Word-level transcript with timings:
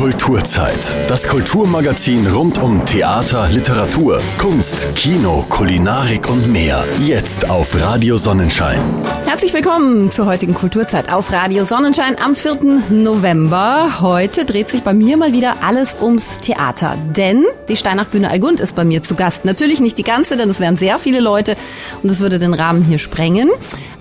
Cult 0.00 0.19
Kulturzeit. 0.30 0.78
Das 1.08 1.26
Kulturmagazin 1.26 2.24
rund 2.28 2.56
um 2.62 2.86
Theater, 2.86 3.48
Literatur, 3.48 4.20
Kunst, 4.38 4.94
Kino, 4.94 5.44
Kulinarik 5.48 6.30
und 6.30 6.52
mehr. 6.52 6.84
Jetzt 7.04 7.50
auf 7.50 7.74
Radio 7.80 8.16
Sonnenschein. 8.16 8.78
Herzlich 9.26 9.52
willkommen 9.52 10.12
zur 10.12 10.26
heutigen 10.26 10.54
Kulturzeit 10.54 11.12
auf 11.12 11.32
Radio 11.32 11.64
Sonnenschein 11.64 12.14
am 12.24 12.36
4. 12.36 12.58
November. 12.90 14.00
Heute 14.00 14.44
dreht 14.44 14.70
sich 14.70 14.84
bei 14.84 14.94
mir 14.94 15.16
mal 15.16 15.32
wieder 15.32 15.56
alles 15.64 15.96
ums 16.00 16.38
Theater. 16.38 16.96
Denn 17.16 17.44
die 17.68 17.76
Steinachbühne 17.76 18.30
Algund 18.30 18.60
ist 18.60 18.76
bei 18.76 18.84
mir 18.84 19.02
zu 19.02 19.16
Gast. 19.16 19.44
Natürlich 19.44 19.80
nicht 19.80 19.98
die 19.98 20.04
ganze, 20.04 20.36
denn 20.36 20.48
es 20.48 20.60
wären 20.60 20.76
sehr 20.76 21.00
viele 21.00 21.18
Leute 21.18 21.56
und 22.04 22.10
es 22.10 22.20
würde 22.20 22.38
den 22.38 22.54
Rahmen 22.54 22.84
hier 22.84 23.00
sprengen 23.00 23.50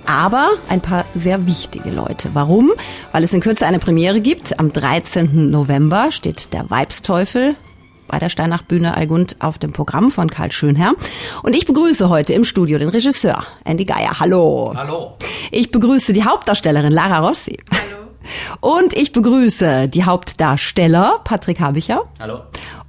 aber 0.10 0.50
ein 0.68 0.82
paar 0.82 1.06
sehr 1.14 1.46
wichtige 1.46 1.92
Leute. 1.92 2.32
Warum? 2.34 2.72
Weil 3.12 3.24
es 3.24 3.32
in 3.32 3.42
Kürze 3.42 3.68
eine 3.68 3.78
Premiere 3.78 4.22
gibt. 4.22 4.60
Am 4.60 4.74
13. 4.74 5.52
November 5.52 6.12
steht 6.20 6.54
der 6.54 6.70
Weibsteufel 6.70 7.56
bei 8.10 8.20
der 8.20 8.28
Steinachbühne 8.28 8.98
Algund 8.98 9.38
auf 9.40 9.58
dem 9.58 9.72
Programm 9.72 10.12
von 10.12 10.30
Karl 10.30 10.52
Schönherr. 10.52 10.94
Und 11.44 11.56
ich 11.56 11.66
begrüße 11.66 12.10
heute 12.10 12.34
im 12.34 12.44
Studio 12.44 12.78
den 12.78 12.90
Regisseur 12.90 13.46
Andy 13.64 13.86
Geier. 13.86 14.20
Hallo. 14.20 14.74
Hallo. 14.76 15.16
Ich 15.52 15.72
begrüße 15.72 16.12
die 16.12 16.26
Hauptdarstellerin 16.26 16.92
Lara 16.92 17.20
Rossi. 17.20 17.58
Hallo. 17.72 18.10
Und 18.60 18.94
ich 18.94 19.14
begrüße 19.14 19.88
die 19.88 20.04
Hauptdarsteller 20.04 21.22
Patrick 21.24 21.62
Habicher. 21.62 22.04
Hallo. 22.20 22.42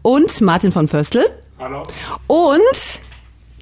Und 0.02 0.40
Martin 0.40 0.72
von 0.72 0.88
Föstl. 0.88 1.24
Hallo. 1.58 1.84
Und 2.26 3.00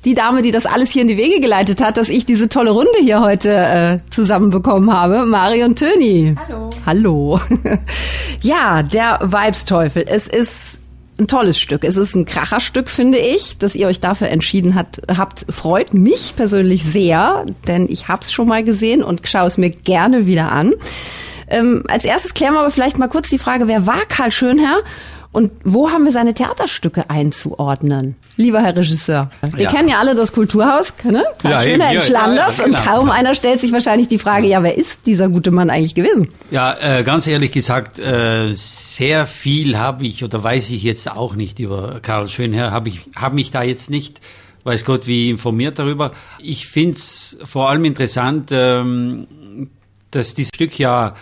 die 0.05 0.15
Dame, 0.15 0.43
die 0.43 0.51
das 0.51 0.67
alles 0.67 0.91
hier 0.91 1.03
in 1.03 1.09
die 1.09 1.17
Wege 1.17 1.41
geleitet 1.41 1.81
hat, 1.81 1.97
dass 1.97 2.09
ich 2.09 2.25
diese 2.27 2.49
tolle 2.49 2.71
Runde 2.71 2.99
hier 3.01 3.21
heute 3.21 3.51
äh, 3.51 3.99
zusammenbekommen 4.11 4.93
habe, 4.93 5.27
Marion 5.27 5.75
Töni. 5.75 6.35
Hallo. 6.47 6.71
Hallo. 6.87 7.41
ja, 8.43 8.83
der 8.83 9.19
Weibsteufel. 9.23 10.05
Es 10.07 10.29
ist 10.29 10.79
ein 11.19 11.27
tolles 11.27 11.59
Stück. 11.59 11.85
Es 11.85 11.97
ist 11.97 12.15
ein 12.15 12.25
Kracherstück, 12.25 12.89
finde 12.89 13.19
ich, 13.19 13.59
dass 13.59 13.75
ihr 13.75 13.89
euch 13.89 14.01
dafür 14.01 14.29
entschieden 14.29 14.75
hat, 14.75 15.01
habt. 15.17 15.47
Freut 15.51 15.93
mich 15.95 16.35
persönlich 16.37 16.85
sehr, 16.85 17.45
denn 17.67 17.89
ich 17.91 18.09
habe 18.09 18.23
es 18.23 18.33
schon 18.33 18.49
mal 18.49 18.63
gesehen 18.63 19.03
und 19.03 19.27
schaue 19.27 19.47
es 19.47 19.59
mir 19.59 19.71
gerne 19.71 20.27
wieder 20.27 20.53
an. 20.53 20.75
Ähm, 21.51 21.83
als 21.89 22.05
erstes 22.05 22.35
klären 22.35 22.55
wir 22.55 22.61
aber 22.61 22.71
vielleicht 22.71 22.99
mal 22.99 23.09
kurz 23.09 23.29
die 23.31 23.39
Frage, 23.39 23.69
wer 23.69 23.87
war 23.87 24.01
Karl 24.09 24.31
Schönherr 24.31 24.81
und 25.39 25.53
wo 25.63 25.89
haben 25.89 26.05
wir 26.05 26.11
seine 26.11 26.35
Theaterstücke 26.35 27.09
einzuordnen? 27.11 28.17
Lieber 28.37 28.61
Herr 28.61 28.77
Regisseur, 28.77 29.31
wir 29.41 29.63
ja. 29.63 29.71
kennen 29.71 29.89
ja 29.89 30.01
alle 30.01 30.17
das 30.17 30.33
Kulturhaus, 30.33 30.93
ne? 31.05 31.25
Karl 31.41 31.53
ja, 31.53 31.61
Schöner 31.61 31.93
in 31.93 32.01
Schlanders 32.01 32.59
ja, 32.59 32.65
genau. 32.65 32.77
und 32.77 32.85
kaum 32.85 33.11
einer 33.11 33.37
stellt 33.37 33.61
sich 33.61 33.71
wahrscheinlich 33.71 34.09
die 34.09 34.19
Frage, 34.19 34.49
ja, 34.49 34.65
wer 34.65 34.77
ist 34.77 35.07
dieser 35.07 35.29
gute 35.29 35.53
Mann 35.53 35.71
eigentlich 35.71 35.95
gewesen? 35.95 36.27
Ja, 36.51 36.75
äh, 36.81 37.05
ganz 37.05 37.29
ehrlich 37.29 37.53
gesagt, 37.53 38.01
äh, 38.01 38.51
sehr 38.53 39.29
viel 39.29 39.79
habe 39.79 40.09
ich 40.09 40.25
oder 40.25 40.43
weiß 40.43 40.71
ich 40.71 40.83
jetzt 40.83 41.09
auch 41.09 41.37
nicht 41.37 41.61
über 41.61 42.01
Karl 42.03 42.29
Schönherr, 42.29 42.73
habe 42.73 42.89
ich 42.89 43.03
habe 43.15 43.37
mich 43.37 43.53
da 43.53 43.63
jetzt 43.63 43.91
nicht 43.91 44.21
weiß 44.65 44.85
Gott 44.85 45.07
wie 45.07 45.31
informiert 45.31 45.79
darüber. 45.79 46.15
Ich 46.41 46.67
finde 46.67 46.97
es 46.97 47.39
vor 47.45 47.71
allem 47.71 47.85
interessant, 47.85 48.51
ähm, 48.53 49.29
dass 50.11 50.35
dieses 50.35 50.51
Stück 50.53 50.77
ja 50.81 51.15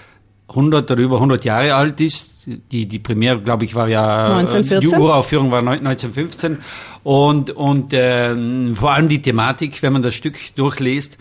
100 0.48 0.91
oder 0.91 1.02
über 1.02 1.16
100 1.16 1.44
Jahre 1.44 1.75
alt 1.75 2.00
ist 2.00 2.36
die, 2.47 2.86
die 2.86 2.98
Premiere, 2.98 3.41
glaube 3.41 3.64
ich, 3.64 3.75
war 3.75 3.89
ja 3.89 4.36
1914? 4.39 4.80
die 4.80 4.97
Uraufführung 4.97 5.50
war 5.50 5.58
1915 5.58 6.58
und, 7.02 7.50
und 7.50 7.92
äh, 7.92 8.74
vor 8.74 8.92
allem 8.92 9.08
die 9.08 9.20
Thematik, 9.20 9.83
wenn 9.83 9.92
man 9.92 10.02
das 10.02 10.14
Stück 10.14 10.39
durchliest, 10.55 11.19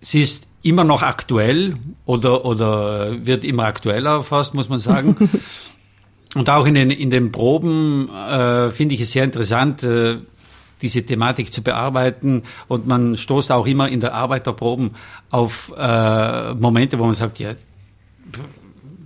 sie 0.00 0.22
ist 0.22 0.46
immer 0.62 0.84
noch 0.84 1.02
aktuell 1.02 1.74
oder, 2.06 2.44
oder 2.44 3.26
wird 3.26 3.44
immer 3.44 3.64
aktueller 3.64 4.24
fast, 4.24 4.54
muss 4.54 4.68
man 4.68 4.78
sagen. 4.78 5.28
und 6.34 6.48
auch 6.48 6.66
in 6.66 6.74
den, 6.74 6.90
in 6.90 7.10
den 7.10 7.30
Proben 7.30 8.08
äh, 8.08 8.70
finde 8.70 8.94
ich 8.94 9.02
es 9.02 9.12
sehr 9.12 9.24
interessant, 9.24 9.82
äh, 9.82 10.16
diese 10.80 11.04
Thematik 11.04 11.52
zu 11.52 11.62
bearbeiten 11.62 12.42
und 12.68 12.86
man 12.86 13.16
stoßt 13.16 13.52
auch 13.52 13.66
immer 13.66 13.88
in 13.88 14.00
der 14.00 14.14
Arbeit 14.14 14.46
der 14.46 14.52
Proben 14.52 14.92
auf 15.30 15.72
äh, 15.76 16.54
Momente, 16.54 16.98
wo 16.98 17.04
man 17.04 17.14
sagt, 17.14 17.38
ja, 17.38 17.54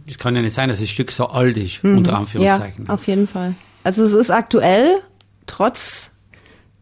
es 0.06 0.18
kann 0.18 0.34
ja 0.34 0.42
nicht 0.42 0.54
sein, 0.54 0.68
dass 0.68 0.80
das 0.80 0.88
Stück 0.88 1.12
so 1.12 1.26
alt 1.26 1.56
ist, 1.56 1.84
mhm. 1.84 1.98
unter 1.98 2.16
Anführungszeichen. 2.16 2.86
Ja, 2.86 2.94
auf 2.94 3.06
jeden 3.06 3.26
Fall. 3.26 3.54
Also 3.84 4.04
es 4.04 4.12
ist 4.12 4.30
aktuell, 4.30 5.02
trotz 5.46 6.10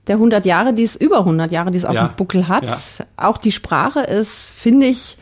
der 0.07 0.17
100 0.17 0.45
Jahre, 0.47 0.73
die 0.73 0.85
es 0.85 0.97
über 0.97 1.21
100 1.21 1.51
Jahre, 1.51 1.71
die 1.71 1.79
es 1.79 1.85
auf 1.85 1.95
ja. 1.95 2.07
dem 2.07 2.17
Buckel 2.17 2.49
hat. 2.49 2.65
Ja. 2.65 3.07
Auch 3.17 3.39
die 3.39 3.53
Sprache 3.53 4.01
ist, 4.01 4.51
finde 4.55 4.87
ich, 4.87 5.17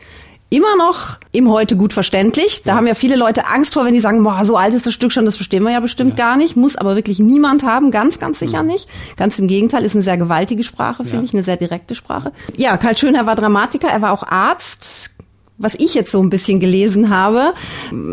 immer 0.49 0.75
noch 0.77 1.17
im 1.31 1.49
Heute 1.49 1.75
gut 1.75 1.91
verständlich. 1.91 2.61
Da 2.63 2.71
ja. 2.71 2.77
haben 2.77 2.87
ja 2.87 2.93
viele 2.93 3.15
Leute 3.15 3.47
Angst 3.47 3.73
vor, 3.73 3.85
wenn 3.85 3.93
die 3.93 3.99
sagen, 3.99 4.23
boah, 4.23 4.45
so 4.45 4.55
alt 4.55 4.73
ist 4.73 4.85
das 4.85 4.93
Stück 4.93 5.11
schon, 5.11 5.25
das 5.25 5.35
verstehen 5.35 5.63
wir 5.63 5.71
ja 5.71 5.79
bestimmt 5.79 6.15
gar 6.15 6.37
nicht. 6.37 6.55
Muss 6.55 6.75
aber 6.75 6.95
wirklich 6.95 7.19
niemand 7.19 7.63
haben, 7.63 7.89
ganz, 7.89 8.19
ganz 8.19 8.39
sicher 8.39 8.61
mhm. 8.61 8.69
nicht. 8.69 8.89
Ganz 9.17 9.39
im 9.39 9.47
Gegenteil, 9.47 9.83
ist 9.83 9.95
eine 9.95 10.03
sehr 10.03 10.17
gewaltige 10.17 10.63
Sprache, 10.63 11.03
finde 11.03 11.25
ich, 11.25 11.33
eine 11.33 11.43
sehr 11.43 11.57
direkte 11.57 11.95
Sprache. 11.95 12.31
Ja, 12.57 12.77
Karl 12.77 12.95
Schönherr 12.95 13.25
war 13.25 13.35
Dramatiker, 13.35 13.87
er 13.87 14.01
war 14.01 14.11
auch 14.11 14.23
Arzt, 14.23 15.14
was 15.57 15.75
ich 15.75 15.93
jetzt 15.93 16.11
so 16.11 16.21
ein 16.21 16.29
bisschen 16.29 16.59
gelesen 16.59 17.09
habe. 17.09 17.53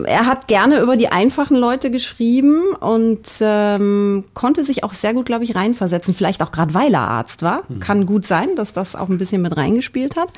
Er 0.05 0.27
hat 0.27 0.47
gerne 0.47 0.81
über 0.81 0.97
die 0.97 1.09
einfachen 1.09 1.57
Leute 1.57 1.91
geschrieben 1.91 2.61
und 2.79 3.27
ähm, 3.41 4.25
konnte 4.35 4.63
sich 4.65 4.85
auch 4.85 4.95
sehr 4.95 5.13
gut, 5.13 5.27
glaube 5.27 5.45
ich, 5.45 5.55
reinversetzen. 5.55 6.15
Vielleicht 6.15 6.43
auch 6.43 6.53
gerade, 6.53 6.75
weil 6.75 6.95
er 6.95 7.01
Arzt 7.01 7.43
war. 7.43 7.63
Mhm. 7.69 7.81
Kann 7.81 8.07
gut 8.07 8.27
sein, 8.27 8.55
dass 8.55 8.73
das 8.73 8.95
auch 8.95 9.09
ein 9.09 9.19
bisschen 9.19 9.43
mit 9.43 9.57
reingespielt 9.57 10.17
hat. 10.17 10.29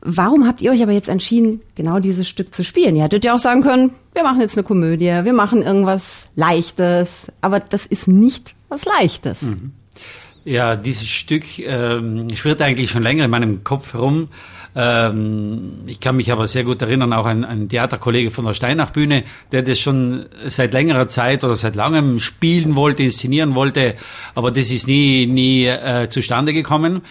Warum 0.00 0.46
habt 0.46 0.60
ihr 0.60 0.70
euch 0.70 0.82
aber 0.82 0.92
jetzt 0.92 1.08
entschieden, 1.08 1.60
genau 1.74 1.98
dieses 1.98 2.28
Stück 2.28 2.54
zu 2.54 2.64
spielen? 2.64 2.96
Ihr 2.96 3.02
hättet 3.02 3.24
ja 3.24 3.34
auch 3.34 3.40
sagen 3.40 3.62
können, 3.62 3.92
wir 4.14 4.22
machen 4.22 4.40
jetzt 4.40 4.56
eine 4.56 4.64
Komödie, 4.64 5.06
wir 5.06 5.32
machen 5.32 5.62
irgendwas 5.62 6.26
Leichtes, 6.36 7.26
aber 7.40 7.58
das 7.60 7.84
ist 7.84 8.06
nicht 8.06 8.54
was 8.68 8.84
Leichtes. 8.84 9.42
Mhm. 9.42 9.72
Ja, 10.44 10.76
dieses 10.76 11.08
Stück 11.08 11.58
ähm, 11.58 12.34
schwirrt 12.34 12.62
eigentlich 12.62 12.90
schon 12.90 13.02
länger 13.02 13.24
in 13.24 13.30
meinem 13.30 13.64
Kopf 13.64 13.92
herum. 13.92 14.28
Ähm, 14.80 15.80
ich 15.86 15.98
kann 15.98 16.14
mich 16.14 16.30
aber 16.30 16.46
sehr 16.46 16.62
gut 16.62 16.80
erinnern, 16.82 17.12
auch 17.12 17.26
ein, 17.26 17.44
ein 17.44 17.68
Theaterkollege 17.68 18.30
von 18.30 18.44
der 18.44 18.54
Steinachbühne, 18.54 19.24
der 19.50 19.62
das 19.62 19.80
schon 19.80 20.26
seit 20.46 20.72
längerer 20.72 21.08
Zeit 21.08 21.42
oder 21.42 21.56
seit 21.56 21.74
langem 21.74 22.20
spielen 22.20 22.76
wollte, 22.76 23.02
inszenieren 23.02 23.56
wollte, 23.56 23.96
aber 24.36 24.52
das 24.52 24.70
ist 24.70 24.86
nie, 24.86 25.26
nie 25.26 25.66
äh, 25.66 26.08
zustande 26.08 26.52
gekommen. 26.52 27.02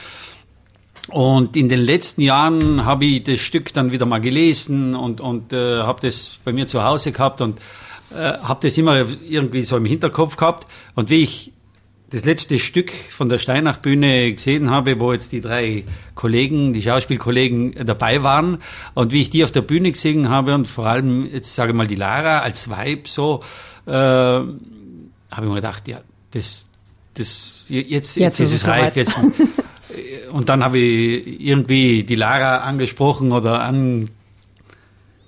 Und 1.10 1.58
in 1.58 1.68
den 1.68 1.82
letzten 1.82 2.22
Jahren 2.22 2.86
habe 2.86 3.04
ich 3.04 3.24
das 3.24 3.42
Stück 3.42 3.74
dann 3.74 3.92
wieder 3.92 4.06
mal 4.06 4.22
gelesen 4.22 4.96
und, 4.96 5.20
und 5.20 5.52
äh, 5.52 5.82
habe 5.82 6.00
das 6.02 6.40
bei 6.46 6.54
mir 6.54 6.68
zu 6.68 6.86
Hause 6.86 7.12
gehabt 7.12 7.42
und 7.42 7.60
äh, 8.16 8.16
habe 8.16 8.60
das 8.62 8.78
immer 8.78 9.06
irgendwie 9.28 9.64
so 9.64 9.76
im 9.76 9.86
Hinterkopf 9.86 10.38
gehabt. 10.38 10.68
Und 10.96 11.10
wie 11.10 11.24
ich 11.24 11.52
das 12.10 12.24
letzte 12.24 12.58
Stück 12.58 12.92
von 12.92 13.28
der 13.28 13.38
Steinach-Bühne 13.38 14.34
gesehen 14.34 14.70
habe, 14.70 15.00
wo 15.00 15.12
jetzt 15.12 15.34
die 15.34 15.42
drei 15.42 15.84
Kollegen, 16.16 16.74
die 16.74 16.82
Schauspielkollegen 16.82 17.74
dabei 17.86 18.24
waren 18.24 18.60
und 18.94 19.12
wie 19.12 19.22
ich 19.22 19.30
die 19.30 19.44
auf 19.44 19.52
der 19.52 19.62
Bühne 19.62 19.92
gesehen 19.92 20.30
habe 20.30 20.56
und 20.56 20.70
vor 20.70 20.86
allem 20.86 21.26
jetzt 21.26 21.54
sage 21.54 21.72
ich 21.72 21.76
mal 21.78 21.88
die 21.88 21.96
Lara 21.96 22.40
als 22.40 22.70
Weib 22.70 23.10
so, 23.10 23.42
äh, 23.86 23.92
habe 23.92 24.56
ich 25.36 25.42
mir 25.42 25.56
gedacht, 25.56 25.88
ja, 25.88 26.00
das, 26.32 26.68
das 27.14 27.66
jetzt, 27.68 27.90
jetzt, 27.90 28.18
jetzt 28.18 28.40
ist 28.40 28.54
es 28.54 28.66
reif. 28.68 28.96
Jetzt, 28.96 29.18
und 30.32 30.48
dann 30.48 30.64
habe 30.64 30.78
ich 30.78 31.42
irgendwie 31.42 32.06
die 32.06 32.16
Lara 32.16 32.60
angesprochen 32.60 33.34
oder 33.34 33.62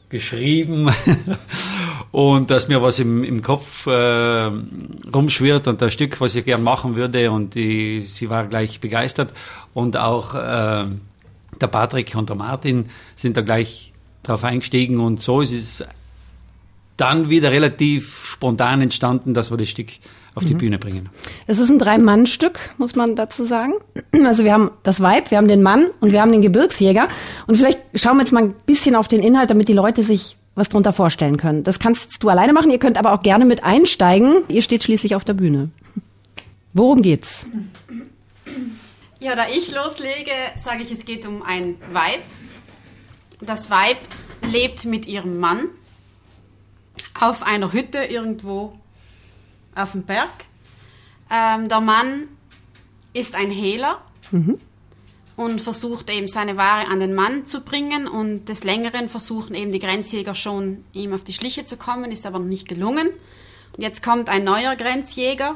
angeschrieben 0.10 0.90
und 2.12 2.50
dass 2.50 2.68
mir 2.68 2.82
was 2.82 3.00
im, 3.00 3.24
im 3.24 3.42
Kopf 3.42 3.86
äh, 3.88 4.52
rumschwirrt 5.14 5.68
und 5.68 5.82
das 5.82 5.94
Stück, 5.94 6.20
was 6.22 6.36
ich 6.36 6.46
gern 6.46 6.64
machen 6.64 6.96
würde 6.96 7.32
und 7.32 7.56
die, 7.56 8.04
sie 8.04 8.30
war 8.30 8.48
gleich 8.48 8.80
begeistert 8.80 9.32
und 9.74 9.98
auch 9.98 10.34
äh, 10.34 10.86
der 11.62 11.68
Patrick 11.68 12.16
und 12.16 12.30
der 12.30 12.36
Martin 12.36 12.90
sind 13.16 13.38
da 13.38 13.42
gleich 13.42 13.94
drauf 14.24 14.44
eingestiegen 14.44 15.00
und 15.00 15.22
so 15.22 15.42
ist 15.42 15.52
es 15.52 15.84
dann 16.98 17.30
wieder 17.30 17.52
relativ 17.52 18.26
spontan 18.26 18.82
entstanden, 18.82 19.34
dass 19.34 19.52
wir 19.52 19.58
das 19.58 19.70
Stück 19.70 19.90
auf 20.36 20.46
die 20.46 20.54
mhm. 20.54 20.60
Bühne 20.60 20.80
bringen. 20.80 21.10
Es 21.48 21.60
ist 21.60 21.70
ein 21.70 21.80
Drei-Mann-Stück, 21.80 22.60
muss 22.78 22.96
man 22.96 23.16
dazu 23.16 23.46
sagen. 23.46 23.74
Also 24.26 24.44
wir 24.44 24.54
haben 24.54 24.72
das 24.84 25.02
Weib, 25.02 25.32
wir 25.32 25.38
haben 25.38 25.48
den 25.48 25.64
Mann 25.64 25.88
und 26.02 26.12
wir 26.12 26.22
haben 26.22 26.32
den 26.32 26.42
Gebirgsjäger. 26.42 27.08
Und 27.48 27.56
vielleicht 27.56 27.80
schauen 27.96 28.18
wir 28.18 28.24
jetzt 28.24 28.32
mal 28.32 28.44
ein 28.44 28.56
bisschen 28.66 28.96
auf 28.96 29.08
den 29.08 29.22
Inhalt, 29.22 29.50
damit 29.50 29.70
die 29.70 29.74
Leute 29.74 30.04
sich 30.04 30.38
was 30.60 30.70
drunter 30.70 30.94
vorstellen 30.94 31.38
können. 31.38 31.64
Das 31.64 31.80
kannst 31.80 32.22
du 32.22 32.30
alleine 32.30 32.54
machen, 32.54 32.70
ihr 32.70 32.80
könnt 32.80 32.98
aber 32.98 33.14
auch 33.14 33.22
gerne 33.22 33.46
mit 33.46 33.64
einsteigen. 33.64 34.44
Ihr 34.48 34.62
steht 34.62 34.84
schließlich 34.84 35.16
auf 35.16 35.24
der 35.24 35.34
Bühne. 35.34 35.70
Worum 36.74 37.02
geht's? 37.02 37.48
Ja, 39.20 39.36
da 39.36 39.48
ich 39.48 39.74
loslege, 39.74 40.32
sage 40.56 40.84
ich, 40.84 40.92
es 40.92 41.06
geht 41.06 41.26
um 41.26 41.42
ein 41.42 41.76
Weib. 41.92 42.22
Das 43.42 43.72
Weib 43.72 43.98
lebt 44.52 44.86
mit 44.86 45.08
ihrem 45.08 45.40
Mann 45.40 45.66
auf 47.20 47.44
einer 47.44 47.74
Hütte 47.74 48.00
irgendwo 48.00 48.78
auf 49.76 49.94
dem 49.94 50.04
Berg. 50.04 50.30
Ähm, 51.32 51.70
der 51.70 51.82
Mann 51.82 52.28
ist 53.14 53.36
ein 53.36 53.50
Hehler. 53.50 54.02
Mhm 54.32 54.60
und 55.40 55.62
versucht 55.62 56.10
eben 56.10 56.28
seine 56.28 56.58
Ware 56.58 56.90
an 56.90 57.00
den 57.00 57.16
Mann 57.16 57.46
zu 57.46 57.62
bringen 57.62 58.10
und 58.10 58.50
des 58.50 58.66
Längeren 58.66 59.08
versuchen 59.08 59.56
eben 59.56 59.72
die 59.72 59.80
Grenzjäger 59.80 60.36
schon 60.36 60.84
ihm 60.92 61.14
auf 61.14 61.24
die 61.24 61.32
Schliche 61.32 61.66
zu 61.66 61.78
kommen, 61.78 62.12
ist 62.12 62.26
aber 62.26 62.40
noch 62.40 62.46
nicht 62.46 62.68
gelungen. 62.68 63.08
Und 63.72 63.82
jetzt 63.82 64.04
kommt 64.04 64.28
ein 64.28 64.44
neuer 64.44 64.76
Grenzjäger 64.76 65.56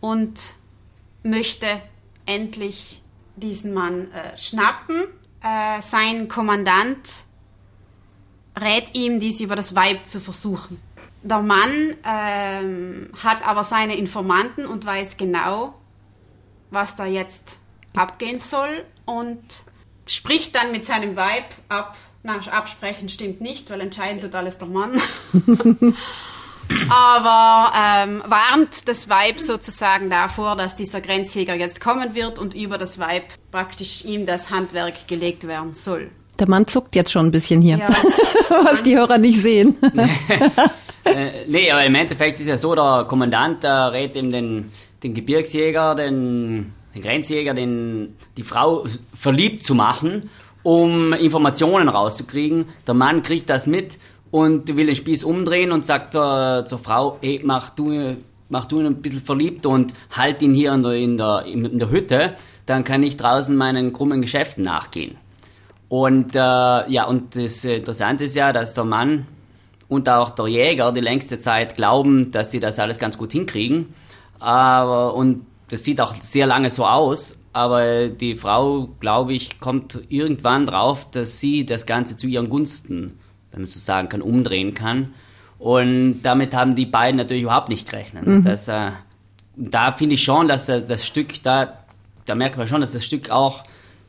und 0.00 0.40
möchte 1.22 1.68
endlich 2.26 3.00
diesen 3.36 3.74
Mann 3.74 4.10
äh, 4.10 4.36
schnappen. 4.36 5.04
Äh, 5.40 5.80
sein 5.82 6.26
Kommandant 6.26 7.08
rät 8.60 8.96
ihm, 8.96 9.20
dies 9.20 9.40
über 9.40 9.54
das 9.54 9.76
Weib 9.76 10.08
zu 10.08 10.18
versuchen. 10.18 10.82
Der 11.22 11.42
Mann 11.42 11.94
ähm, 12.04 13.10
hat 13.22 13.46
aber 13.46 13.62
seine 13.62 13.96
Informanten 13.96 14.66
und 14.66 14.84
weiß 14.84 15.16
genau, 15.16 15.74
was 16.72 16.96
da 16.96 17.06
jetzt 17.06 17.60
abgehen 17.94 18.38
soll 18.38 18.84
und 19.04 19.42
spricht 20.06 20.54
dann 20.54 20.72
mit 20.72 20.84
seinem 20.84 21.16
Weib 21.16 21.44
ab. 21.68 21.96
Na, 22.22 22.38
absprechen 22.50 23.08
stimmt 23.08 23.40
nicht, 23.40 23.70
weil 23.70 23.80
entscheiden 23.80 24.20
tut 24.20 24.34
alles 24.34 24.58
der 24.58 24.68
Mann. 24.68 25.00
aber 26.90 27.72
ähm, 27.76 28.22
warnt 28.26 28.88
das 28.88 29.08
Weib 29.08 29.40
sozusagen 29.40 30.10
davor, 30.10 30.56
dass 30.56 30.76
dieser 30.76 31.00
Grenzjäger 31.00 31.54
jetzt 31.54 31.80
kommen 31.80 32.14
wird 32.14 32.38
und 32.38 32.54
über 32.54 32.78
das 32.78 32.98
Weib 32.98 33.24
praktisch 33.50 34.04
ihm 34.04 34.26
das 34.26 34.50
Handwerk 34.50 35.08
gelegt 35.08 35.46
werden 35.46 35.74
soll. 35.74 36.10
Der 36.38 36.48
Mann 36.48 36.66
zuckt 36.66 36.94
jetzt 36.94 37.12
schon 37.12 37.26
ein 37.26 37.30
bisschen 37.30 37.60
hier, 37.60 37.78
ja. 37.78 37.88
was 38.64 38.82
die 38.82 38.96
Hörer 38.96 39.18
nicht 39.18 39.40
sehen. 39.40 39.76
äh, 41.04 41.44
nee, 41.46 41.70
aber 41.70 41.84
im 41.84 41.94
Endeffekt 41.94 42.40
ist 42.40 42.46
ja 42.46 42.56
so, 42.56 42.74
der 42.74 43.04
Kommandant 43.08 43.62
der 43.62 43.92
rät 43.92 44.16
ihm 44.16 44.30
den, 44.30 44.72
den 45.02 45.14
Gebirgsjäger, 45.14 45.94
den, 45.94 46.72
den 46.94 47.02
Grenzjäger, 47.02 47.54
den, 47.54 48.16
die 48.36 48.42
Frau 48.42 48.84
verliebt 49.14 49.64
zu 49.64 49.74
machen, 49.74 50.30
um 50.62 51.12
Informationen 51.12 51.88
rauszukriegen. 51.88 52.66
Der 52.86 52.94
Mann 52.94 53.22
kriegt 53.22 53.48
das 53.48 53.66
mit 53.66 53.98
und 54.30 54.76
will 54.76 54.86
den 54.86 54.96
Spieß 54.96 55.24
umdrehen 55.24 55.72
und 55.72 55.84
sagt 55.84 56.14
äh, 56.14 56.64
zur 56.64 56.78
Frau, 56.78 57.18
hey, 57.20 57.40
mach 57.42 57.70
du, 57.70 58.16
mach 58.48 58.66
du 58.66 58.80
ihn 58.80 58.86
ein 58.86 59.02
bisschen 59.02 59.22
verliebt 59.22 59.66
und 59.66 59.94
halt 60.10 60.42
ihn 60.42 60.54
hier 60.54 60.72
in 60.72 60.82
der, 60.82 60.92
in 60.92 61.16
der, 61.16 61.44
in 61.46 61.78
der 61.78 61.90
Hütte, 61.90 62.34
dann 62.66 62.84
kann 62.84 63.02
ich 63.02 63.16
draußen 63.16 63.56
meinen 63.56 63.92
krummen 63.92 64.22
Geschäften 64.22 64.64
nachgehen. 64.64 65.16
Und 65.88 66.36
äh, 66.36 66.38
ja, 66.38 67.04
und 67.04 67.34
das 67.34 67.64
Interessante 67.64 68.24
ist 68.24 68.36
ja, 68.36 68.52
dass 68.52 68.74
der 68.74 68.84
Mann 68.84 69.26
und 69.88 70.08
auch 70.08 70.30
der 70.30 70.46
Jäger 70.46 70.92
die 70.92 71.00
längste 71.00 71.40
Zeit 71.40 71.74
glauben, 71.74 72.30
dass 72.30 72.52
sie 72.52 72.60
das 72.60 72.78
alles 72.78 73.00
ganz 73.00 73.18
gut 73.18 73.32
hinkriegen. 73.32 73.92
Aber, 74.38 75.14
und 75.14 75.44
das 75.70 75.84
sieht 75.84 76.00
auch 76.00 76.14
sehr 76.14 76.46
lange 76.46 76.70
so 76.70 76.86
aus. 76.86 77.38
Aber 77.52 78.08
die 78.08 78.36
Frau, 78.36 78.90
glaube 79.00 79.32
ich, 79.32 79.58
kommt 79.58 80.00
irgendwann 80.08 80.66
drauf, 80.66 81.10
dass 81.10 81.40
sie 81.40 81.66
das 81.66 81.84
Ganze 81.84 82.16
zu 82.16 82.28
ihren 82.28 82.48
Gunsten 82.48 83.18
wenn 83.52 83.62
man 83.62 83.66
so 83.66 83.78
sagen 83.78 84.08
kann, 84.08 84.22
umdrehen 84.22 84.74
kann. 84.74 85.14
Und 85.58 86.22
damit 86.22 86.54
haben 86.54 86.74
die 86.74 86.86
beiden 86.86 87.16
natürlich 87.16 87.42
überhaupt 87.42 87.68
nicht 87.68 87.88
gerechnet. 87.88 88.26
Mhm. 88.26 88.44
Das, 88.44 88.68
äh, 88.68 88.90
da 89.56 89.92
finde 89.92 90.14
ich 90.14 90.24
schon, 90.24 90.48
dass 90.48 90.68
äh, 90.68 90.82
das 90.86 91.06
Stück, 91.06 91.42
da, 91.42 91.74
da 92.26 92.34
merkt 92.34 92.56
man 92.56 92.66
schon, 92.66 92.80
dass 92.80 92.92
das 92.92 93.04
Stück 93.04 93.30
auch 93.30 93.64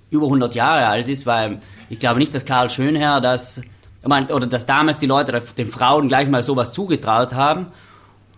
über 0.09 0.25
100 0.25 0.55
Jahre 0.55 0.87
alt 0.87 1.09
ist, 1.09 1.25
weil 1.25 1.59
ich 1.89 1.99
glaube 1.99 2.19
nicht, 2.19 2.33
dass 2.35 2.45
Karl 2.45 2.69
Schönherr 2.69 3.21
das, 3.21 3.61
oder 4.03 4.47
dass 4.47 4.65
damals 4.65 4.99
die 4.99 5.07
Leute 5.07 5.41
den 5.57 5.69
Frauen 5.69 6.07
gleich 6.07 6.29
mal 6.29 6.43
sowas 6.43 6.73
zugetraut 6.73 7.33
haben. 7.33 7.67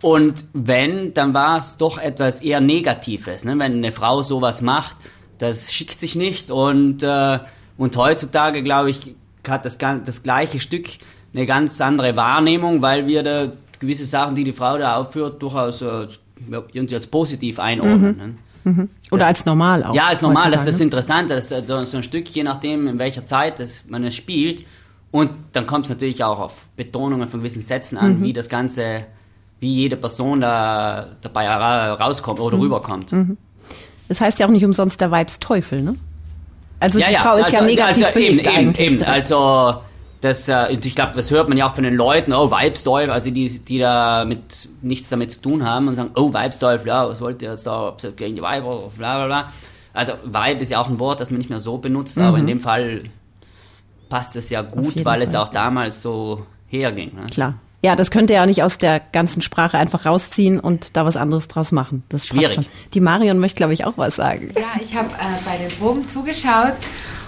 Und 0.04 0.46
wenn, 0.54 1.14
dann 1.14 1.34
war 1.34 1.58
es 1.58 1.78
doch 1.78 1.98
etwas 1.98 2.42
eher 2.42 2.60
Negatives. 2.60 3.46
Ne? 3.46 3.58
Wenn 3.58 3.74
eine 3.74 3.92
Frau 3.92 4.22
sowas 4.22 4.62
macht, 4.62 4.98
das 5.38 5.72
schickt 5.72 5.98
sich 5.98 6.16
nicht. 6.16 6.52
Und, 6.52 7.02
äh, 7.04 7.40
und 7.78 7.98
heutzutage, 7.98 8.62
glaube 8.64 8.92
ich, 8.92 9.16
hat 9.48 9.66
das, 9.66 9.78
das 9.78 10.22
gleiche 10.22 10.60
Stück 10.60 10.88
eine 11.34 11.46
ganz 11.46 11.82
andere 11.82 12.16
Wahrnehmung, 12.16 12.82
weil 12.82 13.08
wir 13.08 13.24
da 13.24 13.54
gewisse 13.80 14.06
Sachen, 14.06 14.36
die 14.36 14.44
die 14.44 14.54
Frau 14.54 14.78
da 14.78 14.98
aufführt, 14.98 15.42
durchaus 15.42 15.82
äh, 15.82 16.08
irgendwie 16.50 16.96
als 16.96 17.08
positiv 17.08 17.60
einordnen. 17.60 18.12
Mhm. 18.12 18.18
Ne? 18.18 18.36
Mhm. 18.66 18.90
Oder 19.12 19.20
das, 19.20 19.28
als 19.30 19.46
normal 19.46 19.84
auch. 19.84 19.96
Ja, 19.96 20.08
als 20.08 20.22
normal, 20.22 20.52
das 20.52 20.62
ist 20.62 20.76
das 20.76 20.80
Interessante. 20.82 21.36
Das 21.36 21.52
ist 21.52 21.68
so, 21.68 21.84
so 21.84 21.98
ein 21.98 22.04
Stück, 22.04 22.28
je 22.30 22.44
nachdem, 22.44 22.88
in 22.88 23.00
welcher 23.00 23.26
Zeit 23.26 23.60
das 23.60 23.86
man 23.88 24.04
es 24.04 24.16
spielt. 24.16 24.66
Und 25.12 25.32
dann 25.52 25.68
kommt 25.68 25.86
es 25.86 25.90
natürlich 25.90 26.24
auch 26.24 26.40
auf 26.40 26.66
Betonungen 26.76 27.30
von 27.30 27.40
gewissen 27.42 27.62
Sätzen 27.62 27.98
an, 27.98 28.20
mhm. 28.20 28.24
wie 28.24 28.34
das 28.34 28.50
Ganze, 28.50 29.06
wie 29.63 29.74
jede 29.74 29.95
Person 29.95 30.42
da 30.42 31.07
dabei 31.21 31.48
rauskommt 31.48 32.42
oder 32.42 32.57
mhm. 32.57 32.63
rüberkommt. 32.63 33.13
Mhm. 33.13 33.38
Das 34.10 34.19
heißt 34.19 34.38
ja 34.38 34.45
auch 34.45 34.51
nicht 34.51 34.65
umsonst 34.65 35.00
der 35.00 35.10
Weibsteufel, 35.10 35.81
ne? 35.81 35.95
Also 36.81 37.00
ja, 37.00 37.07
die 37.07 37.15
Frau 37.15 37.38
ist 37.38 37.45
also, 37.45 37.56
ja 37.56 37.62
negativ 37.63 38.04
also 38.04 38.13
belegt 38.13 38.45
eben, 38.45 38.57
eigentlich. 38.57 38.92
Eben, 38.92 39.04
also 39.04 39.75
das, 40.19 40.50
äh, 40.50 40.74
ich 40.74 40.95
glaube, 40.95 41.13
das 41.15 41.31
hört 41.31 41.48
man 41.48 41.57
ja 41.57 41.69
auch 41.69 41.75
von 41.75 41.86
den 41.86 41.95
Leuten, 41.95 42.33
oh, 42.33 42.51
Weibsteufel, 42.51 43.10
also 43.10 43.31
die, 43.31 43.57
die 43.60 43.80
da 43.80 44.25
mit, 44.25 44.68
nichts 44.81 45.07
damit 45.07 45.31
zu 45.31 45.42
tun 45.42 45.65
haben 45.65 45.88
und 45.88 45.95
sagen, 45.95 46.12
oh, 46.15 46.33
Weibsteufel, 46.33 46.88
ja, 46.88 47.07
was 47.07 47.21
wollt 47.21 47.42
ihr 47.42 47.51
jetzt 47.51 47.65
da, 47.65 47.88
ob 47.88 48.04
es 48.04 48.15
gegen 48.18 48.36
die 48.36 48.42
Weiber, 48.42 48.92
bla 48.98 49.15
bla 49.15 49.25
bla. 49.27 49.54
Also 49.94 50.13
Weib 50.25 50.62
ist 50.62 50.71
ja 50.71 50.81
auch 50.81 50.89
ein 50.89 51.00
Wort, 51.00 51.21
das 51.21 51.31
man 51.31 51.38
nicht 51.38 51.50
mehr 51.50 51.62
so 51.62 51.77
benutzt, 51.77 52.18
mhm. 52.18 52.24
aber 52.24 52.38
in 52.38 52.48
dem 52.48 52.60
Fall 52.60 53.04
passt 54.10 54.36
es 54.36 54.50
ja 54.50 54.62
gut, 54.62 54.98
weil 54.98 55.04
Fall. 55.04 55.21
es 55.21 55.36
auch 55.36 55.48
damals 55.48 56.01
so 56.01 56.45
herging. 56.68 57.15
Ne? 57.15 57.24
Klar. 57.31 57.54
Ja, 57.84 57.98
das 57.98 58.12
könnt 58.12 58.30
ihr 58.30 58.38
ja 58.38 58.46
nicht 58.46 58.64
aus 58.64 58.78
der 58.78 59.02
ganzen 59.12 59.42
Sprache 59.42 59.78
einfach 59.78 60.06
rausziehen 60.06 60.60
und 60.60 60.96
da 60.96 61.06
was 61.06 61.18
anderes 61.18 61.50
draus 61.50 61.74
machen. 61.74 62.04
Das 62.08 62.26
Schwierig. 62.26 62.60
Die 62.94 63.02
Marion 63.02 63.40
möchte, 63.40 63.58
glaube 63.58 63.74
ich, 63.74 63.84
auch 63.84 63.98
was 63.98 64.16
sagen. 64.16 64.54
Ja, 64.58 64.82
ich 64.82 64.96
habe 64.96 65.10
äh, 65.10 65.44
bei 65.46 65.58
den 65.58 65.68
Proben 65.78 66.08
zugeschaut 66.08 66.76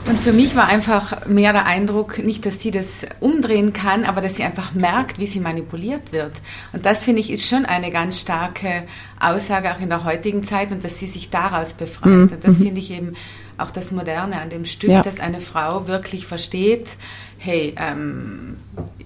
und 0.08 0.20
für 0.20 0.32
mich 0.32 0.56
war 0.56 0.68
einfach 0.68 1.26
mehr 1.26 1.52
der 1.52 1.66
Eindruck, 1.66 2.20
nicht, 2.24 2.46
dass 2.46 2.62
sie 2.62 2.72
das 2.72 3.06
umdrehen 3.20 3.74
kann, 3.74 4.06
aber 4.06 4.22
dass 4.22 4.36
sie 4.36 4.44
einfach 4.44 4.74
merkt, 4.74 5.18
wie 5.18 5.26
sie 5.26 5.40
manipuliert 5.40 6.14
wird. 6.14 6.34
Und 6.74 6.86
das, 6.86 7.04
finde 7.04 7.22
ich, 7.22 7.32
ist 7.32 7.48
schon 7.48 7.66
eine 7.66 7.90
ganz 7.90 8.22
starke 8.22 8.84
Aussage 9.20 9.74
auch 9.74 9.82
in 9.82 9.90
der 9.90 10.04
heutigen 10.04 10.44
Zeit 10.44 10.72
und 10.72 10.84
dass 10.84 11.00
sie 11.00 11.08
sich 11.08 11.32
daraus 11.32 11.74
befreit. 11.74 12.12
Mhm. 12.12 12.30
Und 12.32 12.44
das 12.44 12.60
mhm. 12.60 12.64
finde 12.64 12.80
ich 12.80 12.92
eben 12.92 13.14
auch 13.58 13.72
das 13.72 13.92
Moderne 13.92 14.40
an 14.42 14.50
dem 14.50 14.66
Stück, 14.66 14.92
ja. 14.92 15.02
dass 15.02 15.20
eine 15.20 15.40
Frau 15.40 15.88
wirklich 15.88 16.28
versteht, 16.28 16.98
hey, 17.46 17.76
ähm, 17.78 18.58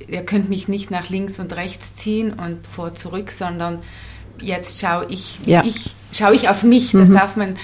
ihr 0.07 0.21
könnt 0.25 0.50
mich 0.50 0.68
nicht 0.68 0.89
nach 0.91 1.09
links 1.09 1.39
und 1.39 1.53
rechts 1.56 1.95
ziehen 1.95 2.33
und 2.33 2.65
vor 2.65 2.95
zurück, 2.95 3.31
sondern 3.31 3.80
jetzt 4.41 4.80
schaue 4.80 5.06
ich, 5.09 5.39
ja. 5.45 5.63
ich 5.63 5.94
schaue 6.12 6.33
ich 6.33 6.50
auf 6.50 6.63
mich. 6.63 6.91
Das 6.91 7.09
mhm. 7.09 7.13
darf 7.13 7.36
man, 7.36 7.57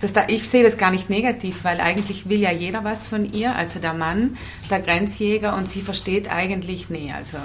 das 0.00 0.12
da, 0.12 0.24
ich 0.28 0.48
sehe 0.48 0.62
das 0.62 0.78
gar 0.78 0.90
nicht 0.90 1.10
negativ, 1.10 1.64
weil 1.64 1.80
eigentlich 1.80 2.28
will 2.28 2.38
ja 2.38 2.52
jeder 2.52 2.84
was 2.84 3.06
von 3.08 3.30
ihr, 3.32 3.54
also 3.54 3.80
der 3.80 3.94
Mann, 3.94 4.36
der 4.70 4.80
Grenzjäger, 4.80 5.56
und 5.56 5.68
sie 5.68 5.80
versteht 5.80 6.30
eigentlich, 6.30 6.90
nee, 6.90 7.12
also 7.14 7.38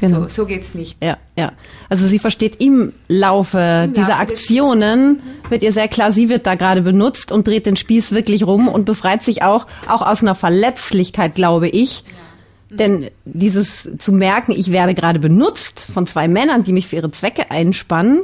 Genau. 0.00 0.22
So, 0.22 0.28
so 0.28 0.46
geht's 0.46 0.74
nicht. 0.74 0.96
Ja, 1.02 1.16
ja. 1.36 1.52
Also 1.88 2.06
sie 2.06 2.18
versteht 2.18 2.62
im 2.62 2.92
Laufe 3.08 3.82
Im 3.84 3.94
dieser 3.94 4.08
Laufe 4.08 4.20
Aktionen, 4.20 5.10
mhm. 5.10 5.50
wird 5.50 5.62
ihr 5.62 5.72
sehr 5.72 5.88
klar, 5.88 6.12
sie 6.12 6.28
wird 6.28 6.46
da 6.46 6.54
gerade 6.54 6.82
benutzt 6.82 7.30
und 7.30 7.46
dreht 7.46 7.66
den 7.66 7.76
Spieß 7.76 8.12
wirklich 8.12 8.46
rum 8.46 8.68
und 8.68 8.84
befreit 8.84 9.22
sich 9.22 9.42
auch, 9.42 9.66
auch 9.88 10.02
aus 10.02 10.22
einer 10.22 10.34
Verletzlichkeit, 10.34 11.34
glaube 11.34 11.68
ich. 11.68 12.00
Ja. 12.00 12.76
Denn 12.76 13.10
dieses 13.24 13.88
zu 13.98 14.12
merken, 14.12 14.52
ich 14.52 14.72
werde 14.72 14.94
gerade 14.94 15.18
benutzt 15.18 15.86
von 15.92 16.06
zwei 16.06 16.26
Männern, 16.26 16.64
die 16.64 16.72
mich 16.72 16.88
für 16.88 16.96
ihre 16.96 17.10
Zwecke 17.10 17.50
einspannen, 17.50 18.22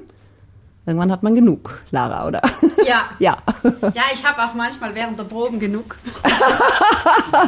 Irgendwann 0.88 1.12
hat 1.12 1.22
man 1.22 1.34
genug, 1.34 1.82
Lara, 1.90 2.26
oder? 2.26 2.40
Ja. 2.86 3.10
ja. 3.18 3.36
Ja, 3.94 4.04
ich 4.14 4.24
habe 4.24 4.42
auch 4.42 4.54
manchmal 4.54 4.94
während 4.94 5.18
der 5.18 5.24
Proben 5.24 5.60
genug. 5.60 5.96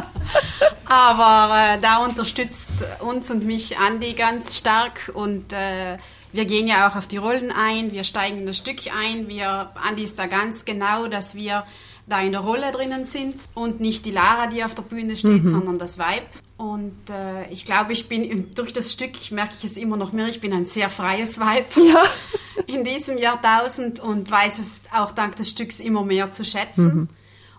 Aber 0.85 1.57
äh, 1.57 1.79
da 1.81 2.05
unterstützt 2.05 2.69
uns 2.99 3.31
und 3.31 3.43
mich 3.43 3.79
Andi 3.79 4.13
ganz 4.13 4.57
stark 4.57 5.11
und 5.15 5.53
äh, 5.53 5.97
wir 6.31 6.45
gehen 6.45 6.67
ja 6.67 6.87
auch 6.87 6.95
auf 6.95 7.07
die 7.07 7.17
Rollen 7.17 7.51
ein, 7.51 7.91
wir 7.91 8.03
steigen 8.03 8.41
in 8.41 8.45
das 8.45 8.57
Stück 8.57 8.77
ein. 8.95 9.27
Wir, 9.27 9.71
Andi 9.87 10.03
ist 10.03 10.19
da 10.19 10.27
ganz 10.27 10.63
genau, 10.63 11.07
dass 11.07 11.33
wir 11.33 11.63
da 12.05 12.21
in 12.21 12.33
der 12.33 12.41
Rolle 12.41 12.71
drinnen 12.71 13.05
sind 13.05 13.37
und 13.55 13.79
nicht 13.79 14.05
die 14.05 14.11
Lara, 14.11 14.45
die 14.47 14.63
auf 14.63 14.75
der 14.75 14.83
Bühne 14.83 15.17
steht, 15.17 15.45
mhm. 15.45 15.49
sondern 15.49 15.79
das 15.79 15.97
Weib. 15.97 16.27
Und 16.61 17.09
äh, 17.09 17.47
ich 17.49 17.65
glaube, 17.65 17.91
ich 17.91 18.07
bin 18.07 18.53
durch 18.53 18.71
das 18.71 18.93
Stück, 18.93 19.31
merke 19.31 19.55
ich 19.57 19.65
es 19.65 19.77
immer 19.77 19.97
noch 19.97 20.13
mehr, 20.13 20.27
ich 20.27 20.41
bin 20.41 20.53
ein 20.53 20.65
sehr 20.65 20.91
freies 20.91 21.39
Weib 21.39 21.65
ja. 21.75 22.03
in 22.67 22.83
diesem 22.83 23.17
Jahrtausend 23.17 23.99
und 23.99 24.29
weiß 24.29 24.59
es 24.59 24.83
auch 24.95 25.11
dank 25.11 25.35
des 25.37 25.49
Stücks 25.49 25.79
immer 25.79 26.03
mehr 26.03 26.29
zu 26.29 26.45
schätzen. 26.45 26.85
Mhm. 26.85 27.09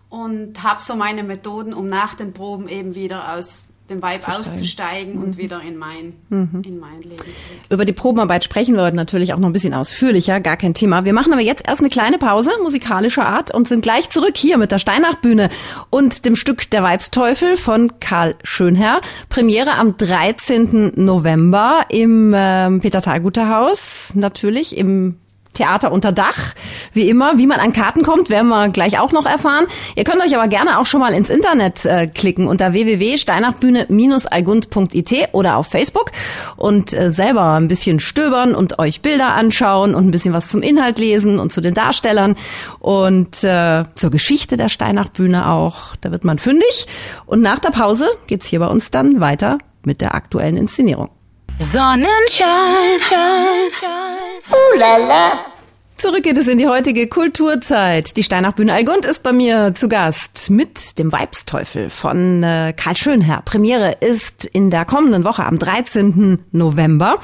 Und 0.08 0.62
habe 0.62 0.80
so 0.80 0.94
meine 0.94 1.24
Methoden, 1.24 1.74
um 1.74 1.88
nach 1.88 2.14
den 2.14 2.32
Proben 2.32 2.68
eben 2.68 2.94
wieder 2.94 3.34
aus 3.34 3.70
dem 3.92 4.02
Vibe 4.02 4.28
auszusteigen 4.28 5.16
mhm. 5.16 5.22
und 5.22 5.38
wieder 5.38 5.60
in 5.60 5.76
mein, 5.76 6.14
mhm. 6.28 6.62
in 6.64 6.78
mein 6.78 7.02
Leben 7.02 7.18
zurück. 7.18 7.60
Über 7.70 7.84
die 7.84 7.92
Probenarbeit 7.92 8.44
sprechen 8.44 8.74
wir 8.74 8.82
heute 8.82 8.96
natürlich 8.96 9.32
auch 9.32 9.38
noch 9.38 9.48
ein 9.48 9.52
bisschen 9.52 9.74
ausführlicher, 9.74 10.40
gar 10.40 10.56
kein 10.56 10.74
Thema. 10.74 11.04
Wir 11.04 11.12
machen 11.12 11.32
aber 11.32 11.42
jetzt 11.42 11.68
erst 11.68 11.80
eine 11.80 11.90
kleine 11.90 12.18
Pause 12.18 12.50
musikalischer 12.62 13.26
Art 13.26 13.54
und 13.54 13.68
sind 13.68 13.82
gleich 13.82 14.10
zurück 14.10 14.36
hier 14.36 14.58
mit 14.58 14.72
der 14.72 14.78
Steinachbühne 14.78 15.48
und 15.90 16.24
dem 16.24 16.36
Stück 16.36 16.70
Der 16.70 16.82
Weibsteufel 16.82 17.56
von 17.56 17.98
Karl 18.00 18.34
Schönherr. 18.42 19.00
Premiere 19.28 19.74
am 19.74 19.96
13. 19.96 20.92
November 20.96 21.82
im 21.90 22.32
ähm, 22.36 22.80
Peter 22.80 23.00
Thalguter 23.00 23.48
Haus, 23.48 24.12
natürlich 24.14 24.76
im 24.76 25.16
Theater 25.52 25.92
unter 25.92 26.12
Dach. 26.12 26.54
Wie 26.92 27.08
immer, 27.08 27.38
wie 27.38 27.46
man 27.46 27.60
an 27.60 27.72
Karten 27.72 28.02
kommt, 28.02 28.28
werden 28.30 28.48
wir 28.48 28.68
gleich 28.68 28.98
auch 28.98 29.12
noch 29.12 29.26
erfahren. 29.26 29.66
Ihr 29.96 30.04
könnt 30.04 30.22
euch 30.22 30.36
aber 30.36 30.48
gerne 30.48 30.78
auch 30.78 30.86
schon 30.86 31.00
mal 31.00 31.12
ins 31.12 31.28
Internet 31.30 31.84
äh, 31.84 32.06
klicken 32.06 32.48
unter 32.48 32.72
www.steinachbühne-algund.it 32.72 35.28
oder 35.32 35.56
auf 35.56 35.66
Facebook 35.66 36.12
und 36.56 36.92
äh, 36.92 37.10
selber 37.10 37.54
ein 37.54 37.68
bisschen 37.68 38.00
stöbern 38.00 38.54
und 38.54 38.78
euch 38.78 39.02
Bilder 39.02 39.34
anschauen 39.34 39.94
und 39.94 40.06
ein 40.06 40.10
bisschen 40.10 40.32
was 40.32 40.48
zum 40.48 40.62
Inhalt 40.62 40.98
lesen 40.98 41.38
und 41.38 41.52
zu 41.52 41.60
den 41.60 41.74
Darstellern 41.74 42.36
und 42.78 43.44
äh, 43.44 43.84
zur 43.94 44.10
Geschichte 44.10 44.56
der 44.56 44.68
Steinachbühne 44.68 45.48
auch. 45.48 45.96
Da 46.00 46.10
wird 46.10 46.24
man 46.24 46.38
fündig. 46.38 46.86
Und 47.26 47.42
nach 47.42 47.58
der 47.58 47.70
Pause 47.70 48.08
geht's 48.26 48.46
hier 48.46 48.60
bei 48.60 48.68
uns 48.68 48.90
dann 48.90 49.20
weiter 49.20 49.58
mit 49.84 50.00
der 50.00 50.14
aktuellen 50.14 50.56
Inszenierung. 50.56 51.10
Sonnenschein, 51.58 52.98
Schein, 52.98 53.70
Schein. 53.70 54.42
Uh. 54.50 55.52
Zurück 55.96 56.24
geht 56.24 56.36
es 56.36 56.48
in 56.48 56.58
die 56.58 56.66
heutige 56.66 57.06
Kulturzeit. 57.06 58.16
Die 58.16 58.24
Steinachbühne 58.24 58.72
Allgund 58.72 59.04
ist 59.04 59.22
bei 59.22 59.32
mir 59.32 59.72
zu 59.74 59.88
Gast 59.88 60.50
mit 60.50 60.98
dem 60.98 61.12
Weibsteufel 61.12 61.90
von 61.90 62.42
äh, 62.42 62.74
Karl 62.76 62.96
Schönherr. 62.96 63.42
Premiere 63.44 63.98
ist 64.00 64.44
in 64.44 64.70
der 64.70 64.84
kommenden 64.84 65.24
Woche 65.24 65.44
am 65.44 65.58
13. 65.58 66.44
November. 66.50 67.18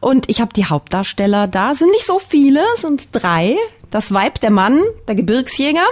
Und 0.00 0.28
ich 0.28 0.40
habe 0.40 0.52
die 0.52 0.64
Hauptdarsteller 0.64 1.46
da. 1.46 1.74
Sind 1.74 1.92
nicht 1.92 2.06
so 2.06 2.18
viele, 2.18 2.64
sind 2.76 3.10
drei. 3.12 3.56
Das 3.92 4.12
Weib, 4.12 4.40
der 4.40 4.50
Mann, 4.50 4.80
der 5.06 5.14
Gebirgsjäger. 5.14 5.86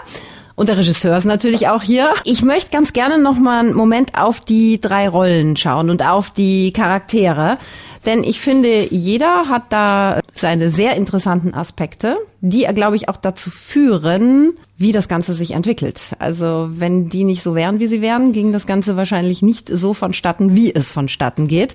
Und 0.57 0.69
der 0.69 0.79
Regisseur 0.79 1.17
ist 1.17 1.25
natürlich 1.25 1.69
auch 1.69 1.83
hier. 1.83 2.15
Ich 2.25 2.43
möchte 2.43 2.71
ganz 2.71 2.93
gerne 2.93 3.19
noch 3.19 3.37
mal 3.37 3.59
einen 3.59 3.75
Moment 3.75 4.17
auf 4.17 4.41
die 4.41 4.81
drei 4.81 5.09
Rollen 5.09 5.57
schauen 5.57 5.91
und 5.91 6.07
auf 6.07 6.31
die 6.31 6.73
Charaktere. 6.73 7.59
Denn 8.07 8.23
ich 8.23 8.41
finde, 8.41 8.93
jeder 8.95 9.49
hat 9.49 9.65
da 9.71 10.21
seine 10.33 10.71
sehr 10.71 10.95
interessanten 10.95 11.55
Aspekte, 11.55 12.19
die, 12.41 12.65
glaube 12.75 12.97
ich, 12.97 13.09
auch 13.09 13.17
dazu 13.17 13.51
führen, 13.51 14.53
wie 14.77 14.93
das 14.93 15.09
Ganze 15.09 15.35
sich 15.35 15.53
entwickelt. 15.53 16.13
Also 16.19 16.69
wenn 16.71 17.09
die 17.09 17.25
nicht 17.25 17.43
so 17.43 17.55
wären, 17.55 17.81
wie 17.81 17.87
sie 17.87 18.01
wären, 18.01 18.33
ging 18.33 18.53
das 18.53 18.67
Ganze 18.67 18.97
wahrscheinlich 18.97 19.43
nicht 19.43 19.69
so 19.69 19.95
vonstatten, 19.95 20.55
wie 20.55 20.73
es 20.73 20.91
vonstatten 20.91 21.49
geht. 21.49 21.75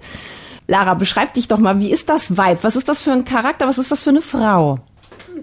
Lara, 0.67 0.93
beschreib 0.93 1.33
dich 1.33 1.48
doch 1.48 1.57
mal, 1.57 1.79
wie 1.79 1.91
ist 1.91 2.09
das 2.09 2.38
Weib? 2.38 2.59
Was 2.62 2.75
ist 2.75 2.88
das 2.88 3.01
für 3.01 3.12
ein 3.12 3.25
Charakter? 3.25 3.67
Was 3.67 3.79
ist 3.79 3.91
das 3.91 4.03
für 4.03 4.12
eine 4.12 4.21
Frau? 4.21 4.77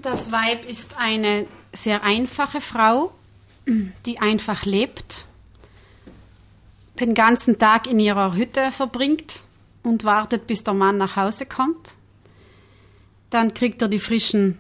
Das 0.03 0.31
Weib 0.31 0.69
ist 0.69 0.95
eine 0.99 1.47
sehr 1.73 2.05
einfache 2.05 2.61
Frau, 2.61 3.11
die 3.67 4.19
einfach 4.19 4.65
lebt, 4.65 5.27
den 7.01 7.15
ganzen 7.15 7.59
Tag 7.59 7.87
in 7.87 8.01
ihrer 8.01 8.35
Hütte 8.35 8.71
verbringt 8.71 9.41
und 9.83 10.05
wartet, 10.05 10.47
bis 10.47 10.65
der 10.65 10.75
Mann 10.75 10.99
nach 10.99 11.17
Hause 11.17 11.47
kommt. 11.47 11.95
Dann 13.31 13.55
kriegt 13.55 13.83
er 13.83 13.89
die 13.89 13.99
frischen 13.99 14.59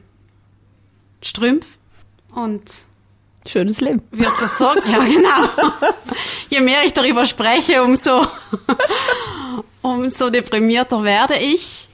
Strümpf 1.22 1.66
und 2.34 2.86
Schönes 3.46 3.80
Leben. 3.80 4.02
Wird 4.10 4.32
versorgt, 4.32 4.82
ja 4.88 4.98
genau. 4.98 5.70
Je 6.48 6.60
mehr 6.60 6.84
ich 6.84 6.92
darüber 6.92 7.24
spreche, 7.26 7.82
umso, 7.82 8.26
umso 9.82 10.30
deprimierter 10.30 11.04
werde 11.04 11.36
ich. 11.36 11.88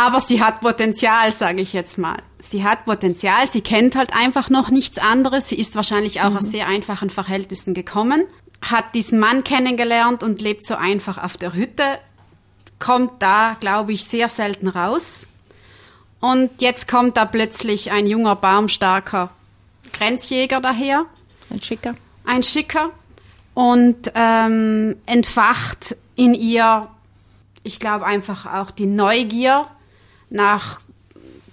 Aber 0.00 0.18
sie 0.20 0.42
hat 0.42 0.62
Potenzial, 0.62 1.30
sage 1.34 1.60
ich 1.60 1.74
jetzt 1.74 1.98
mal. 1.98 2.22
Sie 2.38 2.64
hat 2.64 2.86
Potenzial, 2.86 3.50
sie 3.50 3.60
kennt 3.60 3.96
halt 3.96 4.16
einfach 4.16 4.48
noch 4.48 4.70
nichts 4.70 4.98
anderes. 4.98 5.48
Sie 5.48 5.60
ist 5.60 5.76
wahrscheinlich 5.76 6.22
auch 6.22 6.30
mhm. 6.30 6.38
aus 6.38 6.50
sehr 6.50 6.68
einfachen 6.68 7.10
Verhältnissen 7.10 7.74
gekommen, 7.74 8.24
hat 8.62 8.94
diesen 8.94 9.18
Mann 9.18 9.44
kennengelernt 9.44 10.22
und 10.22 10.40
lebt 10.40 10.64
so 10.64 10.74
einfach 10.74 11.22
auf 11.22 11.36
der 11.36 11.52
Hütte 11.52 11.98
kommt 12.78 13.20
da, 13.22 13.56
glaube 13.60 13.92
ich, 13.92 14.04
sehr 14.04 14.30
selten 14.30 14.68
raus. 14.68 15.28
Und 16.18 16.62
jetzt 16.62 16.88
kommt 16.88 17.18
da 17.18 17.26
plötzlich 17.26 17.92
ein 17.92 18.06
junger, 18.06 18.36
baumstarker 18.36 19.30
Grenzjäger 19.92 20.60
daher. 20.60 21.04
Ein 21.50 21.60
Schicker. 21.60 21.94
Ein 22.24 22.42
Schicker. 22.42 22.90
Und 23.52 24.12
ähm, 24.14 24.96
entfacht 25.04 25.96
in 26.16 26.32
ihr, 26.32 26.88
ich 27.64 27.78
glaube, 27.80 28.06
einfach 28.06 28.46
auch 28.46 28.70
die 28.70 28.86
Neugier 28.86 29.66
nach 30.30 30.80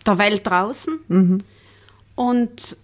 der 0.06 0.18
Welt 0.18 0.48
draußen. 0.48 1.00
Mhm. 1.08 1.44
Und 2.16 2.78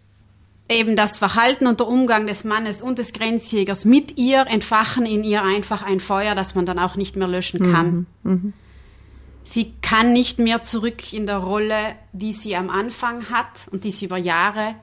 eben 0.70 0.96
das 0.96 1.18
Verhalten 1.18 1.68
und 1.68 1.80
der 1.80 1.88
Umgang 1.88 2.28
des 2.28 2.44
Mannes 2.44 2.82
und 2.82 3.00
des 3.00 3.14
Grenzjägers 3.14 3.86
mit 3.86 4.18
ihr 4.18 4.48
entfachen 4.48 5.06
in 5.06 5.24
ihr 5.24 5.44
einfach 5.44 5.84
ein 5.84 6.00
Feuer, 6.00 6.36
das 6.36 6.56
man 6.56 6.66
dann 6.66 6.80
auch 6.80 6.96
nicht 6.96 7.16
mehr 7.16 7.28
löschen 7.28 7.72
kann. 7.72 8.08
Mhm. 8.24 8.32
Mhm. 8.32 8.54
Sie 9.44 9.74
kann 9.82 10.14
nicht 10.14 10.40
mehr 10.40 10.62
zurück 10.62 11.12
in 11.12 11.26
der 11.26 11.38
Rolle, 11.38 11.96
die 12.14 12.32
sie 12.32 12.56
am 12.56 12.70
Anfang 12.70 13.30
hat 13.30 13.68
und 13.72 13.84
die 13.84 13.92
sie 13.92 14.06
über 14.06 14.18
Jahre 14.18 14.76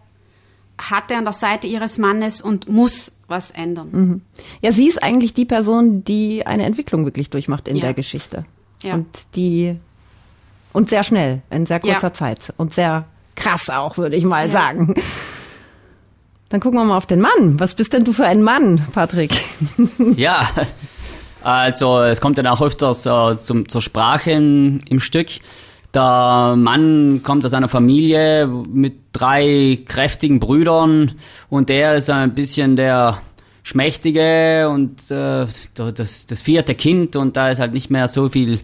hatte 0.79 1.17
an 1.17 1.25
der 1.25 1.33
Seite 1.33 1.67
ihres 1.67 1.99
Mannes 1.99 2.43
und 2.43 2.69
muss 2.69 3.19
was 3.26 3.50
ändern. 3.50 3.88
Mhm. 3.93 4.21
Ja, 4.62 4.73
sie 4.73 4.87
ist 4.87 5.02
eigentlich 5.02 5.35
die 5.35 5.45
Person, 5.45 6.05
die 6.05 6.47
eine 6.47 6.64
Entwicklung 6.64 7.05
wirklich 7.05 7.31
durchmacht 7.31 7.69
in 7.69 7.76
ja. 7.76 7.83
der 7.83 7.95
Geschichte. 7.95 8.45
Ja. 8.83 8.95
Und 8.95 9.37
die 9.37 9.76
und 10.73 10.91
sehr 10.91 11.03
schnell, 11.03 11.43
in 11.50 11.67
sehr 11.67 11.81
kurzer 11.81 12.09
ja. 12.09 12.12
Zeit 12.12 12.53
und 12.57 12.75
sehr 12.75 13.05
krass 13.37 13.71
auch, 13.71 13.97
würde 13.99 14.17
ich 14.17 14.25
mal 14.25 14.50
sagen. 14.50 14.95
Dann 16.50 16.61
gucken 16.61 16.81
wir 16.81 16.85
mal 16.85 16.97
auf 16.97 17.07
den 17.07 17.21
Mann. 17.21 17.61
Was 17.61 17.75
bist 17.75 17.93
denn 17.93 18.05
du 18.05 18.12
für 18.12 18.27
ein 18.27 18.43
Mann, 18.43 18.85
Patrick? 18.93 19.33
ja, 20.17 20.49
also 21.43 22.00
es 22.00 22.21
kommt 22.21 22.39
dann 22.39 22.47
auch 22.47 22.61
öfters 22.61 23.07
äh, 23.07 23.37
zum, 23.37 23.69
zur 23.69 23.81
Sprache 23.81 24.33
im, 24.33 24.81
im 24.89 25.00
Stück. 25.00 25.29
Der 25.95 26.55
Mann 26.57 27.23
kommt 27.25 27.45
aus 27.45 27.55
einer 27.55 27.69
Familie 27.69 28.47
mit 28.47 28.95
drei 29.12 29.79
kräftigen 29.87 30.39
Brüdern 30.39 31.12
und 31.49 31.69
der 31.69 31.97
ist 31.97 32.11
ein 32.11 32.35
bisschen 32.35 32.77
der 32.77 33.21
Schmächtige 33.62 34.69
und 34.69 35.11
äh, 35.11 35.47
das, 35.75 36.27
das 36.27 36.43
vierte 36.43 36.75
Kind 36.75 37.17
und 37.17 37.37
da 37.37 37.50
ist 37.50 37.61
halt 37.61 37.73
nicht 37.73 37.91
mehr 37.91 38.09
so 38.09 38.29
viel 38.29 38.61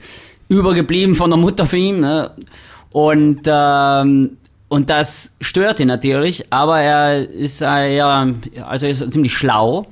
übergeblieben 0.48 1.14
von 1.14 1.30
der 1.30 1.38
Mutter 1.38 1.66
für 1.66 1.76
ihn. 1.76 2.00
Ne? 2.00 2.30
Und 2.92 3.42
ähm, 3.46 4.36
und 4.68 4.90
das 4.90 5.36
stört 5.40 5.78
ihn 5.78 5.86
natürlich, 5.86 6.52
aber 6.52 6.80
er 6.80 7.28
ist 7.28 7.60
ja, 7.60 8.26
also 8.66 8.86
ist 8.86 9.12
ziemlich 9.12 9.32
schlau. 9.32 9.86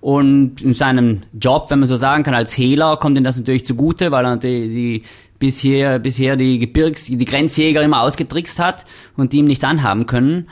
Und 0.00 0.60
in 0.62 0.74
seinem 0.74 1.22
Job, 1.32 1.70
wenn 1.70 1.80
man 1.80 1.88
so 1.88 1.96
sagen 1.96 2.22
kann, 2.22 2.34
als 2.34 2.56
Hehler 2.56 2.98
kommt 2.98 3.16
ihm 3.16 3.24
das 3.24 3.38
natürlich 3.38 3.64
zugute, 3.64 4.10
weil 4.10 4.26
er 4.26 4.36
die, 4.36 4.68
die 4.68 5.02
bisher, 5.38 5.98
bisher 5.98 6.36
die 6.36 6.58
Gebirgs-, 6.58 7.06
die 7.06 7.24
Grenzjäger 7.24 7.82
immer 7.82 8.02
ausgetrickst 8.02 8.58
hat 8.58 8.84
und 9.16 9.32
die 9.32 9.38
ihm 9.38 9.46
nichts 9.46 9.64
anhaben 9.64 10.06
können. 10.06 10.48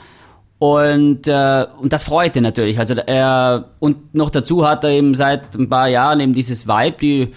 Und, 0.59 1.27
äh, 1.27 1.65
und 1.79 1.93
das 1.93 2.03
freut 2.03 2.35
ihn 2.35 2.43
natürlich. 2.43 2.79
Also 2.79 2.95
er, 2.95 3.69
und 3.79 4.15
noch 4.15 4.31
dazu 4.31 4.67
hat 4.67 4.83
er 4.83 4.89
eben 4.89 5.13
seit 5.13 5.55
ein 5.55 5.69
paar 5.69 5.87
Jahren 5.87 6.19
eben 6.19 6.33
dieses 6.33 6.67
Vibe, 6.67 6.97
die, 6.99 7.27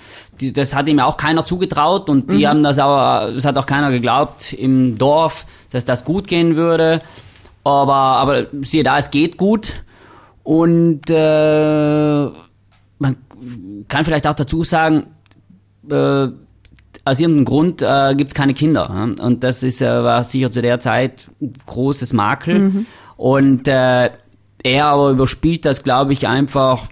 die, 0.41 0.53
das 0.53 0.75
hat 0.75 0.89
ihm 0.89 0.99
auch 1.01 1.17
keiner 1.17 1.45
zugetraut 1.45 2.09
und 2.09 2.31
die 2.33 2.39
mhm. 2.39 2.47
haben 2.49 2.63
das 2.63 2.79
auch, 2.79 3.33
das 3.35 3.45
hat 3.45 3.59
auch 3.59 3.67
keiner 3.67 3.91
geglaubt 3.91 4.53
im 4.53 4.99
Dorf 4.99 5.47
dass 5.71 5.85
das 5.85 6.05
gut 6.05 6.27
gehen 6.27 6.57
würde. 6.57 7.03
Aber, 7.65 7.95
aber 7.95 8.47
siehe 8.63 8.83
da, 8.83 8.99
es 8.99 9.11
geht 9.11 9.37
gut. 9.37 9.83
Und 10.43 11.03
äh, 11.09 12.25
man 12.99 13.17
kann 13.89 14.05
vielleicht 14.05 14.27
auch 14.27 14.35
dazu 14.35 14.65
sagen, 14.65 15.07
äh, 15.91 16.29
aus 17.05 17.19
irgendeinem 17.19 17.45
Grund 17.45 17.83
äh, 17.83 18.15
gibt 18.17 18.31
es 18.31 18.35
keine 18.35 18.55
Kinder. 18.55 19.15
Und 19.21 19.45
das 19.45 19.63
ist, 19.63 19.81
äh, 19.81 20.03
war 20.03 20.25
sicher 20.25 20.51
zu 20.51 20.63
der 20.63 20.81
Zeit 20.81 21.29
ein 21.41 21.53
großes 21.67 22.13
Makel. 22.13 22.59
Mhm. 22.59 22.87
Und 23.17 23.69
äh, 23.69 24.11
er 24.63 24.87
aber 24.87 25.11
überspielt 25.11 25.65
das, 25.65 25.83
glaube 25.83 26.13
ich, 26.13 26.27
einfach 26.27 26.89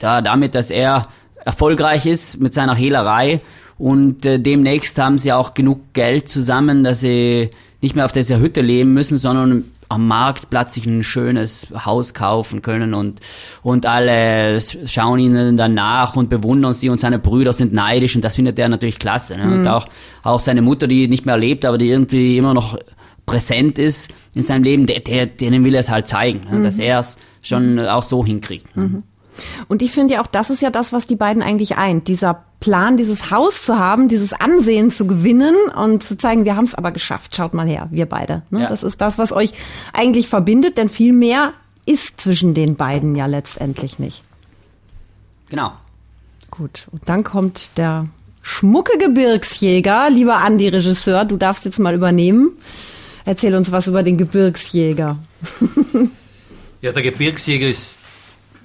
ja, 0.00 0.20
damit, 0.20 0.54
dass 0.54 0.70
er 0.70 1.08
erfolgreich 1.44 2.06
ist 2.06 2.40
mit 2.40 2.54
seiner 2.54 2.74
Hehlerei. 2.74 3.40
Und 3.78 4.24
äh, 4.24 4.38
demnächst 4.38 4.98
haben 4.98 5.18
sie 5.18 5.32
auch 5.32 5.54
genug 5.54 5.92
Geld 5.92 6.28
zusammen, 6.28 6.84
dass 6.84 7.00
sie 7.00 7.50
nicht 7.80 7.96
mehr 7.96 8.04
auf 8.04 8.12
dieser 8.12 8.38
Hütte 8.38 8.60
leben 8.60 8.92
müssen, 8.92 9.18
sondern 9.18 9.64
am 9.88 10.06
Marktplatz 10.08 10.74
sich 10.74 10.86
ein 10.86 11.02
schönes 11.02 11.68
Haus 11.84 12.14
kaufen 12.14 12.62
können 12.62 12.94
und, 12.94 13.20
und 13.62 13.86
alle 13.86 14.58
schauen 14.60 15.18
ihnen 15.18 15.56
dann 15.56 15.74
nach 15.74 16.16
und 16.16 16.30
bewundern 16.30 16.72
sie 16.72 16.88
und 16.88 16.98
seine 16.98 17.18
Brüder 17.18 17.52
sind 17.52 17.72
neidisch 17.72 18.16
und 18.16 18.24
das 18.24 18.36
findet 18.36 18.58
er 18.58 18.68
natürlich 18.68 18.98
klasse. 18.98 19.36
Ne? 19.36 19.44
Mhm. 19.44 19.52
Und 19.52 19.68
auch, 19.68 19.86
auch 20.22 20.40
seine 20.40 20.62
Mutter, 20.62 20.86
die 20.86 21.08
nicht 21.08 21.26
mehr 21.26 21.36
lebt, 21.36 21.64
aber 21.64 21.78
die 21.78 21.88
irgendwie 21.88 22.38
immer 22.38 22.54
noch 22.54 22.78
präsent 23.26 23.78
ist 23.78 24.12
in 24.34 24.42
seinem 24.42 24.64
Leben, 24.64 24.86
der, 24.86 25.00
der, 25.00 25.26
denen 25.26 25.64
will 25.64 25.74
er 25.74 25.80
es 25.80 25.90
halt 25.90 26.06
zeigen, 26.06 26.40
ne? 26.50 26.62
dass 26.62 26.76
mhm. 26.76 26.82
er 26.82 27.00
es 27.00 27.18
schon 27.42 27.78
auch 27.78 28.02
so 28.02 28.24
hinkriegt. 28.24 28.76
Ne? 28.76 28.84
Mhm. 28.84 29.02
Und 29.68 29.82
ich 29.82 29.92
finde 29.92 30.14
ja 30.14 30.22
auch, 30.22 30.26
das 30.26 30.50
ist 30.50 30.62
ja 30.62 30.70
das, 30.70 30.92
was 30.92 31.06
die 31.06 31.16
beiden 31.16 31.42
eigentlich 31.42 31.76
eint. 31.76 32.08
Dieser 32.08 32.44
Plan, 32.60 32.96
dieses 32.96 33.30
Haus 33.30 33.62
zu 33.62 33.78
haben, 33.78 34.08
dieses 34.08 34.32
Ansehen 34.32 34.90
zu 34.90 35.06
gewinnen 35.06 35.54
und 35.76 36.02
zu 36.02 36.16
zeigen, 36.16 36.44
wir 36.44 36.56
haben 36.56 36.64
es 36.64 36.74
aber 36.74 36.92
geschafft. 36.92 37.36
Schaut 37.36 37.54
mal 37.54 37.66
her, 37.66 37.88
wir 37.90 38.06
beide. 38.06 38.42
Ne? 38.50 38.62
Ja. 38.62 38.66
Das 38.66 38.82
ist 38.82 39.00
das, 39.00 39.18
was 39.18 39.32
euch 39.32 39.52
eigentlich 39.92 40.28
verbindet, 40.28 40.78
denn 40.78 40.88
viel 40.88 41.12
mehr 41.12 41.52
ist 41.86 42.20
zwischen 42.20 42.54
den 42.54 42.76
beiden 42.76 43.16
ja 43.16 43.26
letztendlich 43.26 43.98
nicht. 43.98 44.22
Genau. 45.50 45.72
Gut, 46.50 46.86
und 46.92 47.08
dann 47.08 47.24
kommt 47.24 47.76
der 47.76 48.06
schmucke 48.42 48.96
Gebirgsjäger, 48.98 50.08
lieber 50.10 50.36
Andi 50.36 50.68
Regisseur, 50.68 51.24
du 51.24 51.36
darfst 51.36 51.64
jetzt 51.64 51.78
mal 51.78 51.94
übernehmen. 51.94 52.52
Erzähl 53.24 53.54
uns 53.56 53.72
was 53.72 53.86
über 53.86 54.02
den 54.02 54.18
Gebirgsjäger. 54.18 55.18
ja, 56.82 56.92
der 56.92 57.02
Gebirgsjäger 57.02 57.68
ist 57.68 57.98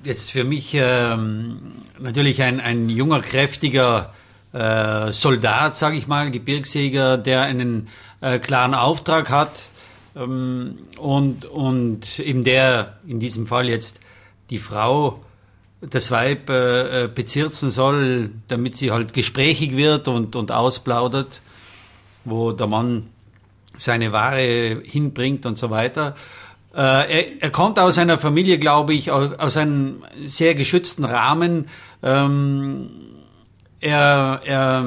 jetzt 0.03 0.32
für 0.32 0.44
mich 0.44 0.72
ähm, 0.74 1.60
natürlich 2.00 2.41
ein, 2.41 2.60
ein 2.60 2.89
junger, 2.89 3.22
kräftiger 3.22 4.13
äh, 4.53 5.12
Soldat, 5.12 5.77
sage 5.77 5.98
ich 5.98 6.08
mal, 6.08 6.32
Gebirgsjäger, 6.32 7.18
der 7.18 7.41
einen 7.44 7.88
äh, 8.22 8.39
klaren 8.39 8.74
Auftrag 8.74 9.29
hat 9.29 9.70
ähm, 10.15 10.77
und, 10.98 11.46
und 11.46 12.20
eben 12.20 12.44
der 12.44 12.98
in 13.08 13.20
diesem 13.20 13.48
Fall 13.48 13.70
jetzt 13.70 14.00
die 14.50 14.58
Frau, 14.58 15.24
das 15.82 16.12
Weib 16.12 16.50
äh, 16.50 17.06
äh 17.06 17.08
bezirzen 17.08 17.70
soll, 17.70 18.32
damit 18.48 18.75
sie 18.75 18.91
halt 18.91 19.13
gesprächig 19.13 19.75
wird 19.75 20.08
und, 20.08 20.36
und 20.36 20.51
ausplaudert, 20.51 21.41
wo 22.25 22.51
der 22.51 22.68
Mann 22.68 23.08
seine 23.77 24.12
Ware 24.12 24.82
hinbringt 24.84 25.46
und 25.46 25.58
so 25.58 25.70
weiter. 25.70 26.15
Äh, 26.73 26.77
er, 26.79 27.41
er, 27.41 27.49
kommt 27.49 27.79
aus 27.79 27.97
einer 27.97 28.17
Familie, 28.17 28.59
glaube 28.59 28.93
ich, 28.93 29.11
aus, 29.11 29.57
einem 29.57 30.03
sehr 30.25 30.53
geschützten 30.55 31.03
Rahmen. 31.03 31.67
Ähm, 32.03 32.89
er, 33.79 34.41
er 34.45 34.85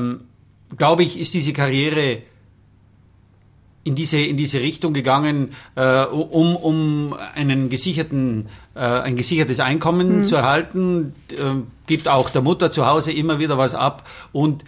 glaube 0.77 1.03
ich, 1.03 1.19
ist 1.19 1.35
diese 1.35 1.53
Karriere 1.53 2.23
in 3.85 3.95
diese, 3.97 4.19
in 4.19 4.37
diese 4.37 4.61
Richtung 4.61 4.93
gegangen, 4.93 5.55
äh, 5.75 6.05
um, 6.05 6.57
um 6.57 7.17
einen 7.35 7.69
gesicherten, 7.69 8.49
äh, 8.75 8.81
ein 8.81 9.17
gesichertes 9.17 9.59
Einkommen 9.61 10.21
mhm. 10.21 10.25
zu 10.25 10.37
erhalten, 10.37 11.15
äh, 11.31 11.63
gibt 11.87 12.07
auch 12.07 12.31
der 12.31 12.43
Mutter 12.43 12.71
zu 12.71 12.87
Hause 12.87 13.13
immer 13.13 13.39
wieder 13.39 13.59
was 13.59 13.75
ab 13.75 14.09
und 14.31 14.65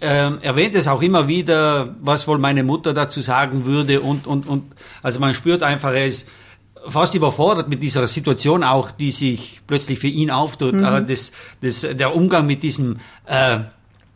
äh, 0.00 0.06
erwähnt 0.40 0.74
es 0.74 0.88
auch 0.88 1.02
immer 1.02 1.28
wieder, 1.28 1.94
was 2.00 2.26
wohl 2.26 2.38
meine 2.38 2.62
Mutter 2.62 2.94
dazu 2.94 3.20
sagen 3.20 3.64
würde 3.64 4.00
und, 4.00 4.26
und, 4.26 4.48
und, 4.48 4.72
also 5.02 5.20
man 5.20 5.34
spürt 5.34 5.62
einfach, 5.62 5.92
er 5.92 6.06
ist 6.06 6.28
fast 6.88 7.14
überfordert 7.14 7.68
mit 7.68 7.82
dieser 7.82 8.06
Situation 8.06 8.64
auch, 8.64 8.90
die 8.90 9.12
sich 9.12 9.60
plötzlich 9.66 9.98
für 9.98 10.08
ihn 10.08 10.30
auftut. 10.30 10.74
Mhm. 10.74 10.84
Aber 10.84 11.00
das, 11.00 11.32
das, 11.60 11.80
der 11.80 12.14
Umgang 12.14 12.46
mit 12.46 12.62
diesem, 12.62 12.98
äh, 13.26 13.60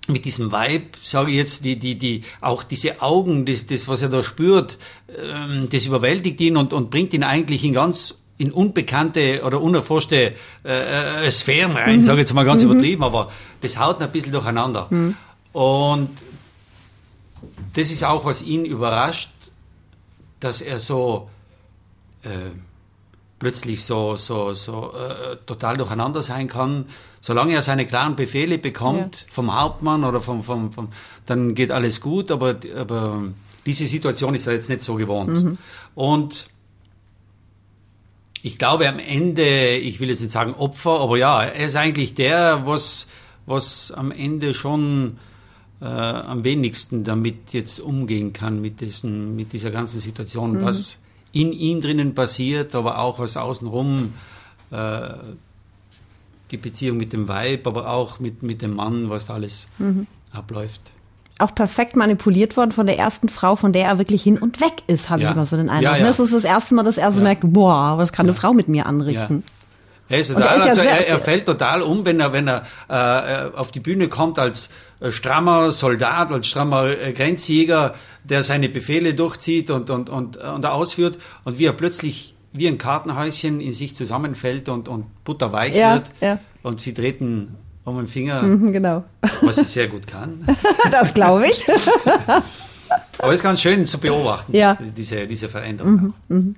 mit 0.08 0.24
diesem 0.24 0.50
Vibe, 0.50 0.86
sage 1.02 1.30
ich 1.30 1.36
jetzt, 1.36 1.64
die, 1.64 1.78
die, 1.78 1.96
die, 1.96 2.24
auch 2.40 2.62
diese 2.62 3.02
Augen, 3.02 3.46
das, 3.46 3.66
das 3.66 3.88
was 3.88 4.02
er 4.02 4.08
da 4.08 4.22
spürt, 4.22 4.78
ähm, 5.08 5.68
das 5.70 5.86
überwältigt 5.86 6.40
ihn 6.40 6.56
und, 6.56 6.72
und 6.72 6.90
bringt 6.90 7.14
ihn 7.14 7.22
eigentlich 7.22 7.64
in 7.64 7.72
ganz 7.72 8.18
in 8.38 8.50
unbekannte 8.50 9.42
oder 9.44 9.60
unerforschte 9.60 10.34
äh, 10.64 11.26
äh 11.26 11.30
Sphären 11.30 11.72
rein, 11.72 11.98
mhm. 11.98 12.04
sage 12.04 12.18
ich 12.18 12.22
jetzt 12.22 12.34
mal 12.34 12.44
ganz 12.44 12.64
mhm. 12.64 12.72
übertrieben, 12.72 13.04
aber 13.04 13.30
das 13.60 13.78
haut 13.78 14.00
ein 14.00 14.10
bisschen 14.10 14.32
durcheinander. 14.32 14.88
Mhm. 14.90 15.16
Und 15.52 16.10
das 17.74 17.90
ist 17.90 18.02
auch, 18.02 18.24
was 18.24 18.42
ihn 18.42 18.64
überrascht, 18.64 19.30
dass 20.40 20.60
er 20.60 20.80
so 20.80 21.28
äh, 22.24 22.50
plötzlich 23.38 23.84
so, 23.84 24.16
so, 24.16 24.54
so 24.54 24.92
äh, 24.92 25.36
total 25.46 25.76
durcheinander 25.76 26.22
sein 26.22 26.46
kann. 26.46 26.86
Solange 27.20 27.54
er 27.54 27.62
seine 27.62 27.86
klaren 27.86 28.14
Befehle 28.14 28.58
bekommt 28.58 29.22
ja. 29.22 29.32
vom 29.32 29.58
Hauptmann 29.58 30.04
oder 30.04 30.20
vom, 30.20 30.44
vom, 30.44 30.72
vom, 30.72 30.88
dann 31.26 31.54
geht 31.54 31.70
alles 31.72 32.00
gut, 32.00 32.30
aber, 32.30 32.56
aber 32.76 33.24
diese 33.66 33.86
Situation 33.86 34.34
ist 34.34 34.46
er 34.46 34.54
jetzt 34.54 34.68
nicht 34.68 34.82
so 34.82 34.94
gewohnt. 34.94 35.30
Mhm. 35.30 35.58
Und 35.94 36.46
ich 38.42 38.58
glaube 38.58 38.88
am 38.88 38.98
Ende, 38.98 39.76
ich 39.76 40.00
will 40.00 40.08
jetzt 40.08 40.20
nicht 40.20 40.32
sagen 40.32 40.54
Opfer, 40.54 41.00
aber 41.00 41.16
ja, 41.16 41.42
er 41.42 41.66
ist 41.66 41.76
eigentlich 41.76 42.14
der, 42.14 42.66
was, 42.66 43.08
was 43.46 43.92
am 43.92 44.10
Ende 44.12 44.54
schon 44.54 45.18
äh, 45.80 45.84
am 45.84 46.44
wenigsten 46.44 47.04
damit 47.04 47.52
jetzt 47.52 47.80
umgehen 47.80 48.32
kann, 48.32 48.60
mit, 48.60 48.80
diesen, 48.80 49.34
mit 49.34 49.52
dieser 49.52 49.70
ganzen 49.70 50.00
Situation, 50.00 50.60
mhm. 50.60 50.64
was 50.64 51.02
in 51.32 51.52
ihm 51.52 51.80
drinnen 51.80 52.14
passiert, 52.14 52.74
aber 52.74 52.98
auch 52.98 53.18
was 53.18 53.36
außenrum, 53.36 54.14
äh, 54.70 55.08
die 56.50 56.56
Beziehung 56.58 56.98
mit 56.98 57.12
dem 57.12 57.28
Weib, 57.28 57.66
aber 57.66 57.88
auch 57.88 58.20
mit, 58.20 58.42
mit 58.42 58.62
dem 58.62 58.76
Mann, 58.76 59.08
was 59.08 59.26
da 59.26 59.34
alles 59.34 59.68
mhm. 59.78 60.06
abläuft. 60.32 60.92
Auch 61.38 61.54
perfekt 61.54 61.96
manipuliert 61.96 62.56
worden 62.56 62.72
von 62.72 62.86
der 62.86 62.98
ersten 62.98 63.28
Frau, 63.28 63.56
von 63.56 63.72
der 63.72 63.86
er 63.86 63.98
wirklich 63.98 64.22
hin 64.22 64.38
und 64.38 64.60
weg 64.60 64.82
ist, 64.86 65.08
habe 65.08 65.22
ja. 65.22 65.30
ich 65.30 65.34
immer 65.34 65.46
so 65.46 65.56
den 65.56 65.70
Eindruck. 65.70 65.94
Ja, 65.94 65.96
ja. 65.96 66.06
Das 66.06 66.20
ist 66.20 66.32
das 66.32 66.44
erste 66.44 66.74
Mal, 66.74 66.82
dass 66.82 66.98
er 66.98 67.10
so 67.10 67.22
merkt, 67.22 67.42
boah, 67.44 67.96
was 67.96 68.12
kann 68.12 68.26
eine 68.26 68.34
Frau 68.34 68.52
mit 68.52 68.68
mir 68.68 68.86
anrichten? 68.86 69.42
Er, 70.08 70.20
ist 70.20 70.28
total, 70.28 70.42
er, 70.42 70.56
ist 70.56 70.62
also 70.66 70.80
er, 70.82 71.08
er, 71.08 71.18
fällt 71.18 71.46
total 71.46 71.80
um, 71.80 72.04
wenn 72.04 72.20
er, 72.20 72.34
wenn 72.34 72.46
er 72.46 72.64
äh, 72.88 73.56
auf 73.56 73.72
die 73.72 73.80
Bühne 73.80 74.08
kommt 74.08 74.38
als 74.38 74.68
äh, 75.00 75.10
strammer 75.10 75.72
Soldat, 75.72 76.30
als 76.30 76.48
strammer 76.48 76.88
äh, 76.88 77.12
Grenzjäger, 77.12 77.94
der 78.24 78.42
seine 78.42 78.68
Befehle 78.68 79.14
durchzieht 79.14 79.70
und, 79.70 79.90
und, 79.90 80.08
und, 80.08 80.36
und 80.36 80.66
ausführt 80.66 81.18
und 81.44 81.58
wie 81.58 81.66
er 81.66 81.72
plötzlich 81.72 82.34
wie 82.52 82.68
ein 82.68 82.78
Kartenhäuschen 82.78 83.60
in 83.60 83.72
sich 83.72 83.96
zusammenfällt 83.96 84.68
und, 84.68 84.88
und 84.88 85.06
butterweich 85.24 85.74
ja, 85.74 85.94
wird 85.94 86.10
ja. 86.20 86.38
und 86.62 86.80
sie 86.80 86.92
treten 86.92 87.56
um 87.84 87.96
den 87.96 88.06
Finger, 88.06 88.42
mhm, 88.42 88.72
genau. 88.72 89.04
was 89.40 89.58
er 89.58 89.64
sehr 89.64 89.88
gut 89.88 90.06
kann. 90.06 90.46
das 90.90 91.14
glaube 91.14 91.46
ich. 91.48 91.64
Aber 93.18 93.32
es 93.32 93.36
ist 93.36 93.42
ganz 93.42 93.60
schön 93.60 93.84
zu 93.86 93.98
beobachten, 93.98 94.54
ja. 94.54 94.76
diese, 94.96 95.26
diese 95.26 95.48
Veränderung. 95.48 96.14
Mhm, 96.28 96.36
mhm. 96.36 96.56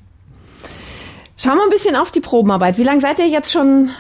Schauen 1.37 1.57
wir 1.57 1.65
ein 1.65 1.71
bisschen 1.71 1.97
auf 1.97 2.11
die 2.11 2.21
Probenarbeit. 2.21 2.79
Wie 2.79 2.85
lange 2.85 3.01
seid 3.01 3.19
ihr 3.19 3.29
jetzt 3.29 3.53
schon 3.53 3.91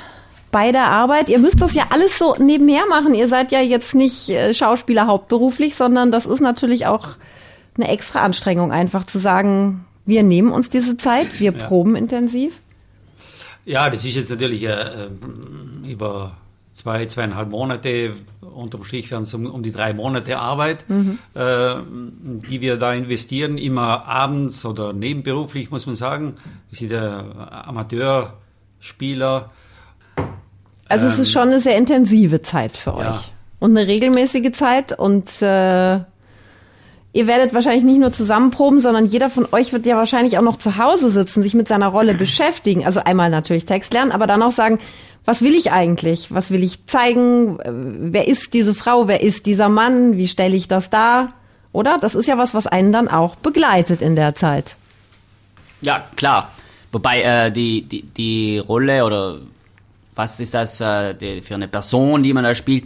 bei 0.51 0.71
der 0.71 0.87
Arbeit? 0.87 1.29
Ihr 1.29 1.39
müsst 1.39 1.61
das 1.61 1.75
ja 1.75 1.87
alles 1.91 2.19
so 2.19 2.37
nebenher 2.39 2.87
machen. 2.89 3.15
Ihr 3.15 3.27
seid 3.27 3.51
ja 3.51 3.61
jetzt 3.61 3.95
nicht 3.95 4.29
äh, 4.29 4.55
Schauspieler 4.55 5.07
hauptberuflich, 5.07 5.75
sondern 5.75 6.13
das 6.13 6.27
ist 6.27 6.41
natürlich 6.41 6.87
auch 6.87 7.09
eine 7.77 7.89
extra 7.89 8.21
Anstrengung, 8.21 8.73
einfach 8.73 9.05
zu 9.05 9.19
sagen, 9.19 9.85
wir 10.07 10.23
nehmen 10.23 10.53
uns 10.53 10.69
diese 10.69 10.97
Zeit, 10.97 11.41
wir 11.41 11.53
ja. 11.53 11.67
proben 11.67 11.97
intensiv. 11.97 12.61
Ja, 13.65 13.89
das 13.89 14.05
ist 14.05 14.17
jetzt 14.17 14.31
natürlich 14.31 14.63
äh, 14.65 15.09
über 15.89 16.37
zwei, 16.75 17.07
zweieinhalb 17.07 17.51
Monate, 17.51 18.15
unterm 18.41 18.85
Strich 18.85 19.11
werden 19.11 19.23
es 19.23 19.33
um, 19.33 19.47
um 19.47 19.63
die 19.63 19.73
drei 19.73 19.95
Monate 19.95 20.39
Arbeit, 20.39 20.85
mhm. 20.89 21.19
äh, 21.35 21.77
die 22.49 22.61
wir 22.61 22.77
da 22.77 22.93
investieren, 22.93 23.57
immer 23.57 24.07
abends 24.07 24.65
oder 24.67 24.93
nebenberuflich, 24.93 25.71
muss 25.71 25.87
man 25.87 25.95
sagen. 25.95 26.35
Wir 26.71 26.79
sind 26.79 26.93
ja 26.93 27.65
Amateurspieler. 27.67 29.51
Also 30.89 31.07
es 31.07 31.19
ist 31.19 31.29
ähm, 31.29 31.33
schon 31.33 31.49
eine 31.49 31.61
sehr 31.61 31.79
intensive 31.79 32.43
Zeit 32.43 32.77
für 32.77 32.95
euch. 32.95 33.05
Ja. 33.05 33.21
Und 33.61 33.77
eine 33.77 33.87
regelmäßige 33.87 34.53
Zeit 34.53 34.99
und 34.99 35.41
äh, 35.41 36.01
ihr 37.15 37.27
werdet 37.27 37.55
wahrscheinlich 37.55 37.85
nicht 37.85 38.01
nur 38.01 38.13
zusammenproben, 38.13 38.81
sondern 38.81 39.07
jeder 39.07 39.31
von 39.31 39.47
euch 39.53 39.73
wird 39.73 39.87
ja 39.87 39.97
wahrscheinlich 39.97 40.37
auch 40.37 40.43
noch 40.43 40.59
zu 40.59 40.77
Hause 40.77 41.11
sitzen, 41.11 41.43
sich 41.43 41.55
mit 41.55 41.69
seiner 41.69 41.89
Rolle 41.89 42.13
beschäftigen. 42.13 42.85
Also 42.85 43.01
einmal 43.03 43.31
natürlich 43.31 43.65
Text 43.65 43.95
lernen, 43.95 44.13
aber 44.13 44.27
dann 44.27 44.43
auch 44.43 44.53
sagen, 44.53 44.79
was 45.25 45.41
will 45.41 45.55
ich 45.55 45.73
eigentlich? 45.73 46.35
Was 46.35 46.51
will 46.51 46.63
ich 46.63 46.87
zeigen? 46.87 47.59
Wer 48.13 48.29
ist 48.29 48.53
diese 48.53 48.75
Frau? 48.75 49.09
Wer 49.09 49.23
ist 49.23 49.47
dieser 49.47 49.71
Mann? 49.71 50.19
Wie 50.19 50.29
stelle 50.29 50.55
ich 50.55 50.69
das 50.69 50.91
dar? 50.91 51.29
Oder? 51.73 51.97
Das 51.99 52.15
ist 52.15 52.27
ja 52.27 52.37
was, 52.37 52.55
was 52.55 52.67
einen 52.67 52.93
dann 52.93 53.09
auch 53.09 53.37
begleitet 53.37 54.03
in 54.03 54.17
der 54.17 54.35
Zeit. 54.35 54.77
Ja, 55.81 56.05
klar. 56.17 56.51
Wobei 56.93 57.23
äh, 57.23 57.51
die, 57.51 57.83
die, 57.83 58.03
die 58.03 58.59
Rolle 58.59 59.05
oder 59.05 59.39
was 60.15 60.39
ist 60.41 60.55
das 60.55 60.81
äh, 60.81 61.15
die, 61.15 61.43
für 61.43 61.55
eine 61.55 61.69
Person, 61.69 62.23
die 62.23 62.33
man 62.33 62.45
da 62.45 62.55
spielt, 62.55 62.85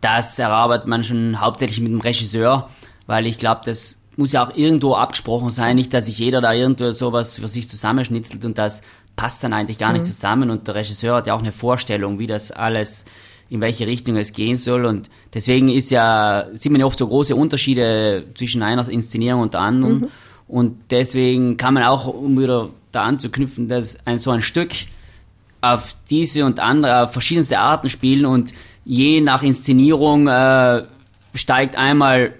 das 0.00 0.38
erarbeitet 0.38 0.86
man 0.86 1.02
schon 1.04 1.40
hauptsächlich 1.40 1.80
mit 1.80 1.90
dem 1.90 2.00
Regisseur, 2.00 2.68
weil 3.08 3.26
ich 3.26 3.38
glaube, 3.38 3.62
das 3.64 4.02
muss 4.16 4.32
ja 4.32 4.46
auch 4.46 4.54
irgendwo 4.54 4.94
abgesprochen 4.94 5.48
sein, 5.48 5.76
nicht, 5.76 5.92
dass 5.94 6.06
sich 6.06 6.18
jeder 6.18 6.40
da 6.40 6.52
irgendwo 6.52 6.92
sowas 6.92 7.38
für 7.38 7.48
sich 7.48 7.68
zusammenschnitzelt 7.68 8.44
und 8.44 8.58
das 8.58 8.82
passt 9.16 9.42
dann 9.42 9.52
eigentlich 9.52 9.78
gar 9.78 9.92
nicht 9.92 10.04
mhm. 10.04 10.10
zusammen 10.10 10.50
und 10.50 10.68
der 10.68 10.76
Regisseur 10.76 11.16
hat 11.16 11.26
ja 11.26 11.34
auch 11.34 11.40
eine 11.40 11.50
Vorstellung, 11.50 12.18
wie 12.18 12.26
das 12.28 12.52
alles 12.52 13.06
in 13.50 13.62
welche 13.62 13.86
Richtung 13.86 14.16
es 14.16 14.32
gehen 14.32 14.58
soll 14.58 14.84
und 14.84 15.08
deswegen 15.32 15.68
ist 15.70 15.90
ja 15.90 16.48
sieht 16.52 16.70
man 16.70 16.80
ja 16.80 16.86
oft 16.86 16.98
so 16.98 17.08
große 17.08 17.34
Unterschiede 17.34 18.24
zwischen 18.36 18.62
einer 18.62 18.86
Inszenierung 18.88 19.40
und 19.40 19.54
der 19.54 19.62
anderen 19.62 20.00
mhm. 20.00 20.08
und 20.46 20.78
deswegen 20.90 21.56
kann 21.56 21.74
man 21.74 21.84
auch 21.84 22.06
um 22.06 22.38
wieder 22.38 22.68
da 22.92 23.04
anzuknüpfen, 23.04 23.68
dass 23.68 24.04
ein 24.06 24.18
so 24.18 24.30
ein 24.32 24.42
Stück 24.42 24.72
auf 25.62 25.96
diese 26.10 26.44
und 26.44 26.60
andere 26.60 27.04
auf 27.04 27.12
verschiedenste 27.12 27.58
Arten 27.58 27.88
spielen 27.88 28.26
und 28.26 28.52
je 28.84 29.22
nach 29.22 29.42
Inszenierung 29.42 30.28
äh, 30.28 30.82
steigt 31.34 31.76
einmal 31.76 32.34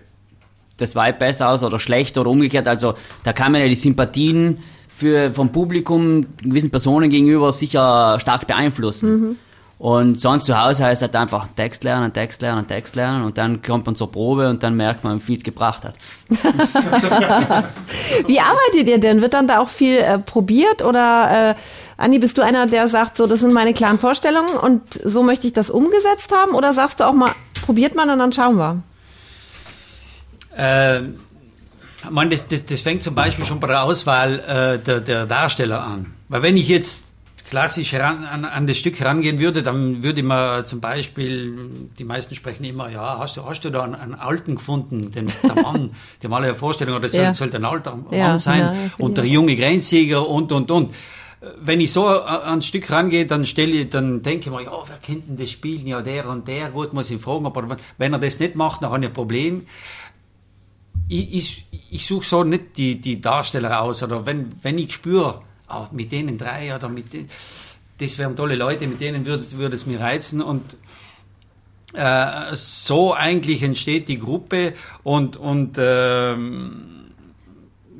das 0.78 0.94
Vibe 0.94 1.18
besser 1.18 1.50
aus 1.50 1.62
oder 1.62 1.78
schlechter 1.78 2.22
oder 2.22 2.30
umgekehrt. 2.30 2.66
Also 2.66 2.94
da 3.24 3.32
kann 3.32 3.52
man 3.52 3.60
ja 3.60 3.68
die 3.68 3.74
Sympathien 3.74 4.58
für, 4.96 5.32
vom 5.32 5.52
Publikum 5.52 6.26
gewissen 6.42 6.70
Personen 6.70 7.10
gegenüber 7.10 7.52
sicher 7.52 8.18
stark 8.20 8.46
beeinflussen. 8.46 9.10
Mhm. 9.10 9.36
Und 9.78 10.18
sonst 10.18 10.46
zu 10.46 10.60
Hause 10.60 10.84
heißt 10.84 11.02
halt 11.02 11.14
einfach 11.14 11.46
Text 11.54 11.84
lernen, 11.84 12.12
Text 12.12 12.42
lernen, 12.42 12.66
Text 12.66 12.96
lernen 12.96 13.24
und 13.24 13.38
dann 13.38 13.62
kommt 13.62 13.86
man 13.86 13.94
zur 13.94 14.10
Probe 14.10 14.48
und 14.48 14.64
dann 14.64 14.74
merkt 14.74 15.04
man, 15.04 15.18
wie 15.18 15.22
viel 15.22 15.36
es 15.36 15.44
gebracht 15.44 15.84
hat. 15.84 15.94
wie 18.26 18.40
arbeitet 18.40 18.88
ihr 18.88 18.98
denn? 18.98 19.22
Wird 19.22 19.34
dann 19.34 19.46
da 19.46 19.60
auch 19.60 19.68
viel 19.68 19.98
äh, 19.98 20.18
probiert 20.18 20.82
oder 20.82 21.50
äh, 21.50 21.54
Andi, 21.96 22.18
bist 22.18 22.36
du 22.38 22.42
einer, 22.42 22.66
der 22.66 22.88
sagt, 22.88 23.16
so 23.16 23.28
das 23.28 23.38
sind 23.38 23.52
meine 23.52 23.72
klaren 23.72 24.00
Vorstellungen 24.00 24.56
und 24.56 24.82
so 25.04 25.22
möchte 25.22 25.46
ich 25.46 25.52
das 25.52 25.70
umgesetzt 25.70 26.32
haben 26.34 26.56
oder 26.56 26.74
sagst 26.74 26.98
du 26.98 27.04
auch 27.04 27.12
mal, 27.12 27.30
probiert 27.64 27.94
man 27.94 28.10
und 28.10 28.18
dann 28.18 28.32
schauen 28.32 28.56
wir? 28.56 28.82
Ähm 30.58 31.20
Ich 32.04 32.10
meine, 32.10 32.30
das, 32.30 32.46
das, 32.46 32.64
das 32.64 32.80
fängt 32.80 33.02
zum 33.02 33.14
Beispiel 33.14 33.44
schon 33.44 33.58
bei 33.58 33.66
der 33.66 33.82
Auswahl 33.82 34.38
äh, 34.38 34.78
der, 34.78 35.00
der 35.00 35.26
Darsteller 35.26 35.82
an. 35.82 36.14
Weil 36.28 36.42
wenn 36.42 36.56
ich 36.56 36.68
jetzt 36.68 37.08
klassisch 37.48 37.92
heran, 37.92 38.24
an, 38.24 38.44
an 38.44 38.66
das 38.66 38.76
Stück 38.78 39.00
herangehen 39.00 39.38
würde, 39.38 39.62
dann 39.62 40.02
würde 40.02 40.22
man 40.22 40.66
zum 40.66 40.80
Beispiel, 40.80 41.70
die 41.98 42.04
meisten 42.04 42.34
sprechen 42.34 42.64
immer, 42.64 42.90
ja, 42.90 43.18
hast 43.18 43.36
du, 43.36 43.44
hast 43.44 43.64
du 43.64 43.70
da 43.70 43.82
einen, 43.82 43.94
einen 43.94 44.14
Alten 44.14 44.56
gefunden, 44.56 45.10
den 45.10 45.32
der 45.42 45.54
Mann, 45.62 45.90
die 46.22 46.26
haben 46.26 46.34
alle 46.34 46.48
eine 46.48 46.54
Vorstellung, 46.54 46.94
oder 46.94 47.02
das 47.02 47.14
ja. 47.14 47.32
soll, 47.34 47.50
ein 47.52 47.64
alter 47.64 47.96
Mann 47.96 48.12
ja, 48.12 48.38
sein, 48.38 48.60
nein, 48.60 48.92
und 48.98 49.16
der 49.16 49.24
junge 49.24 49.56
Grenzjäger 49.56 50.28
und, 50.28 50.52
und, 50.52 50.70
und. 50.70 50.94
Wenn 51.60 51.80
ich 51.80 51.92
so 51.92 52.06
an 52.08 52.54
ein 52.54 52.62
Stück 52.62 52.90
rangehe, 52.90 53.24
dann 53.24 53.46
stelle 53.46 53.86
dann 53.86 54.22
denke 54.22 54.46
ich 54.46 54.50
mir, 54.50 54.64
ja, 54.64 54.72
wer 54.86 54.96
kennt 54.96 55.28
denn 55.28 55.36
das 55.36 55.50
Spielen? 55.50 55.86
Ja, 55.86 56.02
der 56.02 56.28
und 56.28 56.48
der, 56.48 56.70
gut, 56.70 56.92
muss 56.92 57.10
ich 57.12 57.22
fragen, 57.22 57.46
aber 57.46 57.76
wenn 57.96 58.12
er 58.12 58.18
das 58.18 58.40
nicht 58.40 58.56
macht, 58.56 58.82
dann 58.82 58.90
habe 58.90 59.04
ich 59.04 59.10
ein 59.10 59.14
Problem. 59.14 59.64
Ich, 61.08 61.34
ich, 61.34 61.66
ich 61.90 62.06
suche 62.06 62.26
so 62.26 62.44
nicht 62.44 62.76
die, 62.76 63.00
die 63.00 63.20
Darsteller 63.20 63.80
aus, 63.80 64.02
oder 64.02 64.26
wenn, 64.26 64.52
wenn 64.62 64.78
ich 64.78 64.92
spüre, 64.92 65.42
oh, 65.70 65.86
mit 65.92 66.12
denen 66.12 66.38
drei 66.38 66.74
oder 66.74 66.88
mit 66.88 67.12
denen, 67.12 67.30
das 67.98 68.18
wären 68.18 68.36
tolle 68.36 68.54
Leute, 68.54 68.86
mit 68.86 69.00
denen 69.00 69.24
würde, 69.24 69.50
würde 69.52 69.74
es 69.74 69.86
mir 69.86 70.00
reizen 70.00 70.42
und 70.42 70.76
äh, 71.94 72.54
so 72.54 73.14
eigentlich 73.14 73.62
entsteht 73.62 74.08
die 74.08 74.18
Gruppe 74.18 74.74
und, 75.02 75.36
und 75.36 75.76
ähm, 75.78 76.98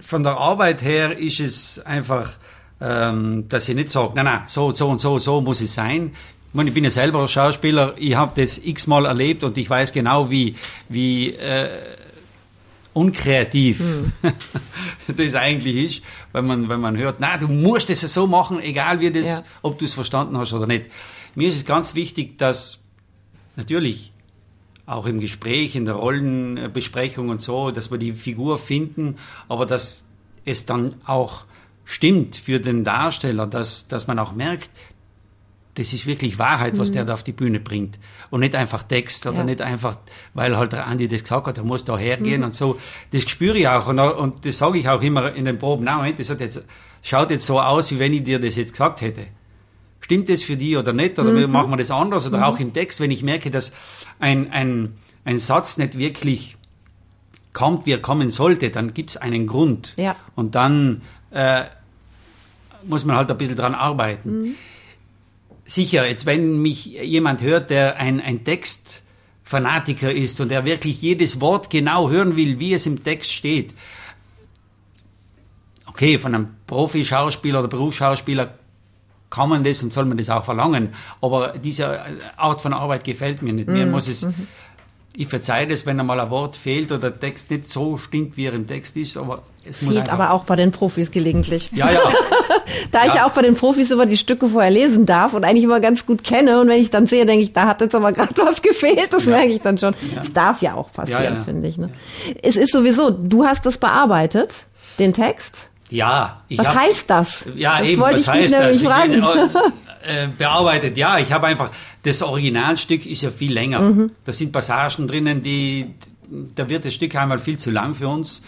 von 0.01 0.23
der 0.23 0.37
Arbeit 0.37 0.83
her 0.83 1.19
ist 1.19 1.41
es 1.41 1.79
einfach, 1.81 2.37
ähm, 2.81 3.49
dass 3.49 3.69
ich 3.69 3.75
nicht 3.75 3.91
sage, 3.91 4.13
nein, 4.15 4.27
nein, 4.27 4.43
so, 4.47 4.73
so 4.73 4.89
und 4.89 5.01
so, 5.01 5.19
so 5.19 5.41
muss 5.41 5.61
es 5.61 5.75
sein. 5.75 6.13
Ich, 6.49 6.55
meine, 6.55 6.69
ich 6.69 6.75
bin 6.75 6.85
ja 6.85 6.91
selber 6.91 7.27
Schauspieler, 7.29 7.95
ich 7.99 8.15
habe 8.15 8.41
das 8.41 8.59
x-mal 8.59 9.07
erlebt 9.07 9.43
und 9.43 9.59
ich 9.59 9.69
weiß 9.69 9.93
genau, 9.93 10.31
wie, 10.31 10.55
wie 10.89 11.33
äh, 11.33 11.69
unkreativ 12.93 13.81
mhm. 13.81 14.13
das 15.17 15.35
eigentlich 15.35 15.77
ist, 15.77 16.05
wenn 16.33 16.47
man, 16.47 16.69
wenn 16.69 16.81
man 16.81 16.97
hört, 16.97 17.21
na, 17.21 17.37
du 17.37 17.49
musst 17.49 17.91
es 17.91 18.01
so 18.01 18.27
machen, 18.27 18.61
egal 18.61 19.01
wie 19.01 19.11
das, 19.11 19.29
ja. 19.29 19.45
ob 19.63 19.79
du 19.79 19.85
es 19.85 19.95
verstanden 19.95 20.37
hast 20.37 20.53
oder 20.53 20.67
nicht. 20.67 20.87
Mir 21.35 21.49
ist 21.49 21.57
es 21.57 21.65
ganz 21.65 21.95
wichtig, 21.95 22.39
dass 22.39 22.81
natürlich 23.57 24.13
auch 24.87 25.07
im 25.07 25.21
Gespräch, 25.21 25.77
in 25.77 25.85
der 25.85 25.95
Rollenbesprechung 25.95 27.29
und 27.29 27.43
so, 27.43 27.71
dass 27.71 27.91
wir 27.91 27.99
die 27.99 28.13
Figur 28.13 28.59
finden, 28.59 29.17
aber 29.49 29.67
dass 29.67 30.05
es 30.45 30.65
dann 30.65 30.95
auch 31.05 31.45
stimmt 31.85 32.37
für 32.37 32.59
den 32.59 32.85
Darsteller, 32.85 33.47
dass, 33.47 33.89
dass 33.89 34.07
man 34.07 34.19
auch 34.19 34.33
merkt, 34.33 34.71
das 35.79 35.93
ist 35.93 36.07
wirklich 36.07 36.39
Wahrheit, 36.39 36.77
was 36.79 36.91
mhm. 36.91 36.95
der 36.95 37.05
da 37.05 37.15
auf 37.15 37.23
die 37.23 37.33
Bühne 37.33 37.61
bringt. 37.61 37.99
Und 38.31 38.41
nicht 38.41 38.55
einfach 38.57 38.83
Text 38.83 39.27
oder 39.27 39.39
ja. 39.39 39.45
nicht 39.45 39.63
einfach, 39.63 39.97
weil 40.35 40.57
halt 40.57 40.73
der 40.73 40.87
Andi 40.87 41.07
das 41.07 41.23
gesagt 41.23 41.47
hat, 41.47 41.57
er 41.57 41.65
muss 41.65 41.85
da 41.85 41.97
hergehen 41.97 42.41
mhm. 42.41 42.47
und 42.47 42.55
so. 42.55 42.79
Das 43.13 43.23
spüre 43.23 43.57
ich 43.57 43.69
auch 43.69 43.87
und, 43.87 44.01
und 44.01 44.45
das 44.45 44.59
sage 44.59 44.79
ich 44.79 44.89
auch 44.89 45.03
immer 45.03 45.33
in 45.33 45.45
den 45.45 45.59
Proben. 45.59 45.85
Na, 45.85 45.97
Moment, 45.97 46.19
das 46.19 46.31
hat 46.31 46.41
jetzt, 46.41 46.65
schaut 47.03 47.31
jetzt 47.31 47.47
so 47.47 47.61
aus, 47.61 47.93
wie 47.93 47.99
wenn 48.01 48.13
ich 48.13 48.25
dir 48.25 48.41
das 48.41 48.57
jetzt 48.57 48.73
gesagt 48.73 49.01
hätte. 49.01 49.27
Stimmt 50.01 50.29
das 50.29 50.43
für 50.43 50.57
die 50.57 50.77
oder 50.77 50.93
nicht? 50.93 51.19
Oder 51.19 51.31
mhm. 51.31 51.51
machen 51.51 51.71
wir 51.71 51.77
das 51.77 51.91
anders? 51.91 52.27
Oder 52.27 52.39
mhm. 52.39 52.45
auch 52.45 52.59
im 52.59 52.73
Text, 52.73 53.01
wenn 53.01 53.13
ich 53.13 53.23
merke, 53.23 53.51
dass 53.51 53.73
ein, 54.19 54.51
ein, 54.51 54.95
ein 55.25 55.39
Satz 55.39 55.79
nicht 55.79 55.97
wirklich 55.97 56.57
kommt, 57.53 57.87
wie 57.87 57.93
er 57.93 58.01
kommen 58.01 58.31
sollte, 58.31 58.71
dann 58.71 58.95
gibt 58.95 59.11
es 59.11 59.17
einen 59.17 59.47
Grund. 59.47 59.95
Ja. 59.97 60.17
Und 60.35 60.55
dann 60.55 61.03
äh, 61.31 61.65
muss 62.85 63.05
man 63.05 63.17
halt 63.17 63.31
ein 63.31 63.39
bisschen 63.39 63.57
dran 63.57 63.75
arbeiten. 63.75 64.57
Sicher, 65.69 66.09
jetzt 66.09 66.25
wenn 66.25 66.63
mich 66.63 66.87
jemand 66.87 67.43
hört, 67.43 67.69
der 67.69 67.97
ein, 67.97 68.21
ein 68.21 68.43
Textfanatiker 68.43 70.11
ist 70.11 70.41
und 70.41 70.51
der 70.51 70.65
wirklich 70.65 71.03
jedes 71.03 71.41
Wort 71.41 71.69
genau 71.69 72.09
hören 72.09 72.37
will, 72.37 72.59
wie 72.59 72.73
es 72.73 72.87
im 72.87 73.05
Text 73.05 73.33
steht, 73.33 73.75
okay, 75.87 76.19
von 76.19 76.35
einem 76.35 76.49
Profi-Schauspieler 76.67 77.59
oder 77.59 77.69
Berufsschauspieler 77.69 78.55
kann 79.29 79.51
man 79.51 79.63
das 79.63 79.83
und 79.83 79.93
soll 79.93 80.07
man 80.07 80.17
das 80.17 80.31
auch 80.31 80.45
verlangen, 80.45 80.95
aber 81.21 81.59
diese 81.59 82.03
Art 82.39 82.63
von 82.63 82.73
Arbeit 82.73 83.05
gefällt 83.05 83.43
mir 83.43 83.53
nicht. 83.53 83.69
Mir 83.69 83.85
mhm. 83.85 83.93
muss 83.93 84.09
es 84.09 84.23
mhm 84.23 84.49
ich 85.21 85.27
verzeihe 85.27 85.67
das, 85.67 85.85
wenn 85.85 85.99
einmal 85.99 86.21
ein 86.21 86.31
Wort 86.31 86.57
fehlt 86.57 86.93
oder 86.93 87.11
der 87.11 87.19
Text 87.19 87.51
nicht 87.51 87.65
so 87.65 87.97
stimmt, 87.97 88.37
wie 88.37 88.47
er 88.47 88.53
im 88.53 88.69
Text 88.69 88.97
ist, 88.97 89.17
aber 89.17 89.43
es 89.65 89.83
muss 89.83 89.95
Fehlt 89.95 90.13
aber 90.13 90.31
auch 90.31 90.45
bei 90.45 90.55
den 90.55 90.71
Profis 90.71 91.11
gelegentlich. 91.11 91.73
Ja, 91.73 91.91
ja. 91.91 92.01
da 92.91 93.05
ja. 93.05 93.15
ich 93.15 93.21
auch 93.21 93.31
bei 93.31 93.43
den 93.43 93.55
Profis 93.55 93.91
immer 93.91 94.07
die 94.07 94.17
Stücke 94.17 94.49
vorher 94.49 94.71
lesen 94.71 95.07
darf 95.07 95.35
und 95.35 95.45
eigentlich 95.45 95.65
immer 95.65 95.81
ganz 95.81 96.07
gut 96.07 96.25
kenne 96.25 96.61
und 96.61 96.69
wenn 96.69 96.81
ich 96.81 96.91
dann 96.91 97.07
sehe, 97.07 97.27
denke 97.27 97.43
ich, 97.43 97.53
da 97.53 97.67
hat 97.67 97.81
jetzt 97.81 97.95
aber 97.95 98.13
gerade 98.13 98.35
was 98.37 98.63
gefehlt, 98.63 99.13
das 99.13 99.27
ja. 99.27 99.33
merke 99.33 99.53
ich 99.53 99.61
dann 99.61 99.79
schon. 99.79 99.95
Ja. 100.15 100.21
Das 100.21 100.33
darf 100.33 100.63
ja 100.63 100.75
auch 100.75 100.93
passieren, 100.93 101.45
finde 101.45 101.69
ich. 101.69 101.79
Ne? 101.79 101.91
Es 102.43 102.57
ist 102.57 102.73
sowieso, 102.73 103.11
du 103.11 103.45
hast 103.45 103.67
das 103.67 103.79
bearbeitet, 103.79 104.53
den 104.99 105.13
Text. 105.13 105.69
Ja. 105.91 106.39
was 106.51 106.69
hab, 106.69 106.77
heißt 106.77 107.11
das? 107.11 107.47
Ja, 107.55 107.79
das 107.79 107.89
eben, 107.89 108.03
wollte 108.03 108.27
was 108.27 108.37
ich 108.37 108.43
dich 108.43 108.51
nämlich 108.51 108.83
fragen. 108.83 109.23
Äh, 110.01 110.29
bearbeitet, 110.29 110.97
ja, 110.97 111.19
ich 111.19 111.33
habe 111.33 111.49
einfach, 111.49 111.71
das 112.05 112.23
Originalstück 112.23 113.05
ist 113.05 113.23
ja 113.23 113.31
viel 113.31 113.53
länger. 113.53 113.81
Mhm. 113.81 114.13
Da 114.25 114.33
sind 114.33 114.53
Passagen 114.53 115.09
drinnen, 115.09 115.43
die, 115.43 115.93
da 116.55 116.69
wird 116.69 116.85
das 116.85 116.95
Stück 116.95 117.17
einmal 117.17 117.41
viel 117.41 117.59
zu 117.59 117.73
lang 117.73 117.95
für 117.95 118.07
uns. 118.07 118.43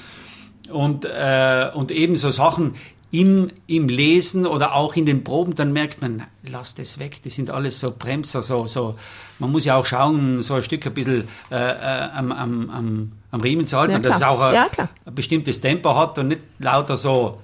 Und, 0.70 1.04
äh, 1.04 1.68
und 1.74 1.90
ebenso 1.90 2.30
Sachen 2.30 2.76
im, 3.12 3.50
im 3.66 3.88
Lesen 3.88 4.46
oder 4.46 4.74
auch 4.74 4.94
in 4.94 5.04
den 5.04 5.24
Proben, 5.24 5.54
dann 5.54 5.72
merkt 5.72 6.00
man, 6.00 6.22
lass 6.48 6.74
das 6.74 6.98
weg, 6.98 7.22
die 7.24 7.30
sind 7.30 7.50
alles 7.50 7.80
so 7.80 7.92
Bremser, 7.96 8.42
so, 8.42 8.66
so. 8.66 8.96
Man 9.38 9.50
muss 9.50 9.64
ja 9.64 9.76
auch 9.76 9.86
schauen, 9.86 10.42
so 10.42 10.54
ein 10.54 10.62
Stück 10.62 10.86
ein 10.86 10.94
bisschen 10.94 11.28
äh, 11.50 11.56
äh 11.56 12.08
am, 12.14 12.30
am, 12.30 12.70
am, 12.70 13.12
am 13.30 13.40
Riemen 13.40 13.66
zu 13.66 13.78
halten, 13.78 13.92
ja, 13.92 13.98
dass 13.98 14.16
es 14.16 14.22
auch 14.22 14.40
ein, 14.40 14.54
ja, 14.54 14.68
ein 14.78 15.14
bestimmtes 15.14 15.60
Tempo 15.60 15.96
hat 15.96 16.18
und 16.18 16.28
nicht 16.28 16.40
lauter 16.58 16.96
so, 16.96 17.40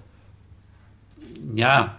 ja, 1.55 1.96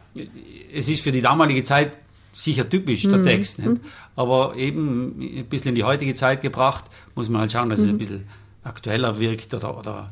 es 0.74 0.88
ist 0.88 1.04
für 1.04 1.12
die 1.12 1.22
damalige 1.22 1.64
Zeit 1.64 1.98
sicher 2.34 2.70
typisch, 2.70 3.04
der 3.04 3.18
mhm. 3.18 3.26
Text. 3.26 3.60
Nicht? 3.60 3.82
Aber 4.16 4.56
eben 4.56 5.40
ein 5.40 5.46
bisschen 5.46 5.70
in 5.70 5.76
die 5.76 5.84
heutige 5.84 6.14
Zeit 6.14 6.42
gebracht, 6.42 6.86
muss 7.16 7.30
man 7.30 7.42
halt 7.42 7.52
schauen, 7.52 7.70
dass 7.70 7.80
mhm. 7.80 7.86
es 7.86 7.90
ein 7.90 7.94
mhm. 7.96 8.00
bisschen 8.00 8.28
aktueller 8.64 9.20
wirkt 9.20 9.54
oder, 9.54 9.78
oder 9.78 10.12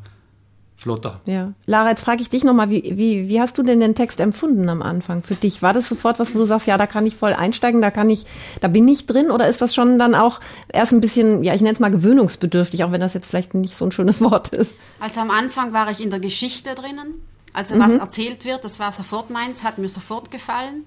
flotter. 0.77 1.21
Ja. 1.25 1.53
Lara, 1.65 1.89
jetzt 1.89 2.03
frage 2.03 2.21
ich 2.21 2.29
dich 2.29 2.43
nochmal, 2.43 2.69
wie, 2.69 2.83
wie, 2.97 3.29
wie 3.29 3.39
hast 3.39 3.57
du 3.57 3.63
denn 3.63 3.79
den 3.79 3.95
Text 3.95 4.19
empfunden 4.19 4.67
am 4.69 4.81
Anfang 4.81 5.23
für 5.23 5.35
dich? 5.35 5.61
War 5.61 5.73
das 5.73 5.87
sofort 5.87 6.19
was, 6.19 6.35
wo 6.35 6.39
du 6.39 6.45
sagst, 6.45 6.67
ja, 6.67 6.77
da 6.77 6.85
kann 6.85 7.05
ich 7.05 7.15
voll 7.15 7.33
einsteigen, 7.33 7.81
da 7.81 7.91
kann 7.91 8.09
ich, 8.09 8.25
da 8.61 8.67
bin 8.67 8.87
ich 8.87 9.05
drin? 9.05 9.31
Oder 9.31 9.47
ist 9.47 9.61
das 9.61 9.73
schon 9.73 9.97
dann 9.97 10.15
auch 10.15 10.41
erst 10.71 10.91
ein 10.91 11.01
bisschen, 11.01 11.43
ja, 11.43 11.53
ich 11.53 11.61
nenne 11.61 11.73
es 11.73 11.79
mal 11.79 11.91
gewöhnungsbedürftig, 11.91 12.83
auch 12.83 12.91
wenn 12.91 13.01
das 13.01 13.13
jetzt 13.13 13.27
vielleicht 13.27 13.53
nicht 13.53 13.75
so 13.75 13.85
ein 13.85 13.91
schönes 13.91 14.21
Wort 14.21 14.49
ist? 14.49 14.73
Also 14.99 15.21
am 15.21 15.31
Anfang 15.31 15.73
war 15.73 15.89
ich 15.89 15.99
in 15.99 16.09
der 16.09 16.19
Geschichte 16.19 16.75
drinnen. 16.75 17.21
Also 17.53 17.79
was 17.79 17.93
mhm. 17.93 18.01
erzählt 18.01 18.43
wird, 18.43 18.65
das 18.65 18.79
war 18.79 18.91
sofort 18.91 19.29
meins, 19.29 19.63
hat 19.63 19.77
mir 19.77 19.87
sofort 19.87 20.29
gefallen. 20.29 20.83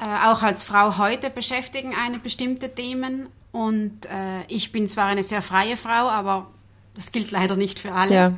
Äh, 0.00 0.28
auch 0.28 0.42
als 0.42 0.64
Frau 0.64 0.96
heute 0.96 1.28
beschäftigen 1.28 1.94
eine 1.94 2.18
bestimmte 2.18 2.74
Themen. 2.74 3.26
Und 3.52 4.06
äh, 4.06 4.44
ich 4.48 4.72
bin 4.72 4.86
zwar 4.86 5.06
eine 5.06 5.22
sehr 5.22 5.42
freie 5.42 5.76
Frau, 5.76 6.08
aber 6.08 6.46
das 6.94 7.12
gilt 7.12 7.30
leider 7.30 7.56
nicht 7.56 7.78
für 7.78 7.92
alle. 7.92 8.14
Ja. 8.14 8.32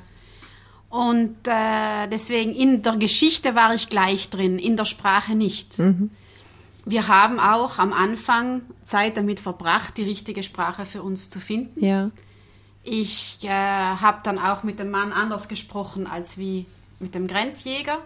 Und 0.91 1.37
äh, 1.47 2.09
deswegen 2.11 2.55
in 2.55 2.83
der 2.83 2.97
Geschichte 2.97 3.55
war 3.55 3.75
ich 3.75 3.89
gleich 3.89 4.31
drin, 4.31 4.59
in 4.59 4.77
der 4.77 4.87
Sprache 4.87 5.35
nicht. 5.35 5.79
Mhm. 5.79 6.11
Wir 6.87 7.09
haben 7.09 7.39
auch 7.39 7.79
am 7.79 7.93
Anfang 7.93 8.63
Zeit 8.85 9.19
damit 9.19 9.41
verbracht, 9.41 9.99
die 9.99 10.05
richtige 10.05 10.43
Sprache 10.43 10.87
für 10.87 11.03
uns 11.03 11.29
zu 11.29 11.41
finden. 11.41 11.85
Ja. 11.85 12.11
Ich 12.83 13.41
äh, 13.43 13.49
habe 13.49 14.21
dann 14.23 14.39
auch 14.39 14.63
mit 14.63 14.79
dem 14.79 14.91
Mann 14.91 15.13
anders 15.13 15.49
gesprochen 15.49 16.07
als 16.07 16.39
wie 16.39 16.65
mit 17.01 17.15
dem 17.15 17.27
Grenzjäger. 17.27 17.99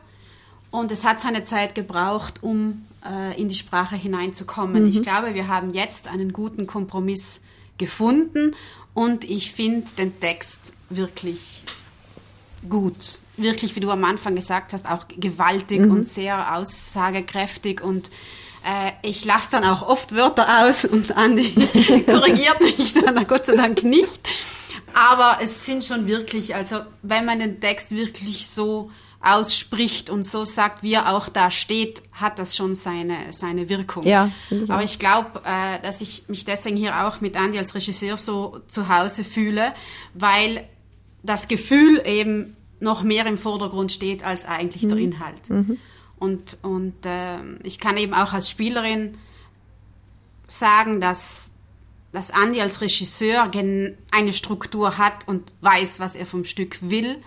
Und 0.72 0.90
es 0.90 1.04
hat 1.04 1.20
seine 1.20 1.44
Zeit 1.44 1.76
gebraucht, 1.76 2.42
um 2.42 2.86
äh, 3.08 3.40
in 3.40 3.48
die 3.48 3.54
Sprache 3.54 3.94
hineinzukommen. 3.94 4.84
Mhm. 4.84 4.88
Ich 4.88 5.02
glaube, 5.02 5.34
wir 5.34 5.46
haben 5.46 5.72
jetzt 5.72 6.08
einen 6.08 6.32
guten 6.32 6.66
Kompromiss 6.66 7.44
gefunden 7.78 8.56
und 8.94 9.22
ich 9.22 9.52
finde 9.52 9.90
den 9.96 10.18
Text 10.18 10.72
wirklich 10.88 11.64
gut. 12.68 13.18
Wirklich, 13.36 13.76
wie 13.76 13.80
du 13.80 13.90
am 13.90 14.04
Anfang 14.04 14.34
gesagt 14.34 14.72
hast, 14.72 14.88
auch 14.88 15.06
gewaltig 15.08 15.80
mhm. 15.80 15.90
und 15.90 16.08
sehr 16.08 16.56
aussagekräftig 16.56 17.80
und 17.80 18.10
äh, 18.64 18.92
ich 19.02 19.24
lasse 19.24 19.50
dann 19.52 19.64
auch 19.64 19.82
oft 19.82 20.14
Wörter 20.14 20.66
aus 20.66 20.84
und 20.84 21.16
Andi 21.16 21.50
korrigiert 22.06 22.60
mich 22.60 22.94
dann 22.94 23.26
Gott 23.26 23.46
sei 23.46 23.56
Dank 23.56 23.82
nicht. 23.82 24.20
Aber 24.94 25.38
es 25.42 25.64
sind 25.64 25.84
schon 25.84 26.06
wirklich, 26.06 26.54
also 26.54 26.80
wenn 27.02 27.24
man 27.24 27.38
den 27.38 27.60
Text 27.60 27.92
wirklich 27.92 28.46
so 28.46 28.90
ausspricht 29.22 30.10
und 30.10 30.24
so 30.24 30.44
sagt, 30.44 30.82
wie 30.82 30.94
er 30.94 31.14
auch 31.14 31.28
da 31.28 31.50
steht, 31.50 32.02
hat 32.12 32.38
das 32.38 32.56
schon 32.56 32.74
seine, 32.74 33.32
seine 33.32 33.68
Wirkung. 33.68 34.04
Ja, 34.04 34.30
ich 34.50 34.70
Aber 34.70 34.82
ich 34.82 34.98
glaube, 34.98 35.42
äh, 35.44 35.80
dass 35.80 36.00
ich 36.00 36.28
mich 36.28 36.44
deswegen 36.44 36.76
hier 36.76 37.06
auch 37.06 37.20
mit 37.20 37.36
Andy 37.36 37.58
als 37.58 37.74
Regisseur 37.74 38.16
so 38.16 38.60
zu 38.66 38.88
Hause 38.88 39.22
fühle, 39.22 39.74
weil 40.14 40.68
das 41.22 41.48
Gefühl 41.48 42.02
eben 42.06 42.56
noch 42.80 43.02
mehr 43.02 43.26
im 43.26 43.38
Vordergrund 43.38 43.92
steht 43.92 44.24
als 44.24 44.44
eigentlich 44.44 44.82
mhm. 44.82 44.88
der 44.88 44.98
Inhalt. 44.98 45.50
Mhm. 45.50 45.78
Und, 46.18 46.58
und 46.62 47.06
äh, 47.06 47.38
ich 47.62 47.78
kann 47.78 47.96
eben 47.96 48.14
auch 48.14 48.32
als 48.32 48.50
Spielerin 48.50 49.18
sagen, 50.46 51.00
dass, 51.00 51.52
dass 52.12 52.30
Andy 52.30 52.60
als 52.60 52.80
Regisseur 52.80 53.50
eine 54.10 54.32
Struktur 54.32 54.98
hat 54.98 55.26
und 55.26 55.50
weiß, 55.60 56.00
was 56.00 56.14
er 56.14 56.26
vom 56.26 56.44
Stück 56.44 56.78
will 56.82 57.18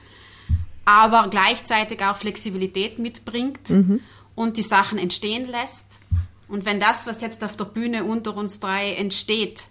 aber 0.85 1.27
gleichzeitig 1.29 2.01
auch 2.03 2.15
Flexibilität 2.15 2.99
mitbringt 2.99 3.69
mhm. 3.71 3.99
und 4.35 4.57
die 4.57 4.61
Sachen 4.61 4.99
entstehen 4.99 5.47
lässt. 5.47 5.99
Und 6.47 6.65
wenn 6.65 6.79
das, 6.79 7.07
was 7.07 7.21
jetzt 7.21 7.43
auf 7.43 7.57
der 7.57 7.65
Bühne 7.65 8.03
unter 8.03 8.37
uns 8.37 8.59
drei 8.59 8.93
entsteht, 8.93 9.65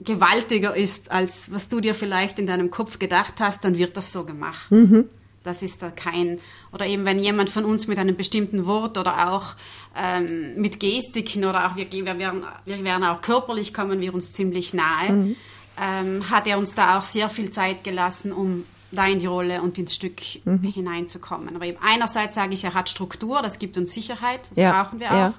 gewaltiger 0.00 0.76
ist, 0.76 1.10
als 1.10 1.52
was 1.52 1.68
du 1.68 1.80
dir 1.80 1.94
vielleicht 1.94 2.38
in 2.38 2.46
deinem 2.46 2.70
Kopf 2.70 2.98
gedacht 2.98 3.34
hast, 3.38 3.64
dann 3.64 3.78
wird 3.78 3.96
das 3.96 4.12
so 4.12 4.24
gemacht. 4.24 4.70
Mhm. 4.70 5.08
Das 5.42 5.62
ist 5.62 5.82
da 5.82 5.90
kein, 5.90 6.40
oder 6.72 6.86
eben 6.86 7.04
wenn 7.04 7.18
jemand 7.18 7.50
von 7.50 7.66
uns 7.66 7.86
mit 7.86 7.98
einem 7.98 8.16
bestimmten 8.16 8.64
Wort 8.64 8.96
oder 8.96 9.30
auch 9.30 9.54
ähm, 9.96 10.54
mit 10.56 10.80
Gestiken 10.80 11.44
oder 11.44 11.66
auch 11.66 11.76
wir, 11.76 11.90
wir, 11.92 12.18
werden, 12.18 12.44
wir 12.64 12.82
werden 12.82 13.04
auch 13.04 13.20
körperlich 13.20 13.74
kommen 13.74 14.00
wir 14.00 14.14
uns 14.14 14.32
ziemlich 14.32 14.72
nahe, 14.72 15.12
mhm. 15.12 15.36
ähm, 15.80 16.30
hat 16.30 16.46
er 16.46 16.58
uns 16.58 16.74
da 16.74 16.98
auch 16.98 17.02
sehr 17.02 17.28
viel 17.28 17.50
Zeit 17.50 17.84
gelassen, 17.84 18.32
um 18.32 18.64
da 18.90 19.06
in 19.06 19.18
die 19.18 19.26
Rolle 19.26 19.60
und 19.60 19.76
ins 19.76 19.94
Stück 19.94 20.20
mhm. 20.44 20.62
hineinzukommen. 20.62 21.54
Aber 21.54 21.66
eben 21.66 21.78
einerseits 21.82 22.36
sage 22.36 22.54
ich, 22.54 22.64
er 22.64 22.72
hat 22.72 22.88
Struktur, 22.88 23.42
das 23.42 23.58
gibt 23.58 23.76
uns 23.76 23.92
Sicherheit, 23.92 24.48
das 24.50 24.56
ja. 24.56 24.72
brauchen 24.72 24.98
wir 24.98 25.08
auch. 25.10 25.14
Ja. 25.14 25.34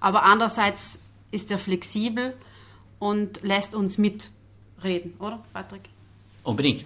Aber 0.00 0.22
andererseits 0.22 1.06
ist 1.30 1.50
er 1.50 1.58
flexibel 1.58 2.34
und 3.02 3.42
lässt 3.42 3.74
uns 3.74 3.98
mitreden, 3.98 5.14
oder, 5.18 5.40
Patrick? 5.52 5.80
Unbedingt. 6.44 6.84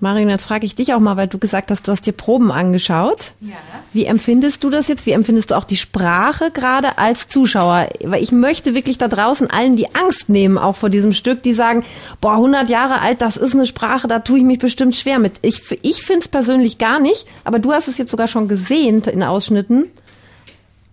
Marin, 0.00 0.30
jetzt 0.30 0.44
frage 0.44 0.64
ich 0.64 0.74
dich 0.74 0.94
auch 0.94 0.98
mal, 0.98 1.18
weil 1.18 1.28
du 1.28 1.38
gesagt 1.38 1.70
hast, 1.70 1.86
du 1.86 1.92
hast 1.92 2.06
dir 2.06 2.12
Proben 2.12 2.50
angeschaut. 2.50 3.32
Ja. 3.42 3.56
Wie 3.92 4.06
empfindest 4.06 4.64
du 4.64 4.70
das 4.70 4.88
jetzt? 4.88 5.04
Wie 5.04 5.12
empfindest 5.12 5.50
du 5.50 5.56
auch 5.56 5.64
die 5.64 5.76
Sprache 5.76 6.50
gerade 6.50 6.96
als 6.96 7.28
Zuschauer? 7.28 7.88
Weil 8.02 8.22
ich 8.22 8.32
möchte 8.32 8.74
wirklich 8.74 8.96
da 8.96 9.08
draußen 9.08 9.50
allen 9.50 9.76
die 9.76 9.94
Angst 9.94 10.30
nehmen, 10.30 10.56
auch 10.56 10.74
vor 10.74 10.88
diesem 10.88 11.12
Stück, 11.12 11.42
die 11.42 11.52
sagen, 11.52 11.84
boah, 12.22 12.32
100 12.32 12.70
Jahre 12.70 13.02
alt, 13.02 13.20
das 13.20 13.36
ist 13.36 13.54
eine 13.54 13.66
Sprache, 13.66 14.08
da 14.08 14.20
tue 14.20 14.38
ich 14.38 14.44
mich 14.44 14.58
bestimmt 14.58 14.96
schwer 14.96 15.18
mit. 15.18 15.34
Ich, 15.42 15.60
ich 15.82 16.02
finde 16.02 16.22
es 16.22 16.28
persönlich 16.28 16.78
gar 16.78 16.98
nicht, 16.98 17.26
aber 17.44 17.58
du 17.58 17.72
hast 17.72 17.88
es 17.88 17.98
jetzt 17.98 18.10
sogar 18.10 18.26
schon 18.26 18.48
gesehen 18.48 19.02
in 19.02 19.22
Ausschnitten. 19.22 19.84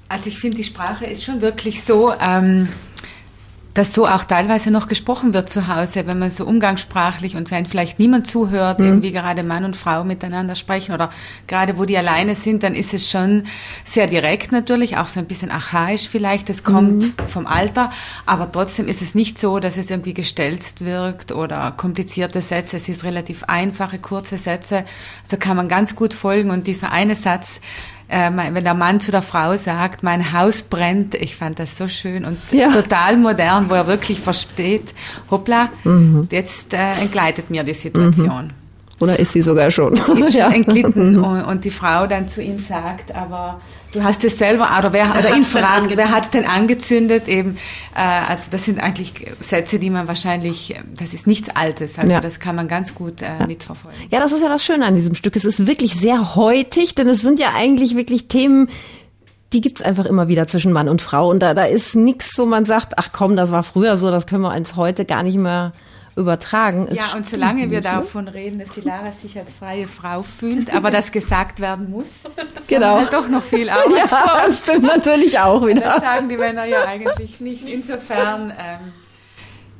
Also 0.10 0.28
ich 0.28 0.38
finde, 0.38 0.58
die 0.58 0.64
Sprache 0.66 1.06
ist 1.06 1.24
schon 1.24 1.42
wirklich 1.42 1.84
so, 1.84 2.14
ähm, 2.20 2.68
dass 3.74 3.94
so 3.94 4.08
auch 4.08 4.24
teilweise 4.24 4.72
noch 4.72 4.88
gesprochen 4.88 5.34
wird 5.34 5.50
zu 5.50 5.68
Hause, 5.68 6.08
wenn 6.08 6.18
man 6.18 6.32
so 6.32 6.46
umgangssprachlich 6.46 7.36
und 7.36 7.52
wenn 7.52 7.66
vielleicht 7.66 8.00
niemand 8.00 8.26
zuhört, 8.26 8.80
mhm. 8.80 9.04
wie 9.04 9.12
gerade 9.12 9.44
Mann 9.44 9.64
und 9.64 9.76
Frau 9.76 10.04
miteinander 10.04 10.56
sprechen 10.56 10.94
oder 10.94 11.12
gerade 11.48 11.78
wo 11.78 11.86
die 11.86 11.98
alleine 11.98 12.36
sind, 12.36 12.64
dann 12.64 12.74
ist 12.74 12.94
es 12.94 13.10
schon 13.10 13.44
sehr 13.84 14.08
direkt 14.08 14.52
natürlich, 14.52 14.98
auch 14.98 15.08
so 15.08 15.20
ein 15.20 15.28
bisschen 15.28 15.52
archaisch 15.52 16.10
vielleicht. 16.10 16.50
Das 16.50 16.64
kommt 16.64 17.02
mhm. 17.02 17.28
vom 17.28 17.46
Alter, 17.46 17.92
aber 18.26 18.52
trotzdem 18.52 18.88
ist 18.88 19.02
es 19.02 19.14
nicht 19.14 19.38
so, 19.38 19.60
dass 19.60 19.78
es 19.78 19.92
irgendwie 19.92 20.16
gestelzt 20.16 20.84
wirkt 20.84 21.32
oder 21.32 21.72
komplizierte 21.72 22.42
Sätze. 22.42 22.78
Es 22.78 22.90
ist 22.90 23.04
relativ 23.04 23.44
einfache, 23.44 24.00
kurze 24.00 24.38
Sätze. 24.38 24.84
Also 25.24 25.38
kann 25.38 25.56
man 25.56 25.68
ganz 25.68 25.96
gut 25.96 26.16
folgen 26.16 26.50
und 26.50 26.66
dieser 26.66 26.92
eine 26.92 27.16
Satz, 27.16 27.62
äh, 28.10 28.32
wenn 28.34 28.64
der 28.64 28.74
Mann 28.74 29.00
zu 29.00 29.12
der 29.12 29.22
Frau 29.22 29.56
sagt, 29.58 30.04
mein 30.04 30.34
Haus 30.34 30.64
brennt, 30.64 31.16
ich 31.16 31.36
fand 31.36 31.60
das 31.60 31.78
so 31.78 31.88
schön 31.88 32.26
und 32.26 32.38
ja. 32.52 32.72
total 32.72 33.18
modern, 33.18 33.70
wo 33.70 33.76
er 33.76 33.88
wirklich 33.88 34.20
versteht, 34.20 34.94
hoppla, 35.30 35.70
mhm. 35.84 36.28
jetzt 36.32 36.74
äh, 36.74 36.94
entgleitet 37.02 37.50
mir 37.50 37.64
die 37.64 37.74
Situation. 37.74 38.48
Mhm. 38.48 38.54
Oder 39.00 39.18
ist 39.18 39.32
sie 39.32 39.42
sogar 39.42 39.72
schon? 39.72 39.96
Sie 39.96 40.12
ist 40.20 40.34
schon 40.34 40.42
ja. 40.42 40.50
entglitten 40.50 41.20
und, 41.20 41.44
und 41.44 41.64
die 41.64 41.72
Frau 41.72 42.06
dann 42.08 42.28
zu 42.28 42.42
ihm 42.42 42.60
sagt, 42.60 43.16
aber 43.16 43.62
Du 43.92 44.04
hast 44.04 44.24
es 44.24 44.38
selber, 44.38 44.70
oder 44.78 44.94
wer, 44.94 45.16
oder 45.18 45.36
ihn 45.36 45.44
fragt, 45.44 45.98
wer 45.98 46.12
hat 46.12 46.26
es 46.26 46.30
denn 46.30 46.46
angezündet? 46.46 47.28
Eben, 47.28 47.58
äh, 47.96 48.00
also 48.30 48.52
das 48.52 48.66
sind 48.66 48.82
eigentlich 48.84 49.14
Sätze, 49.40 49.80
die 49.80 49.90
man 49.90 50.08
wahrscheinlich, 50.08 50.76
das 50.96 51.14
ist 51.14 51.26
nichts 51.26 51.50
Altes, 51.50 51.98
also 51.98 52.12
ja. 52.12 52.22
das 52.22 52.40
kann 52.40 52.56
man 52.56 52.68
ganz 52.68 52.94
gut 52.94 53.22
äh, 53.22 53.48
mitverfolgen. 53.48 54.00
Ja, 54.12 54.20
das 54.20 54.32
ist 54.32 54.44
ja 54.44 54.50
das 54.50 54.64
Schöne 54.64 54.86
an 54.86 54.94
diesem 54.94 55.16
Stück. 55.16 55.36
Es 55.36 55.44
ist 55.44 55.66
wirklich 55.66 55.96
sehr 55.96 56.36
heutig, 56.36 56.94
denn 56.94 57.10
es 57.10 57.22
sind 57.22 57.40
ja 57.40 57.54
eigentlich 57.56 57.96
wirklich 57.96 58.28
Themen, 58.28 58.70
die 59.54 59.62
gibt's 59.62 59.82
einfach 59.82 60.06
immer 60.06 60.28
wieder 60.28 60.48
zwischen 60.48 60.72
Mann 60.72 60.88
und 60.88 61.02
Frau. 61.02 61.30
Und 61.30 61.40
da, 61.40 61.56
da 61.56 61.64
ist 61.64 61.96
nichts, 61.96 62.38
wo 62.38 62.46
man 62.46 62.66
sagt, 62.66 62.94
ach 62.98 63.10
komm, 63.12 63.36
das 63.36 63.52
war 63.52 63.64
früher 63.64 63.98
so, 63.98 64.12
das 64.12 64.28
können 64.28 64.44
wir 64.44 64.54
uns 64.54 64.76
heute 64.76 65.06
gar 65.06 65.24
nicht 65.24 65.38
mehr 65.38 65.74
übertragen. 66.16 66.88
Es 66.90 66.98
ja, 66.98 67.16
und 67.16 67.28
solange 67.28 67.70
wir 67.70 67.82
davon 67.82 68.28
reden, 68.28 68.60
dass 68.60 68.70
die 68.72 68.82
Lara 68.82 69.12
sich 69.12 69.38
als 69.38 69.52
freie 69.52 69.88
Frau 69.88 70.24
fühlt, 70.24 70.74
aber 70.74 70.92
das 70.92 71.12
gesagt 71.12 71.60
werden 71.60 71.90
muss, 71.90 72.08
genau. 72.68 72.98
Halt 72.98 73.14
doch 73.14 73.28
noch 73.30 73.44
viel 73.44 73.70
Arbeit. 73.70 74.12
ja, 74.12 74.44
das 74.46 74.60
stimmt 74.60 74.84
natürlich 74.84 75.40
auch 75.40 75.66
wieder. 75.66 75.82
Das 75.82 76.02
sagen 76.02 76.30
die 76.30 76.38
Männer 76.38 76.66
ja 76.66 76.86
eigentlich 76.86 77.40
nicht. 77.40 77.68
Insofern, 77.68 78.52
ähm, 78.52 78.94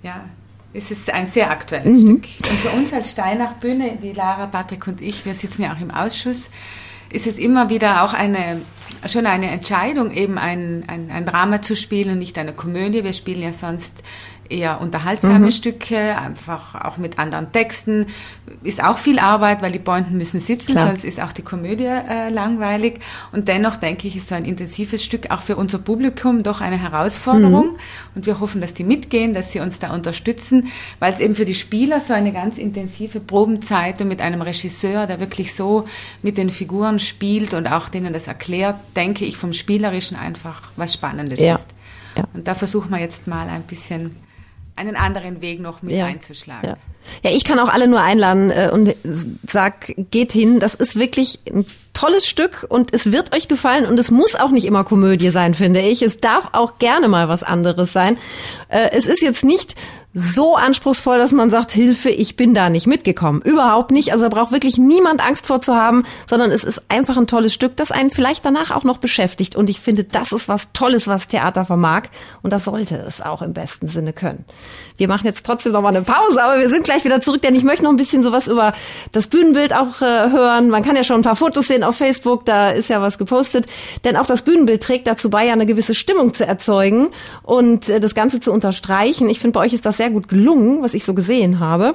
ja, 0.04 0.22
ist 0.74 0.92
es 0.92 1.10
ein 1.10 1.28
sehr 1.28 1.50
aktuelles 1.50 2.04
mhm. 2.04 2.24
Stück. 2.24 2.50
Und 2.50 2.60
für 2.60 2.78
uns 2.78 2.94
als 2.94 3.12
Steinach 3.12 3.54
Bühne, 3.54 3.98
die 4.02 4.14
Lara, 4.14 4.48
Patrick 4.48 4.88
und 4.88 5.02
ich, 5.02 5.26
wir 5.26 5.34
sitzen 5.34 5.64
ja 5.64 5.74
auch 5.74 5.82
im 5.82 5.92
Ausschuss, 5.92 6.50
ist 7.12 7.26
es 7.26 7.40
immer 7.40 7.70
wieder 7.70 8.04
auch 8.04 8.14
eine, 8.14 8.62
schon 9.08 9.26
eine 9.26 9.50
Entscheidung, 9.50 10.12
eben 10.12 10.38
ein, 10.38 10.84
ein, 10.88 11.10
ein 11.12 11.26
Drama 11.26 11.62
zu 11.62 11.76
spielen 11.76 12.12
und 12.12 12.20
nicht 12.20 12.38
eine 12.38 12.54
Komödie. 12.54 13.04
Wir 13.04 13.14
spielen 13.14 13.42
ja 13.42 13.54
sonst 13.54 14.04
eher 14.50 14.82
unterhaltsame 14.82 15.46
mhm. 15.46 15.52
Stücke, 15.52 16.18
einfach 16.18 16.76
auch 16.76 16.98
mit 16.98 17.20
anderen 17.20 17.52
Texten. 17.52 18.08
Ist 18.64 18.84
auch 18.84 18.98
viel 18.98 19.20
Arbeit, 19.20 19.62
weil 19.62 19.72
die 19.72 19.80
Pointen 19.80 20.18
müssen 20.18 20.40
sitzen, 20.40 20.74
Klar. 20.74 20.88
sonst 20.88 21.06
ist 21.06 21.22
auch 21.22 21.32
die 21.32 21.44
Komödie 21.44 21.86
äh, 21.86 22.30
langweilig. 22.30 23.00
Und 23.32 23.48
dennoch 23.48 23.76
denke 23.76 24.08
ich, 24.08 24.16
ist 24.16 24.28
so 24.28 24.36
ein 24.36 24.46
intensives 24.46 25.04
Stück 25.04 25.32
auch 25.32 25.42
für 25.42 25.56
unser 25.56 25.78
Publikum 25.78 26.44
doch 26.44 26.62
eine 26.62 26.78
Herausforderung. 26.78 27.74
Mhm. 27.74 27.80
Und 28.16 28.26
wir 28.26 28.40
hoffen, 28.40 28.60
dass 28.60 28.74
die 28.74 28.84
mitgehen, 28.84 29.34
dass 29.34 29.52
sie 29.52 29.60
uns 29.60 29.80
da 29.80 29.94
unterstützen, 29.94 30.68
weil 31.00 31.14
es 31.14 31.20
eben 31.20 31.36
für 31.36 31.46
die 31.46 31.56
Spieler 31.56 32.00
so 32.00 32.14
eine 32.14 32.34
ganz 32.34 32.58
intensive 32.58 33.20
Probenzeit 33.20 34.02
und 34.02 34.08
mit 34.08 34.22
einem 34.22 34.42
Regisseur, 34.42 35.06
der 35.06 35.20
wirklich 35.20 35.54
so 35.54 35.86
mit 36.22 36.38
den 36.38 36.50
Figuren 36.50 37.00
spielt 37.00 37.54
und 37.54 37.72
auch 37.72 37.90
denen 37.90 38.14
das 38.14 38.28
erklärt, 38.28 38.76
denke 38.96 39.26
ich 39.26 39.38
vom 39.38 39.54
Spielerischen 39.54 40.18
einfach 40.18 40.64
was 40.76 40.94
Spannendes 40.94 41.40
ja. 41.40 41.56
ist. 41.56 41.68
Ja. 42.18 42.24
Und 42.34 42.48
da 42.48 42.56
versuchen 42.56 42.90
wir 42.90 43.00
jetzt 43.00 43.28
mal 43.28 43.48
ein 43.48 43.64
bisschen 43.64 44.16
einen 44.80 44.96
anderen 44.96 45.42
Weg 45.42 45.60
noch 45.60 45.82
mit 45.82 45.96
ja. 45.96 46.06
einzuschlagen. 46.06 46.70
Ja. 46.70 46.78
ja, 47.30 47.36
ich 47.36 47.44
kann 47.44 47.60
auch 47.60 47.70
alle 47.70 47.88
nur 47.88 48.02
einladen 48.02 48.50
äh, 48.50 48.70
und 48.72 48.96
sag, 49.48 49.94
geht 50.10 50.32
hin. 50.32 50.60
Das 50.60 50.74
ist 50.74 50.98
wirklich 50.98 51.40
ein 51.52 51.66
tolles 51.94 52.26
Stück 52.26 52.66
und 52.70 52.94
es 52.94 53.12
wird 53.12 53.36
euch 53.36 53.50
gefallen 53.50 53.86
und 53.86 54.00
es 54.00 54.10
muss 54.10 54.36
auch 54.36 54.52
nicht 54.52 54.66
immer 54.66 54.86
Komödie 54.86 55.32
sein, 55.32 55.54
finde 55.54 55.82
ich. 55.82 56.02
Es 56.02 56.18
darf 56.18 56.50
auch 56.54 56.78
gerne 56.78 57.10
mal 57.10 57.28
was 57.28 57.44
anderes 57.44 57.92
sein. 57.92 58.18
Äh, 58.70 58.90
es 58.94 59.06
ist 59.06 59.22
jetzt 59.22 59.44
nicht 59.44 59.76
so 60.14 60.56
anspruchsvoll, 60.56 61.20
dass 61.20 61.32
man 61.32 61.52
sagt, 61.52 61.72
Hilfe, 61.72 62.10
ich 62.10 62.36
bin 62.36 62.56
da 62.56 62.70
nicht 62.70 62.88
mitgekommen. 62.88 63.42
Überhaupt 63.44 63.92
nicht. 63.92 64.12
Also 64.12 64.26
da 64.26 64.30
braucht 64.30 64.52
wirklich 64.52 64.78
niemand 64.80 65.24
Angst 65.24 65.46
vor 65.46 65.62
zu 65.62 65.76
haben, 65.76 66.04
sondern 66.28 66.52
es 66.52 66.64
ist 66.64 66.82
einfach 66.90 67.16
ein 67.18 67.28
tolles 67.28 67.54
Stück, 67.54 67.78
das 67.78 67.92
einen 67.92 68.10
vielleicht 68.10 68.44
danach 68.44 68.72
auch 68.72 68.84
noch 68.84 68.98
beschäftigt. 68.98 69.56
Und 69.56 69.70
ich 69.70 69.80
finde, 69.80 70.04
das 70.04 70.32
ist 70.32 70.50
was 70.50 70.70
Tolles, 70.74 71.08
was 71.08 71.28
Theater 71.28 71.64
vermag. 71.64 72.04
Und 72.42 72.52
das 72.52 72.66
sollte 72.66 72.96
es 72.96 73.22
auch 73.22 73.44
im 73.44 73.54
besten 73.54 73.88
Sinne 73.88 74.12
können. 74.12 74.46
Wir 74.98 75.08
machen 75.08 75.26
jetzt 75.26 75.46
trotzdem 75.46 75.74
noch 75.74 75.82
mal 75.82 75.90
eine 75.90 76.02
Pause, 76.02 76.44
aber 76.44 76.60
wir 76.60 76.70
sind 76.70 76.84
gleich 76.84 77.06
wieder 77.06 77.22
zurück, 77.22 77.42
denn 77.44 77.56
ich 77.56 77.64
möchte 77.64 77.84
noch 77.84 77.92
ein 77.92 77.96
bisschen 77.96 78.24
sowas 78.24 78.48
über 78.48 78.74
das 79.12 79.28
Bühnenbild 79.28 79.74
auch 79.74 80.02
äh, 80.02 80.32
hören. 80.32 80.70
Man 80.70 80.84
kann 80.84 80.96
ja 80.96 81.04
schon 81.04 81.18
ein 81.18 81.24
paar 81.24 81.38
Fotos 81.38 81.68
sehen 81.68 81.84
auf 81.84 81.96
Facebook, 81.96 82.46
da 82.46 82.72
ist 82.72 82.90
ja 82.90 83.00
was 83.00 83.20
gepostet. 83.20 83.68
Denn 84.04 84.18
auch 84.18 84.26
das 84.26 84.42
Bühnenbild 84.42 84.82
trägt 84.82 85.06
dazu 85.08 85.30
bei, 85.30 85.46
ja 85.46 85.54
eine 85.54 85.68
gewisse 85.68 85.94
Stimmung 85.94 86.34
zu 86.34 86.46
erzeugen 86.46 87.10
und 87.44 87.90
äh, 87.90 88.00
das 88.00 88.16
Ganze 88.16 88.40
zu 88.40 88.52
unterstreichen. 88.52 89.30
Ich 89.30 89.40
finde, 89.40 89.54
bei 89.54 89.62
euch 89.62 89.74
ist 89.74 89.86
das 89.86 89.99
sehr 90.00 90.10
gut 90.10 90.30
gelungen, 90.30 90.82
was 90.82 90.94
ich 90.94 91.04
so 91.04 91.14
gesehen 91.14 91.60
habe. 91.60 91.92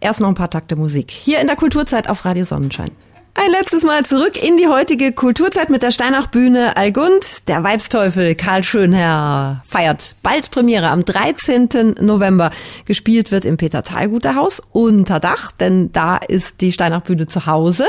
Erst 0.00 0.20
noch 0.20 0.28
ein 0.28 0.34
paar 0.34 0.50
Takte 0.50 0.74
Musik. 0.74 1.10
Hier 1.10 1.38
in 1.40 1.46
der 1.46 1.56
Kulturzeit 1.56 2.08
auf 2.08 2.24
Radio 2.24 2.44
Sonnenschein. 2.44 2.90
Ein 3.38 3.50
letztes 3.50 3.82
Mal 3.82 4.06
zurück 4.06 4.42
in 4.42 4.56
die 4.56 4.66
heutige 4.66 5.12
Kulturzeit 5.12 5.68
mit 5.68 5.82
der 5.82 5.90
Steinach-Bühne 5.90 6.74
Allgund. 6.78 7.46
Der 7.48 7.62
Weibsteufel 7.62 8.34
Karl 8.34 8.64
Schönherr 8.64 9.62
feiert 9.66 10.14
bald 10.22 10.50
Premiere 10.50 10.88
am 10.88 11.04
13. 11.04 11.96
November. 12.00 12.50
Gespielt 12.86 13.32
wird 13.32 13.44
im 13.44 13.58
Peter 13.58 13.82
Thalguter 13.82 14.36
Haus 14.36 14.62
unter 14.72 15.20
Dach, 15.20 15.52
denn 15.52 15.92
da 15.92 16.16
ist 16.16 16.62
die 16.62 16.72
Steinach-Bühne 16.72 17.26
zu 17.26 17.44
Hause. 17.44 17.84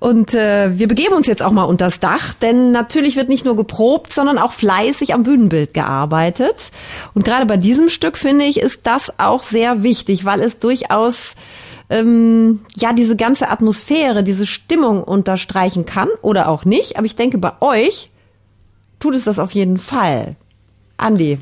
Und 0.00 0.34
äh, 0.34 0.78
wir 0.78 0.86
begeben 0.86 1.14
uns 1.14 1.28
jetzt 1.28 1.42
auch 1.42 1.52
mal 1.52 1.64
unters 1.64 1.98
Dach, 1.98 2.34
denn 2.34 2.70
natürlich 2.70 3.16
wird 3.16 3.30
nicht 3.30 3.46
nur 3.46 3.56
geprobt, 3.56 4.12
sondern 4.12 4.36
auch 4.36 4.52
fleißig 4.52 5.14
am 5.14 5.22
Bühnenbild 5.22 5.72
gearbeitet. 5.72 6.72
Und 7.14 7.24
gerade 7.24 7.46
bei 7.46 7.56
diesem 7.56 7.88
Stück 7.88 8.18
finde 8.18 8.44
ich, 8.44 8.60
ist 8.60 8.80
das 8.82 9.18
auch 9.18 9.44
sehr 9.44 9.82
wichtig, 9.82 10.26
weil 10.26 10.42
es 10.42 10.58
durchaus 10.58 11.36
ähm, 11.94 12.60
ja 12.74 12.92
diese 12.92 13.16
ganze 13.16 13.48
Atmosphäre, 13.48 14.24
diese 14.24 14.46
Stimmung 14.46 15.02
unterstreichen 15.02 15.86
kann 15.86 16.08
oder 16.22 16.48
auch 16.48 16.64
nicht. 16.64 16.96
Aber 16.96 17.06
ich 17.06 17.14
denke, 17.14 17.38
bei 17.38 17.52
euch 17.60 18.10
tut 18.98 19.14
es 19.14 19.24
das 19.24 19.38
auf 19.38 19.52
jeden 19.52 19.78
Fall. 19.78 20.36
Andi, 20.96 21.38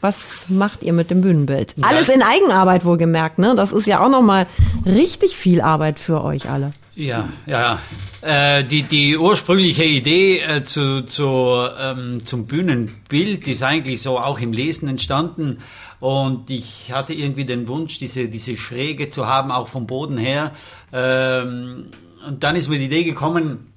was 0.00 0.46
macht 0.48 0.82
ihr 0.82 0.92
mit 0.92 1.10
dem 1.10 1.20
Bühnenbild? 1.22 1.74
Ja. 1.76 1.88
Alles 1.88 2.08
in 2.08 2.22
Eigenarbeit 2.22 2.84
wohlgemerkt, 2.84 3.38
ne? 3.38 3.54
Das 3.56 3.72
ist 3.72 3.86
ja 3.86 4.04
auch 4.04 4.08
nochmal 4.08 4.46
richtig 4.84 5.36
viel 5.36 5.60
Arbeit 5.60 5.98
für 5.98 6.22
euch 6.22 6.48
alle. 6.48 6.72
Ja, 6.94 7.28
ja. 7.46 7.78
Äh, 8.22 8.64
die, 8.64 8.82
die 8.82 9.18
ursprüngliche 9.18 9.84
Idee 9.84 10.38
äh, 10.38 10.64
zu, 10.64 11.02
zu, 11.02 11.66
ähm, 11.80 12.22
zum 12.24 12.46
Bühnenbild 12.46 13.46
ist 13.46 13.62
eigentlich 13.62 14.00
so 14.00 14.18
auch 14.18 14.40
im 14.40 14.52
Lesen 14.52 14.88
entstanden. 14.88 15.58
Und 16.00 16.50
ich 16.50 16.92
hatte 16.92 17.14
irgendwie 17.14 17.44
den 17.44 17.68
Wunsch, 17.68 17.98
diese, 17.98 18.28
diese 18.28 18.56
Schräge 18.56 19.08
zu 19.08 19.26
haben, 19.26 19.50
auch 19.50 19.68
vom 19.68 19.86
Boden 19.86 20.18
her. 20.18 20.52
Ähm, 20.92 21.86
und 22.26 22.42
dann 22.42 22.56
ist 22.56 22.68
mir 22.68 22.78
die 22.78 22.86
Idee 22.86 23.04
gekommen, 23.04 23.72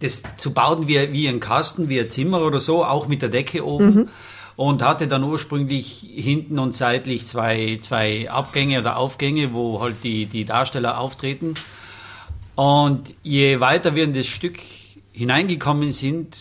das 0.00 0.22
zu 0.38 0.52
bauen 0.52 0.88
wie, 0.88 1.12
wie 1.12 1.28
ein 1.28 1.40
Kasten, 1.40 1.88
wie 1.88 2.00
ein 2.00 2.10
Zimmer 2.10 2.42
oder 2.42 2.58
so, 2.58 2.84
auch 2.84 3.06
mit 3.06 3.22
der 3.22 3.28
Decke 3.28 3.64
oben. 3.64 3.94
Mhm. 3.94 4.08
Und 4.54 4.82
hatte 4.82 5.08
dann 5.08 5.24
ursprünglich 5.24 6.06
hinten 6.14 6.58
und 6.58 6.74
seitlich 6.74 7.26
zwei, 7.26 7.78
zwei 7.80 8.30
Abgänge 8.30 8.80
oder 8.80 8.98
Aufgänge, 8.98 9.54
wo 9.54 9.80
halt 9.80 10.04
die, 10.04 10.26
die 10.26 10.44
Darsteller 10.44 10.98
auftreten. 10.98 11.54
Und 12.54 13.14
je 13.22 13.60
weiter 13.60 13.94
wir 13.94 14.04
in 14.04 14.12
das 14.12 14.26
Stück 14.26 14.58
hineingekommen 15.12 15.90
sind, 15.90 16.36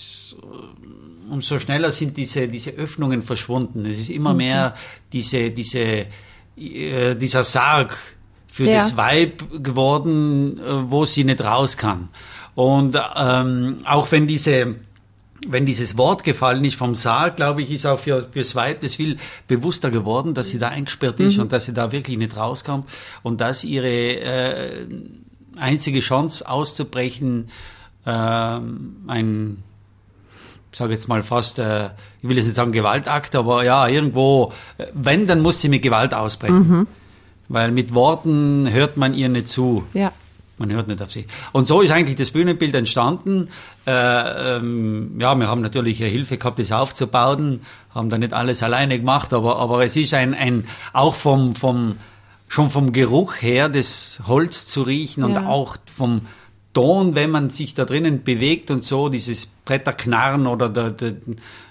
umso 1.31 1.59
schneller 1.59 1.91
sind 1.91 2.17
diese, 2.17 2.47
diese 2.47 2.71
Öffnungen 2.71 3.21
verschwunden. 3.21 3.85
Es 3.85 3.97
ist 3.97 4.09
immer 4.09 4.33
mehr 4.33 4.75
diese, 5.11 5.51
diese, 5.51 6.07
äh, 6.57 7.15
dieser 7.15 7.43
Sarg 7.43 7.97
für 8.47 8.65
ja. 8.65 8.75
das 8.75 8.97
Weib 8.97 9.63
geworden, 9.63 10.59
äh, 10.59 10.91
wo 10.91 11.05
sie 11.05 11.23
nicht 11.23 11.41
raus 11.41 11.77
kann. 11.77 12.09
Und 12.53 12.97
ähm, 13.15 13.77
auch 13.85 14.11
wenn 14.11 14.27
diese 14.27 14.75
wenn 15.47 15.65
dieses 15.65 15.97
Wort 15.97 16.23
gefallen 16.23 16.63
ist 16.65 16.75
vom 16.75 16.93
Sarg, 16.93 17.37
glaube 17.37 17.63
ich, 17.63 17.71
ist 17.71 17.87
auch 17.87 17.97
für, 17.97 18.21
fürs 18.31 18.55
Weib 18.55 18.81
das 18.81 18.93
viel 18.93 19.17
bewusster 19.47 19.89
geworden, 19.89 20.35
dass 20.35 20.49
sie 20.49 20.59
da 20.59 20.67
eingesperrt 20.67 21.19
ist 21.19 21.37
mhm. 21.37 21.43
und 21.43 21.51
dass 21.51 21.65
sie 21.65 21.73
da 21.73 21.91
wirklich 21.91 22.17
nicht 22.17 22.37
rauskommt 22.37 22.85
und 23.23 23.41
dass 23.41 23.63
ihre 23.63 23.89
äh, 23.89 24.85
einzige 25.57 26.01
Chance 26.01 26.47
auszubrechen 26.47 27.49
äh, 28.05 28.11
ein 28.11 29.63
sage 30.77 30.93
jetzt 30.93 31.07
mal 31.07 31.23
fast, 31.23 31.59
äh, 31.59 31.87
ich 32.21 32.29
will 32.29 32.37
jetzt 32.37 32.45
nicht 32.45 32.55
sagen 32.55 32.71
Gewaltakt, 32.71 33.35
aber 33.35 33.63
ja, 33.63 33.87
irgendwo, 33.87 34.53
äh, 34.77 34.85
wenn, 34.93 35.27
dann 35.27 35.41
muss 35.41 35.61
sie 35.61 35.69
mit 35.69 35.81
Gewalt 35.81 36.13
ausbrechen. 36.13 36.67
Mhm. 36.67 36.87
Weil 37.49 37.71
mit 37.71 37.93
Worten 37.93 38.71
hört 38.71 38.95
man 38.95 39.13
ihr 39.13 39.27
nicht 39.27 39.49
zu. 39.49 39.83
Ja. 39.93 40.11
Man 40.57 40.71
hört 40.71 40.87
nicht 40.87 41.01
auf 41.01 41.11
sie. 41.11 41.25
Und 41.51 41.67
so 41.67 41.81
ist 41.81 41.91
eigentlich 41.91 42.15
das 42.15 42.31
Bühnenbild 42.31 42.75
entstanden. 42.75 43.49
Äh, 43.85 43.91
ähm, 44.57 45.19
ja, 45.19 45.33
wir 45.35 45.47
haben 45.47 45.61
natürlich 45.61 45.97
Hilfe 45.97 46.37
gehabt, 46.37 46.59
das 46.59 46.71
aufzubauen, 46.71 47.61
haben 47.93 48.09
da 48.09 48.17
nicht 48.17 48.31
alles 48.31 48.61
alleine 48.61 48.99
gemacht, 48.99 49.33
aber, 49.33 49.57
aber 49.57 49.83
es 49.83 49.95
ist 49.97 50.13
ein, 50.13 50.35
ein 50.35 50.65
auch 50.93 51.15
vom, 51.15 51.55
vom, 51.55 51.97
schon 52.47 52.69
vom 52.69 52.93
Geruch 52.93 53.41
her, 53.41 53.69
das 53.69 54.21
Holz 54.27 54.67
zu 54.67 54.83
riechen 54.83 55.23
und 55.23 55.35
auch 55.35 55.77
vom 55.97 56.21
Ton, 56.73 57.15
wenn 57.15 57.31
man 57.31 57.49
sich 57.49 57.73
da 57.73 57.85
drinnen 57.85 58.23
bewegt 58.23 58.71
und 58.71 58.85
so, 58.85 59.09
dieses 59.09 59.47
Bretterknarren 59.65 60.47
oder 60.47 60.69
der, 60.69 60.91
der, 60.91 61.13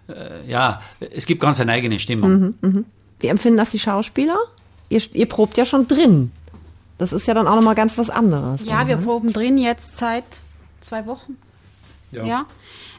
äh, 0.09 0.49
ja, 0.49 0.83
es 0.99 1.27
gibt 1.27 1.41
ganz 1.41 1.59
eine 1.61 1.73
eigene 1.73 1.99
Stimmung. 1.99 2.31
Mhm, 2.31 2.55
mh. 2.61 2.83
Wie 3.21 3.27
empfinden 3.29 3.59
das 3.59 3.71
die 3.71 3.79
Schauspieler? 3.79 4.39
Ihr, 4.89 5.01
ihr 5.13 5.27
probt 5.27 5.57
ja 5.57 5.65
schon 5.65 5.87
drin. 5.87 6.33
Das 6.99 7.13
ist 7.13 7.27
ja 7.27 7.33
dann 7.33 7.47
auch 7.47 7.57
nochmal 7.57 7.75
ganz 7.75 7.97
was 7.97 8.11
anderes. 8.11 8.65
Ja, 8.65 8.81
dann, 8.81 8.89
wir 8.89 8.97
ne? 8.97 9.03
proben 9.03 9.33
drin 9.33 9.57
jetzt 9.57 9.97
seit 9.97 10.25
zwei 10.81 11.07
Wochen. 11.07 11.37
Ja. 12.13 12.25
ja. 12.25 12.47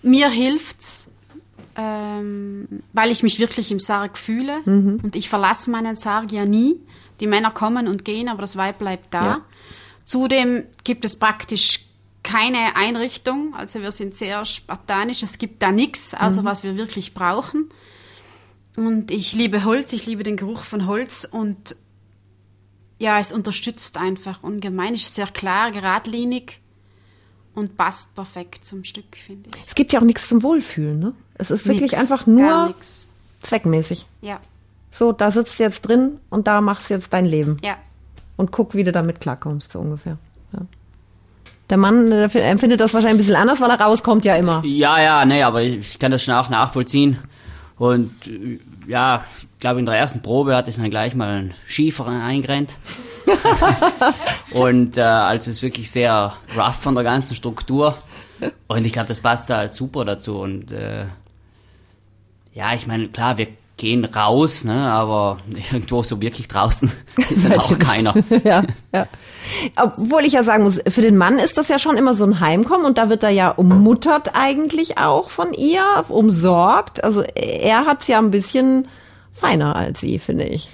Mir 0.01 0.29
hilft's, 0.29 1.11
ähm, 1.75 2.67
weil 2.93 3.11
ich 3.11 3.21
mich 3.21 3.39
wirklich 3.39 3.71
im 3.71 3.79
Sarg 3.79 4.17
fühle 4.17 4.59
mhm. 4.65 4.99
und 5.03 5.15
ich 5.15 5.29
verlasse 5.29 5.69
meinen 5.69 5.95
Sarg 5.95 6.31
ja 6.31 6.45
nie. 6.45 6.77
Die 7.19 7.27
Männer 7.27 7.51
kommen 7.51 7.87
und 7.87 8.03
gehen, 8.03 8.29
aber 8.29 8.41
das 8.41 8.55
Weib 8.55 8.79
bleibt 8.79 9.13
da. 9.13 9.23
Ja. 9.23 9.41
Zudem 10.03 10.63
gibt 10.83 11.05
es 11.05 11.19
praktisch 11.19 11.85
keine 12.31 12.75
Einrichtung, 12.75 13.53
also 13.55 13.81
wir 13.81 13.91
sind 13.91 14.15
sehr 14.15 14.45
spartanisch, 14.45 15.21
es 15.21 15.37
gibt 15.37 15.61
da 15.61 15.71
nichts, 15.71 16.13
außer 16.13 16.41
mhm. 16.41 16.45
was 16.45 16.63
wir 16.63 16.77
wirklich 16.77 17.13
brauchen. 17.13 17.69
Und 18.77 19.11
ich 19.11 19.33
liebe 19.33 19.65
Holz, 19.65 19.91
ich 19.91 20.05
liebe 20.05 20.23
den 20.23 20.37
Geruch 20.37 20.63
von 20.63 20.87
Holz 20.87 21.27
und 21.29 21.75
ja, 22.99 23.19
es 23.19 23.33
unterstützt 23.33 23.97
einfach 23.97 24.43
ungemein, 24.43 24.93
ist 24.93 25.13
sehr 25.13 25.27
klar, 25.27 25.71
geradlinig 25.71 26.59
und 27.53 27.75
passt 27.75 28.15
perfekt 28.15 28.63
zum 28.63 28.85
Stück, 28.85 29.17
finde 29.17 29.49
ich. 29.49 29.61
Es 29.67 29.75
gibt 29.75 29.91
ja 29.91 29.99
auch 29.99 30.05
nichts 30.05 30.27
zum 30.27 30.41
Wohlfühlen, 30.41 30.99
ne? 30.99 31.13
Es 31.33 31.51
ist 31.51 31.65
wirklich 31.65 31.91
nix, 31.91 31.95
einfach 31.95 32.27
nur 32.27 32.75
zweckmäßig. 33.41 34.05
Ja. 34.21 34.39
So, 34.89 35.11
da 35.11 35.31
sitzt 35.31 35.59
du 35.59 35.63
jetzt 35.63 35.81
drin 35.81 36.19
und 36.29 36.47
da 36.47 36.61
machst 36.61 36.89
du 36.89 36.93
jetzt 36.93 37.11
dein 37.11 37.25
Leben. 37.25 37.57
Ja. 37.61 37.77
Und 38.37 38.51
guck, 38.51 38.73
wie 38.75 38.83
du 38.83 38.91
damit 38.91 39.19
klarkommst, 39.19 39.73
so 39.73 39.79
ungefähr. 39.79 40.17
Ja. 40.53 40.59
Der 41.71 41.77
Mann 41.77 42.09
der 42.09 42.35
empfindet 42.35 42.81
das 42.81 42.93
wahrscheinlich 42.93 43.15
ein 43.15 43.17
bisschen 43.17 43.37
anders, 43.37 43.61
weil 43.61 43.69
er 43.69 43.79
rauskommt 43.79 44.25
ja 44.25 44.35
immer. 44.35 44.61
Ja, 44.65 45.01
ja, 45.01 45.25
nee, 45.25 45.41
aber 45.41 45.61
ich 45.63 45.97
kann 45.97 46.11
das 46.11 46.21
schon 46.21 46.33
auch 46.33 46.49
nachvollziehen. 46.49 47.17
Und 47.77 48.11
ja, 48.87 49.23
ich 49.39 49.47
glaube, 49.61 49.79
in 49.79 49.85
der 49.85 49.95
ersten 49.95 50.21
Probe 50.21 50.53
hatte 50.53 50.69
ich 50.69 50.75
dann 50.75 50.89
gleich 50.89 51.15
mal 51.15 51.29
einen 51.29 51.53
Schiefer 51.65 52.07
eingerennt. 52.07 52.75
und 54.51 54.97
äh, 54.97 55.01
also 55.01 55.49
es 55.49 55.57
ist 55.57 55.61
wirklich 55.61 55.89
sehr 55.89 56.33
rough 56.57 56.75
von 56.75 56.93
der 56.93 57.05
ganzen 57.05 57.35
Struktur. 57.35 57.97
Und 58.67 58.85
ich 58.85 58.91
glaube, 58.91 59.07
das 59.07 59.21
passt 59.21 59.49
da 59.49 59.57
halt 59.57 59.71
super 59.71 60.03
dazu. 60.03 60.39
Und 60.39 60.73
äh, 60.73 61.05
ja, 62.53 62.73
ich 62.73 62.85
meine, 62.85 63.07
klar, 63.07 63.37
wir 63.37 63.47
gehen 63.81 64.05
raus, 64.05 64.63
ne, 64.63 64.91
aber 64.91 65.39
irgendwo 65.71 66.03
so 66.03 66.21
wirklich 66.21 66.47
draußen 66.47 66.91
ist 67.29 67.43
dann 67.43 67.59
auch 67.59 67.77
keiner. 67.79 68.13
ja, 68.43 68.63
ja. 68.93 69.07
Obwohl 69.75 70.23
ich 70.23 70.33
ja 70.33 70.43
sagen 70.43 70.63
muss, 70.63 70.79
für 70.87 71.01
den 71.01 71.17
Mann 71.17 71.39
ist 71.39 71.57
das 71.57 71.67
ja 71.67 71.79
schon 71.79 71.97
immer 71.97 72.13
so 72.13 72.23
ein 72.23 72.39
Heimkommen 72.39 72.85
und 72.85 72.99
da 72.99 73.09
wird 73.09 73.23
er 73.23 73.31
ja 73.31 73.49
ummuttert 73.49 74.35
eigentlich 74.35 74.99
auch 74.99 75.29
von 75.29 75.53
ihr, 75.53 75.83
umsorgt. 76.07 77.03
Also 77.03 77.23
er 77.23 77.85
hat 77.85 78.01
es 78.01 78.07
ja 78.07 78.19
ein 78.19 78.31
bisschen 78.31 78.87
feiner 79.33 79.75
als 79.75 79.99
sie, 79.99 80.19
finde 80.19 80.45
ich. 80.45 80.69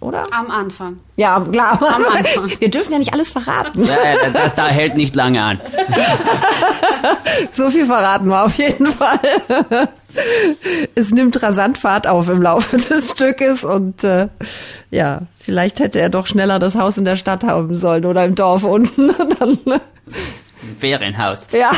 Oder? 0.00 0.24
Am 0.32 0.50
Anfang. 0.50 1.00
Ja, 1.16 1.40
klar. 1.40 1.78
Am 1.82 2.04
Anfang. 2.04 2.50
Wir 2.60 2.70
dürfen 2.70 2.92
ja 2.92 2.98
nicht 2.98 3.12
alles 3.12 3.30
verraten. 3.30 3.84
Ja, 3.84 4.30
das 4.32 4.54
da 4.54 4.68
hält 4.68 4.94
nicht 4.96 5.14
lange 5.14 5.42
an. 5.42 5.60
so 7.52 7.68
viel 7.68 7.84
verraten 7.84 8.28
wir 8.28 8.44
auf 8.44 8.56
jeden 8.56 8.86
Fall 8.86 9.18
es 10.94 11.10
nimmt 11.12 11.42
rasant 11.42 11.78
Fahrt 11.78 12.06
auf 12.06 12.28
im 12.28 12.42
Laufe 12.42 12.76
des 12.90 13.10
Stückes 13.10 13.64
und 13.64 14.04
äh, 14.04 14.28
ja, 14.90 15.20
vielleicht 15.38 15.80
hätte 15.80 16.00
er 16.00 16.08
doch 16.08 16.26
schneller 16.26 16.58
das 16.58 16.74
Haus 16.74 16.98
in 16.98 17.04
der 17.04 17.16
Stadt 17.16 17.44
haben 17.44 17.74
sollen 17.74 18.04
oder 18.04 18.24
im 18.24 18.34
Dorf 18.34 18.64
unten. 18.64 19.10
Dann, 19.38 19.58
Ferienhaus. 20.78 21.48
Ja, 21.52 21.70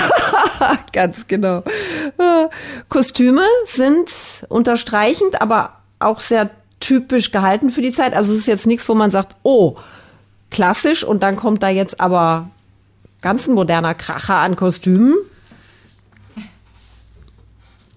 ganz 0.93 1.27
genau. 1.27 1.62
Kostüme 2.88 3.45
sind 3.66 4.09
unterstreichend, 4.49 5.40
aber 5.40 5.75
auch 5.99 6.21
sehr 6.21 6.51
typisch 6.81 7.31
gehalten 7.31 7.71
für 7.71 7.83
die 7.83 7.93
Zeit. 7.93 8.14
Also 8.14 8.33
es 8.33 8.40
ist 8.40 8.47
jetzt 8.47 8.66
nichts, 8.66 8.88
wo 8.88 8.95
man 8.95 9.11
sagt, 9.11 9.37
oh, 9.43 9.77
klassisch 10.51 11.05
und 11.05 11.23
dann 11.23 11.37
kommt 11.37 11.62
da 11.62 11.69
jetzt 11.69 12.01
aber 12.01 12.51
ganz 13.23 13.47
ein 13.47 13.55
moderner 13.55 13.95
Kracher 13.95 14.37
an 14.37 14.57
Kostümen. 14.57 15.14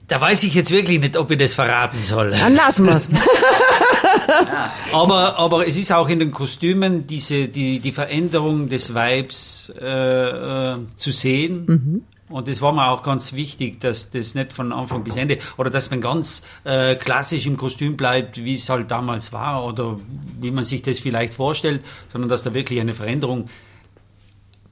Da 0.08 0.20
weiß 0.20 0.44
ich 0.44 0.54
jetzt 0.54 0.72
wirklich 0.72 1.00
nicht, 1.00 1.16
ob 1.16 1.32
ich 1.32 1.38
das 1.38 1.54
verraten 1.54 2.02
soll. 2.04 2.32
Dann 2.32 2.56
lassen 2.56 2.86
wir 2.86 2.96
es. 2.96 3.10
aber, 4.94 5.38
aber 5.39 5.68
es 5.68 5.78
ist 5.78 5.94
auch 5.94 6.10
in 6.10 6.20
den 6.20 6.32
Kostümen 6.32 7.08
diese, 7.08 7.48
die, 7.48 7.80
die 7.80 7.92
Veränderung 7.92 8.68
des 8.68 8.94
Weibs 8.94 9.72
äh, 9.80 10.74
äh, 10.74 10.78
zu 10.98 11.12
sehen. 11.12 11.66
Mhm. 11.68 12.04
Und 12.30 12.48
das 12.48 12.62
war 12.62 12.74
mir 12.74 12.89
auch 12.89 13.04
ganz 13.04 13.34
wichtig, 13.34 13.80
dass 13.80 14.10
das 14.10 14.34
nicht 14.34 14.54
von 14.54 14.74
Anfang 14.74 15.04
bis 15.04 15.16
Ende 15.16 15.38
oder 15.58 15.70
dass 15.70 15.92
man 15.92 16.02
ganz 16.02 16.42
äh, 16.63 16.96
klassisch 16.96 17.46
im 17.46 17.58
Kostüm 17.58 17.96
bleibt, 17.96 18.44
wie 18.44 18.56
es 18.56 18.68
halt 18.70 18.89
damals 18.89 19.32
war 19.34 19.63
oder 19.66 19.98
wie 20.42 20.50
man 20.52 20.66
sich 20.66 20.82
das 20.82 21.00
vielleicht 21.00 21.36
vorstellt, 21.36 21.84
sondern 22.12 22.30
dass 22.30 22.42
da 22.42 22.54
wirklich 22.54 22.80
eine 22.80 22.96
Veränderung 22.96 23.50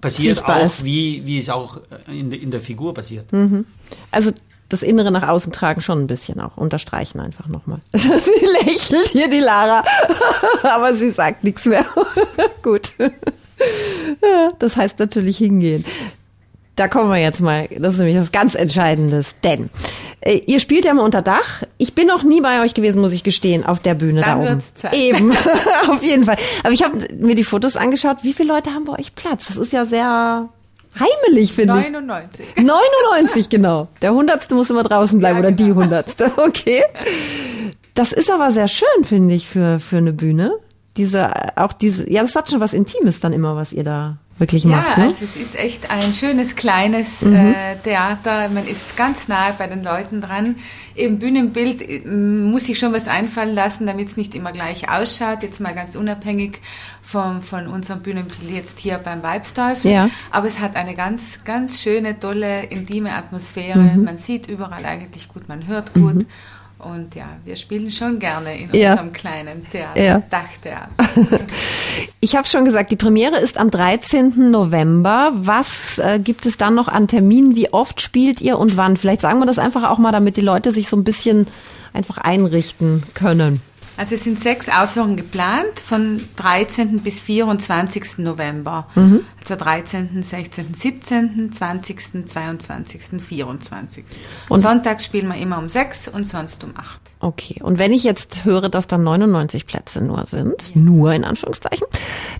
passiert, 0.02 0.38
Sichtbar 0.38 0.58
auch 0.58 0.66
ist. 0.66 0.84
wie, 0.84 1.26
wie 1.26 1.38
es 1.38 1.50
auch 1.50 1.80
in, 2.08 2.32
in 2.32 2.52
der 2.52 2.62
Figur 2.62 2.94
passiert. 2.94 3.32
Mhm. 3.32 3.66
Also 4.10 4.32
das 4.72 4.84
Innere 4.84 5.12
nach 5.12 5.28
außen 5.28 5.52
tragen 5.52 5.82
schon 5.82 6.00
ein 6.00 6.08
bisschen 6.08 6.40
auch. 6.40 6.58
Unterstreichen 6.58 7.20
einfach 7.20 7.48
nochmal. 7.48 7.80
sie 7.94 8.66
lächelt 8.66 9.10
hier 9.10 9.30
die 9.30 9.40
Lara, 9.40 9.84
aber 10.64 10.94
sie 10.94 11.12
sagt 11.12 11.44
nichts 11.44 11.66
mehr. 11.66 11.86
Gut. 12.64 12.94
das 14.60 14.78
heißt 14.78 15.00
natürlich 15.00 15.38
hingehen. 15.38 15.86
Da 16.76 16.88
kommen 16.88 17.10
wir 17.10 17.18
jetzt 17.18 17.42
mal, 17.42 17.68
das 17.78 17.94
ist 17.94 18.00
nämlich 18.00 18.18
was 18.18 18.32
ganz 18.32 18.56
Entscheidendes, 18.56 19.36
denn 19.44 19.70
äh, 20.22 20.42
ihr 20.48 20.60
spielt 20.60 20.86
ja 20.86 20.94
mal 20.94 21.04
unter 21.04 21.22
Dach. 21.22 21.64
Ich 21.78 21.94
bin 21.94 22.08
noch 22.08 22.24
nie 22.24 22.40
bei 22.40 22.64
euch 22.64 22.74
gewesen, 22.74 23.02
muss 23.02 23.12
ich 23.12 23.24
gestehen, 23.24 23.66
auf 23.66 23.80
der 23.80 23.94
Bühne 23.94 24.22
Dann 24.22 24.42
da 24.42 24.52
oben. 24.52 24.64
Zeit. 24.76 24.94
Eben, 24.94 25.32
auf 25.90 26.02
jeden 26.02 26.24
Fall. 26.24 26.38
Aber 26.64 26.72
ich 26.72 26.82
habe 26.82 26.98
mir 27.16 27.36
die 27.36 27.44
Fotos 27.44 27.76
angeschaut. 27.76 28.18
Wie 28.24 28.34
viele 28.34 28.54
Leute 28.54 28.74
haben 28.74 28.86
bei 28.86 28.98
euch 28.98 29.16
Platz? 29.16 29.48
Das 29.48 29.58
ist 29.58 29.74
ja 29.74 29.86
sehr 29.86 30.50
heimelig, 31.00 31.54
finde 31.54 31.80
ich. 31.80 31.92
99. 31.92 32.46
99, 32.58 33.50
genau. 33.50 33.88
Der 34.02 34.14
Hundertste 34.14 34.56
muss 34.56 34.70
immer 34.70 34.84
draußen 34.84 35.20
bleiben 35.20 35.38
ja, 35.38 35.40
oder 35.40 35.52
genau. 35.52 35.68
die 35.68 35.74
Hundertste. 35.74 36.32
Okay. 36.42 36.82
Das 37.94 38.14
ist 38.14 38.32
aber 38.32 38.52
sehr 38.52 38.68
schön, 38.68 39.04
finde 39.04 39.36
ich, 39.36 39.48
für, 39.48 39.80
für 39.80 39.98
eine 39.98 40.14
Bühne. 40.14 40.54
Diese, 40.98 41.32
auch 41.58 41.74
diese, 41.74 42.10
ja, 42.12 42.22
das 42.22 42.36
hat 42.36 42.50
schon 42.50 42.60
was 42.60 42.74
Intimes 42.74 43.20
dann 43.20 43.34
immer, 43.34 43.56
was 43.56 43.74
ihr 43.74 43.84
da 43.84 44.18
wirklich 44.42 44.64
ja, 44.64 44.70
macht. 44.72 44.98
Ne? 44.98 45.04
also 45.06 45.24
es 45.24 45.38
ist 45.38 45.58
echt 45.58 45.90
ein 45.90 46.14
schönes 46.14 46.56
kleines 46.56 47.22
mhm. 47.22 47.36
äh, 47.36 47.76
Theater. 47.84 48.50
Man 48.50 48.68
ist 48.68 48.98
ganz 48.98 49.30
nahe 49.30 49.54
bei 49.58 49.68
den 49.68 49.84
Leuten 49.84 50.20
dran. 50.20 50.56
Im 50.96 51.20
Bühnenbild 51.20 51.82
äh, 51.82 52.06
muss 52.06 52.68
ich 52.68 52.80
schon 52.80 52.92
was 52.92 53.08
einfallen 53.08 53.56
lassen, 53.56 53.86
damit 53.86 54.10
es 54.10 54.18
nicht 54.18 54.36
immer 54.36 54.52
gleich 54.52 54.90
ausschaut. 54.90 55.44
Jetzt 55.44 55.62
mal 55.62 55.74
ganz 55.74 55.96
unabhängig 55.96 56.60
vom, 57.12 57.42
von 57.42 57.68
unserem 57.68 58.02
Bühnenbild 58.02 58.50
jetzt 58.50 58.80
hier 58.80 58.98
beim 58.98 59.22
Weibsteufel. 59.22 59.92
Ja. 59.92 60.10
Aber 60.32 60.48
es 60.48 60.60
hat 60.60 60.76
eine 60.76 60.96
ganz, 60.96 61.44
ganz 61.44 61.82
schöne, 61.82 62.20
tolle, 62.20 62.64
intime 62.64 63.14
Atmosphäre. 63.14 63.80
Mhm. 63.80 64.04
Man 64.04 64.18
sieht 64.18 64.48
überall 64.48 64.86
eigentlich 64.86 65.28
gut, 65.28 65.50
man 65.50 65.68
hört 65.68 65.94
gut. 65.94 66.16
Mhm. 66.16 66.26
Und 66.80 67.14
ja, 67.14 67.26
wir 67.46 67.58
spielen 67.58 67.92
schon 67.92 68.18
gerne 68.18 68.58
in 68.58 68.74
ja. 68.74 68.92
unserem 68.92 69.14
kleinen 69.14 69.70
Theater, 69.70 70.02
ja. 70.02 70.24
Dachtheater. 70.32 70.90
ich 72.22 72.36
habe 72.36 72.48
schon 72.48 72.66
gesagt, 72.66 72.90
die 72.90 72.96
Premiere 72.96 73.40
ist 73.40 73.60
am 73.60 73.70
13. 73.70 74.50
November. 74.50 75.32
Was 75.36 76.00
äh, 76.00 76.18
gibt 76.18 76.48
es 76.48 76.58
dann 76.58 76.74
noch 76.74 76.88
an 76.88 77.08
Terminen? 77.08 77.56
Wie 77.56 77.72
oft 77.72 78.02
spielt 78.02 78.42
ihr 78.42 78.58
und 78.58 78.78
wann? 78.78 78.98
Vielleicht 78.98 79.22
sagen 79.22 79.38
wir 79.38 79.46
das 79.46 79.60
einfach 79.60 79.92
auch 79.92 80.00
mal, 80.00 80.12
damit 80.12 80.38
die 80.38 80.42
Leute 80.42 80.72
sich 80.72 80.90
so 80.90 80.98
ein 80.98 81.04
bisschen 81.04 81.46
einfach 81.94 82.18
einrichten 82.18 83.04
können. 83.14 83.62
Also 83.98 84.16
es 84.16 84.24
sind 84.24 84.40
sechs 84.40 84.70
Aufführungen 84.70 85.18
geplant 85.18 85.80
von 85.84 86.22
13. 86.38 87.02
bis 87.02 87.22
24. 87.22 88.20
November. 88.20 88.88
Mhm. 88.96 89.26
Also 89.42 89.56
13., 89.56 90.22
16., 90.22 90.74
17., 90.74 91.52
20., 91.52 92.28
22., 92.28 93.22
24. 93.22 94.06
Und 94.50 94.62
Sonntags 94.62 95.06
spielen 95.06 95.28
wir 95.28 95.36
immer 95.36 95.58
um 95.58 95.68
sechs 95.68 96.08
und 96.08 96.28
sonst 96.28 96.64
um 96.64 96.74
acht. 96.78 97.02
Okay, 97.20 97.62
und 97.62 97.78
wenn 97.78 97.92
ich 97.92 98.04
jetzt 98.04 98.46
höre, 98.46 98.70
dass 98.70 98.88
da 98.88 98.98
99 98.98 99.68
Plätze 99.68 100.02
nur 100.02 100.26
sind, 100.26 100.74
ja. 100.74 100.82
nur 100.82 101.14
in 101.14 101.24
Anführungszeichen, 101.24 101.86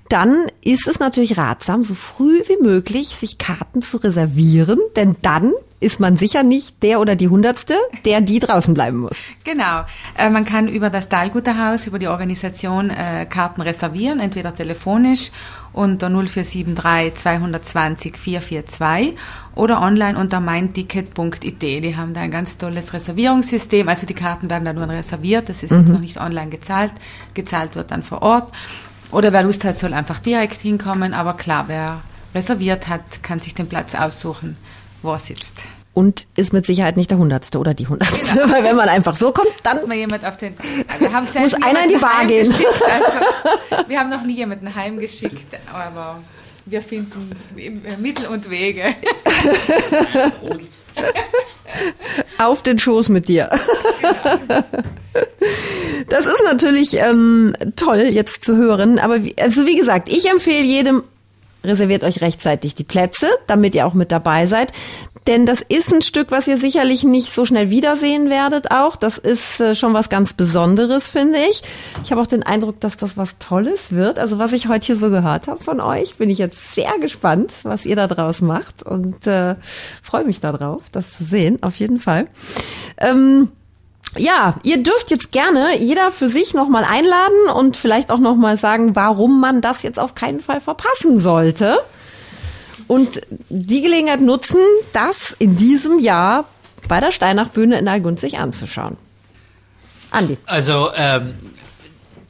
dann 0.10 0.48
ist 0.64 0.88
es 0.88 1.00
natürlich 1.00 1.38
ratsam, 1.38 1.84
so 1.84 1.94
früh 1.94 2.42
wie 2.48 2.62
möglich 2.62 3.10
sich 3.10 3.38
Karten 3.38 3.82
zu 3.82 3.98
reservieren, 3.98 4.80
denn 4.96 5.16
dann 5.22 5.54
ist 5.82 6.00
man 6.00 6.16
sicher 6.16 6.44
nicht 6.44 6.84
der 6.84 7.00
oder 7.00 7.16
die 7.16 7.28
Hundertste, 7.28 7.76
der 8.06 8.22
die 8.22 8.40
draußen 8.40 8.74
bleiben 8.74 8.98
muss. 9.00 9.24
Genau. 9.44 9.84
Äh, 10.16 10.30
man 10.30 10.46
kann 10.46 10.68
über 10.68 10.92
das 10.92 11.10
Dahlgutterhaus, 11.10 11.88
über 11.88 11.98
die 12.00 12.08
Organisation 12.08 12.92
äh, 12.92 13.26
Karten 13.26 13.62
reservieren, 13.62 14.20
entweder 14.20 14.56
telefonisch 14.56 15.32
unter 15.74 16.10
0473 16.10 17.16
220 17.16 18.18
442 18.18 19.18
oder 19.56 19.82
online 19.82 20.18
unter 20.18 20.40
meinticket.it. 20.40 21.62
Die 21.62 21.96
haben 21.96 22.14
da 22.14 22.22
ein 22.22 22.32
ganz 22.32 22.58
tolles 22.58 22.94
Reservierungssystem. 22.94 23.88
Also 23.88 24.06
die 24.06 24.14
Karten 24.14 24.50
werden 24.50 24.66
da 24.66 24.74
nur 24.74 24.90
reserviert. 24.90 25.50
Das 25.50 25.64
ist 25.64 25.72
mhm. 25.72 25.80
jetzt 25.80 25.90
noch 25.90 26.00
nicht 26.00 26.20
online 26.20 26.50
gezahlt. 26.50 26.94
Gezahlt 27.34 27.76
wird 27.76 27.92
dann 27.92 28.04
vor 28.04 28.22
Ort. 28.22 28.52
Oder 29.12 29.34
wer 29.34 29.44
Lust 29.44 29.66
hat, 29.66 29.78
soll 29.78 29.94
einfach 29.94 30.20
direkt 30.20 30.62
hinkommen. 30.62 31.14
Aber 31.14 31.34
klar, 31.34 31.66
wer 31.68 32.02
reserviert 32.34 32.88
hat, 32.88 33.24
kann 33.24 33.40
sich 33.40 33.56
den 33.56 33.68
Platz 33.68 33.96
aussuchen, 33.96 34.58
wo 35.02 35.12
er 35.12 35.20
sitzt 35.20 35.64
und 35.94 36.26
ist 36.36 36.54
mit 36.54 36.66
Sicherheit 36.66 36.96
nicht 36.98 37.12
der 37.12 37.18
Hundertste 37.18 37.60
oder 37.60 37.74
die 37.74 37.88
Hundertste. 37.88 38.36
Genau. 38.36 38.50
Weil 38.54 38.64
wenn 38.64 38.76
man 38.76 38.90
einfach 38.90 39.16
so 39.16 39.32
kommt, 39.32 39.52
dann 39.64 39.78
muss, 39.86 39.94
jemand 39.94 40.26
auf 40.26 40.38
den, 40.38 40.56
wir 41.00 41.12
haben 41.12 41.28
muss 41.40 41.54
einer 41.56 41.84
in 41.84 41.90
die 41.90 41.98
Bar 41.98 42.26
gehen. 42.26 42.54
Also, 42.64 43.90
wir 43.90 44.00
haben 44.00 44.10
noch 44.10 44.24
nie 44.24 44.36
jemanden 44.36 44.74
heimgeschickt, 44.74 45.58
aber 45.74 46.22
wir 46.66 46.82
finden 46.82 47.32
Mittel 48.00 48.28
und 48.28 48.50
Wege. 48.50 48.84
Auf 52.38 52.62
den 52.64 52.80
Schoß 52.80 53.10
mit 53.10 53.28
dir. 53.28 53.50
Das 56.10 56.26
ist 56.26 56.44
natürlich 56.44 56.98
ähm, 56.98 57.54
toll 57.76 58.10
jetzt 58.12 58.44
zu 58.44 58.58
hören, 58.58 59.00
aber 59.00 59.24
wie, 59.24 59.36
also 59.40 59.66
wie 59.66 59.78
gesagt, 59.78 60.10
ich 60.10 60.30
empfehle 60.30 60.66
jedem 60.66 61.04
reserviert 61.64 62.04
euch 62.04 62.22
rechtzeitig 62.22 62.76
die 62.76 62.84
Plätze, 62.84 63.28
damit 63.48 63.76
ihr 63.76 63.86
auch 63.86 63.94
mit 63.94 64.12
dabei 64.12 64.46
seid. 64.46 64.72
Denn 65.28 65.46
das 65.46 65.62
ist 65.62 65.94
ein 65.94 66.02
Stück, 66.02 66.32
was 66.32 66.48
ihr 66.48 66.58
sicherlich 66.58 67.04
nicht 67.04 67.32
so 67.32 67.46
schnell 67.46 67.70
wiedersehen 67.70 68.30
werdet 68.30 68.72
auch. 68.72 68.96
Das 68.96 69.20
ist 69.20 69.60
äh, 69.60 69.76
schon 69.76 69.94
was 69.94 70.10
ganz 70.10 70.34
Besonderes, 70.34 71.10
finde 71.10 71.38
ich. 71.50 71.62
Ich 72.04 72.12
habe 72.12 72.22
auch 72.22 72.28
den 72.28 72.42
Eindruck, 72.42 72.80
dass 72.80 72.98
das 72.98 73.18
was 73.18 73.38
Tolles 73.38 73.92
wird. 73.92 74.18
Also 74.18 74.40
was 74.40 74.52
ich 74.52 74.68
heute 74.68 74.88
hier 74.88 74.96
so 74.96 75.12
gehört 75.12 75.48
habe 75.48 75.64
von 75.64 75.80
euch, 75.80 76.16
bin 76.16 76.30
ich 76.30 76.40
jetzt 76.40 76.74
sehr 76.74 76.98
gespannt, 77.00 77.52
was 77.64 77.86
ihr 77.86 77.96
da 77.96 78.08
draus 78.08 78.42
macht 78.42 78.84
und 78.84 79.28
äh, 79.28 79.56
freue 80.02 80.26
mich 80.26 80.40
darauf, 80.40 80.84
das 80.92 81.14
zu 81.14 81.24
sehen, 81.24 81.62
auf 81.62 81.76
jeden 81.76 82.00
Fall. 82.00 82.28
Ähm, 82.98 83.50
ja, 84.18 84.56
ihr 84.64 84.84
dürft 84.84 85.10
jetzt 85.10 85.32
gerne 85.32 85.78
jeder 85.78 86.12
für 86.12 86.28
sich 86.28 86.54
nochmal 86.54 86.84
einladen 86.84 87.50
und 87.56 87.78
vielleicht 87.78 88.12
auch 88.12 88.20
nochmal 88.20 88.58
sagen, 88.58 88.96
warum 88.96 89.40
man 89.40 89.62
das 89.62 89.84
jetzt 89.84 90.00
auf 90.00 90.16
keinen 90.16 90.42
Fall 90.42 90.60
verpassen 90.60 91.20
sollte. 91.20 91.80
Und 92.88 93.22
die 93.48 93.82
Gelegenheit 93.82 94.20
nutzen, 94.20 94.60
das 94.92 95.34
in 95.40 95.56
diesem 95.56 96.00
Jahr 96.00 96.46
bei 96.90 97.00
der 97.00 97.12
Steinachbühne 97.12 97.80
in 97.80 97.88
Algund 97.88 98.20
sich 98.20 98.38
anzuschauen. 98.38 98.98
Andi. 100.12 100.38
Also, 100.46 100.90
ähm, 100.96 101.34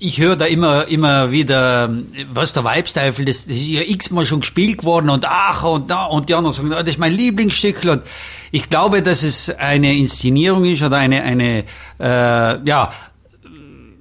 ich 0.04 0.20
höre 0.20 0.36
da 0.36 0.45
immer, 0.45 0.88
immer 0.88 1.32
wieder, 1.32 1.93
was 2.34 2.54
der 2.54 2.64
Weibsteifel, 2.64 3.24
das, 3.24 3.45
das 3.45 3.56
ist 3.56 3.68
ja 3.68 3.82
x-mal 3.82 4.26
schon 4.26 4.41
gespielt 4.41 4.84
worden 4.84 5.12
und 5.12 5.26
ach 5.28 5.64
und 5.64 5.91
da 5.91 6.06
und 6.06 6.28
die 6.28 6.34
anderen 6.34 6.56
sagen, 6.56 6.74
ah, 6.74 6.82
das 6.82 6.95
ist 6.95 6.97
mein 6.97 7.14
Lieblingsstück 7.14 7.86
und 7.86 8.02
ich 8.52 8.68
glaube, 8.68 9.04
dass 9.04 9.22
es 9.22 9.52
eine 9.52 9.95
Inszenierung 9.95 10.66
ist 10.66 10.82
oder 10.82 10.97
eine, 10.97 11.22
eine 11.22 11.66
äh, 11.99 12.68
ja, 12.68 12.91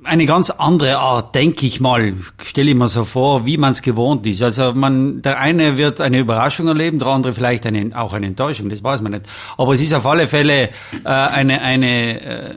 eine 0.02 0.24
ganz 0.24 0.48
andere 0.48 0.96
Art, 0.96 1.34
denke 1.34 1.66
ich 1.66 1.80
mal, 1.80 2.14
stelle 2.42 2.70
ich 2.70 2.76
mir 2.76 2.88
so 2.88 3.04
vor, 3.04 3.44
wie 3.44 3.58
man 3.58 3.72
es 3.72 3.82
gewohnt 3.82 4.26
ist. 4.26 4.42
Also 4.42 4.72
man, 4.72 5.20
der 5.20 5.38
eine 5.38 5.76
wird 5.76 6.00
eine 6.00 6.18
Überraschung 6.18 6.68
erleben, 6.68 6.98
der 6.98 7.08
andere 7.08 7.34
vielleicht 7.34 7.66
eine, 7.66 7.90
auch 7.94 8.14
eine 8.14 8.26
Enttäuschung, 8.26 8.70
das 8.70 8.82
weiß 8.82 9.02
man 9.02 9.12
nicht. 9.12 9.26
Aber 9.58 9.74
es 9.74 9.82
ist 9.82 9.92
auf 9.92 10.06
alle 10.06 10.26
Fälle 10.26 10.70
äh, 11.04 11.08
eine, 11.08 11.60
eine 11.60 12.20
äh, 12.22 12.54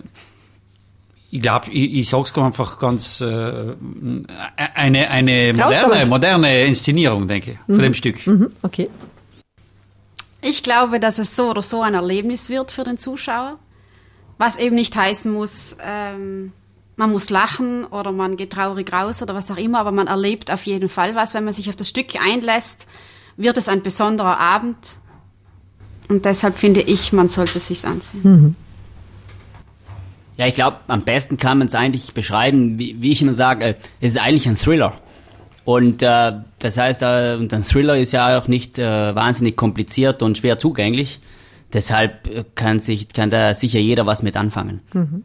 ich 1.34 1.42
glaube, 1.42 1.72
ich, 1.72 1.94
ich 1.96 2.10
sag's 2.10 2.38
einfach 2.38 2.78
ganz 2.78 3.20
äh, 3.20 3.74
eine, 4.76 5.10
eine 5.10 5.54
moderne, 5.54 6.06
moderne 6.06 6.66
Inszenierung, 6.66 7.28
denke 7.28 7.52
ich, 7.52 7.58
mhm. 7.68 7.74
von 7.74 7.84
dem 7.84 7.94
Stück. 7.96 8.28
Mhm. 8.28 8.52
Okay. 8.62 8.88
Ich 10.42 10.62
glaube, 10.62 11.00
dass 11.00 11.18
es 11.18 11.36
so 11.36 11.50
oder 11.50 11.64
so 11.64 11.82
ein 11.82 11.96
Erlebnis 11.96 12.50
wird 12.50 12.72
für 12.72 12.84
den 12.84 13.00
Zuschauer, 13.00 13.58
was 14.38 14.58
eben 14.58 14.76
nicht 14.76 14.96
heißen 14.96 15.34
muss, 15.34 15.78
ähm, 15.84 16.52
man 16.98 17.12
muss 17.12 17.32
lachen 17.32 17.86
oder 17.86 18.12
man 18.12 18.38
geht 18.38 18.52
traurig 18.52 18.94
raus 18.94 19.24
oder 19.24 19.34
was 19.34 19.50
auch 19.50 19.58
immer, 19.58 19.80
aber 19.80 19.92
man 19.92 20.06
erlebt 20.06 20.52
auf 20.52 20.68
jeden 20.68 20.88
Fall 20.88 21.16
was. 21.16 21.34
Wenn 21.34 21.46
man 21.46 21.54
sich 21.56 21.68
auf 21.68 21.76
das 21.76 21.90
Stück 21.90 22.10
einlässt, 22.24 22.86
wird 23.38 23.58
es 23.58 23.70
ein 23.70 23.82
besonderer 23.82 24.38
Abend. 24.38 24.98
Und 26.10 26.26
deshalb 26.26 26.56
finde 26.56 26.82
ich, 26.82 27.12
man 27.12 27.28
sollte 27.28 27.58
es 27.58 27.68
sich 27.68 27.84
ansehen. 27.88 28.22
Mhm. 28.24 28.56
Ja, 30.38 30.48
ich 30.48 30.56
glaube, 30.56 30.78
am 30.88 31.04
besten 31.04 31.38
kann 31.38 31.60
man 31.60 31.68
es 31.68 31.76
eigentlich 31.76 32.14
beschreiben, 32.14 32.80
wie, 32.80 33.02
wie 33.02 33.12
ich 33.12 33.22
immer 33.22 33.34
sage, 33.34 33.66
äh, 33.66 33.76
es 34.02 34.12
ist 34.12 34.22
eigentlich 34.22 34.48
ein 34.48 34.56
Thriller. 34.56 34.94
Und 35.66 36.02
äh, 36.02 36.34
das 36.60 36.78
heißt, 36.78 37.04
äh, 37.04 37.38
und 37.40 37.54
ein 37.54 37.64
Thriller 37.64 37.98
ist 37.98 38.12
ja 38.12 38.38
auch 38.38 38.48
nicht 38.48 38.80
äh, 38.80 39.16
wahnsinnig 39.16 39.56
kompliziert 39.56 40.22
und 40.22 40.38
schwer 40.38 40.60
zugänglich. 40.60 41.22
Deshalb 41.72 42.28
äh, 42.28 42.44
kann 42.56 42.80
sich 42.80 43.10
kann 43.10 43.30
da 43.30 43.54
sicher 43.54 43.80
jeder 43.80 44.06
was 44.06 44.24
mit 44.24 44.36
anfangen. 44.36 44.82
Mhm. 44.94 45.24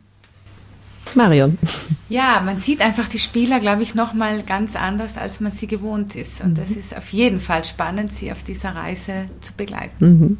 Marion. 1.14 1.58
Ja, 2.10 2.40
man 2.42 2.56
sieht 2.56 2.80
einfach 2.80 3.06
die 3.06 3.18
Spieler, 3.18 3.60
glaube 3.60 3.82
ich, 3.82 3.94
noch 3.94 4.14
mal 4.14 4.42
ganz 4.42 4.76
anders, 4.76 5.18
als 5.18 5.40
man 5.40 5.52
sie 5.52 5.66
gewohnt 5.66 6.16
ist. 6.16 6.42
Und 6.42 6.52
mhm. 6.52 6.54
das 6.54 6.70
ist 6.70 6.96
auf 6.96 7.12
jeden 7.12 7.38
Fall 7.38 7.66
spannend, 7.66 8.12
sie 8.12 8.32
auf 8.32 8.42
dieser 8.42 8.70
Reise 8.74 9.26
zu 9.42 9.52
begleiten. 9.52 9.92
Mhm. 9.98 10.38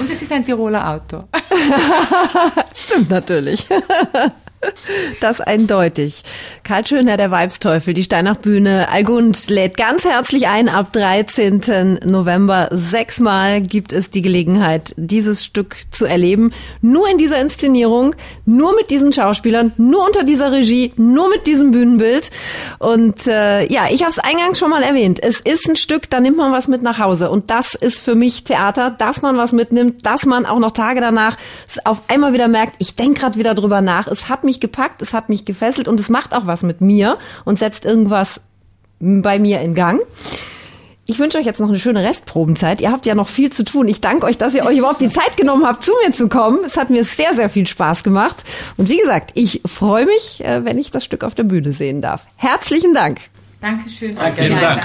Und 0.00 0.10
es 0.10 0.22
ist 0.22 0.32
ein 0.32 0.44
Tiroler 0.44 0.88
Auto. 0.88 1.24
Stimmt 2.74 3.10
natürlich. 3.10 3.66
Das 5.20 5.40
eindeutig. 5.40 6.22
Karl 6.64 6.86
Schöner, 6.86 7.16
der 7.16 7.30
Weibsteufel, 7.30 7.94
die 7.94 8.02
Steinachbühne 8.02 8.88
Algund 8.90 9.48
lädt 9.48 9.76
ganz 9.76 10.04
herzlich 10.04 10.48
ein. 10.48 10.68
Ab 10.68 10.92
13. 10.92 12.00
November 12.04 12.68
sechsmal 12.72 13.60
gibt 13.62 13.92
es 13.92 14.10
die 14.10 14.22
Gelegenheit, 14.22 14.94
dieses 14.96 15.44
Stück 15.44 15.76
zu 15.90 16.04
erleben. 16.04 16.52
Nur 16.80 17.08
in 17.08 17.18
dieser 17.18 17.40
Inszenierung, 17.40 18.14
nur 18.44 18.74
mit 18.74 18.90
diesen 18.90 19.12
Schauspielern, 19.12 19.72
nur 19.76 20.04
unter 20.06 20.24
dieser 20.24 20.52
Regie, 20.52 20.92
nur 20.96 21.28
mit 21.30 21.46
diesem 21.46 21.70
Bühnenbild. 21.70 22.30
Und 22.78 23.26
äh, 23.26 23.66
ja, 23.72 23.86
ich 23.90 24.02
habe 24.02 24.10
es 24.10 24.18
eingangs 24.18 24.58
schon 24.58 24.70
mal 24.70 24.82
erwähnt. 24.82 25.22
Es 25.22 25.40
ist 25.40 25.68
ein 25.68 25.76
Stück, 25.76 26.10
da 26.10 26.20
nimmt 26.20 26.36
man 26.36 26.52
was 26.52 26.68
mit 26.68 26.82
nach 26.82 26.98
Hause. 26.98 27.30
Und 27.30 27.50
das 27.50 27.74
ist 27.74 28.00
für 28.00 28.14
mich 28.14 28.44
Theater, 28.44 28.90
dass 28.90 29.22
man 29.22 29.36
was 29.36 29.52
mitnimmt, 29.52 30.04
dass 30.04 30.26
man 30.26 30.46
auch 30.46 30.58
noch 30.58 30.72
Tage 30.72 31.00
danach 31.00 31.36
auf 31.84 32.02
einmal 32.08 32.32
wieder 32.32 32.48
merkt, 32.48 32.76
ich 32.78 32.94
denke 32.94 33.20
gerade 33.20 33.38
wieder 33.38 33.54
drüber 33.54 33.80
nach. 33.80 34.06
Es 34.06 34.28
hat 34.28 34.44
mich 34.44 34.53
mich 34.54 34.60
gepackt, 34.60 35.02
es 35.02 35.12
hat 35.12 35.28
mich 35.28 35.44
gefesselt 35.44 35.88
und 35.88 35.98
es 35.98 36.08
macht 36.08 36.34
auch 36.34 36.46
was 36.46 36.62
mit 36.62 36.80
mir 36.80 37.18
und 37.44 37.58
setzt 37.58 37.84
irgendwas 37.84 38.40
bei 39.00 39.38
mir 39.38 39.60
in 39.60 39.74
Gang. 39.74 40.00
Ich 41.06 41.18
wünsche 41.18 41.36
euch 41.36 41.44
jetzt 41.44 41.60
noch 41.60 41.68
eine 41.68 41.78
schöne 41.78 42.02
Restprobenzeit. 42.02 42.80
Ihr 42.80 42.90
habt 42.90 43.04
ja 43.04 43.14
noch 43.14 43.28
viel 43.28 43.52
zu 43.52 43.64
tun. 43.64 43.88
Ich 43.88 44.00
danke 44.00 44.24
euch, 44.24 44.38
dass 44.38 44.54
ihr 44.54 44.64
euch 44.64 44.78
überhaupt 44.78 45.02
die 45.02 45.10
Zeit 45.10 45.36
genommen 45.36 45.66
habt, 45.66 45.82
zu 45.82 45.92
mir 46.02 46.12
zu 46.12 46.28
kommen. 46.30 46.60
Es 46.64 46.78
hat 46.78 46.88
mir 46.88 47.04
sehr, 47.04 47.34
sehr 47.34 47.50
viel 47.50 47.66
Spaß 47.66 48.04
gemacht. 48.04 48.42
Und 48.78 48.88
wie 48.88 48.96
gesagt, 48.96 49.32
ich 49.34 49.60
freue 49.66 50.06
mich, 50.06 50.42
äh, 50.42 50.64
wenn 50.64 50.78
ich 50.78 50.90
das 50.90 51.04
Stück 51.04 51.22
auf 51.22 51.34
der 51.34 51.42
Bühne 51.42 51.74
sehen 51.74 52.00
darf. 52.00 52.26
Herzlichen 52.36 52.94
Dank. 52.94 53.20
Dankeschön. 53.64 54.14
Danke. 54.14 54.42
Vielen 54.42 54.60
Dank. 54.60 54.82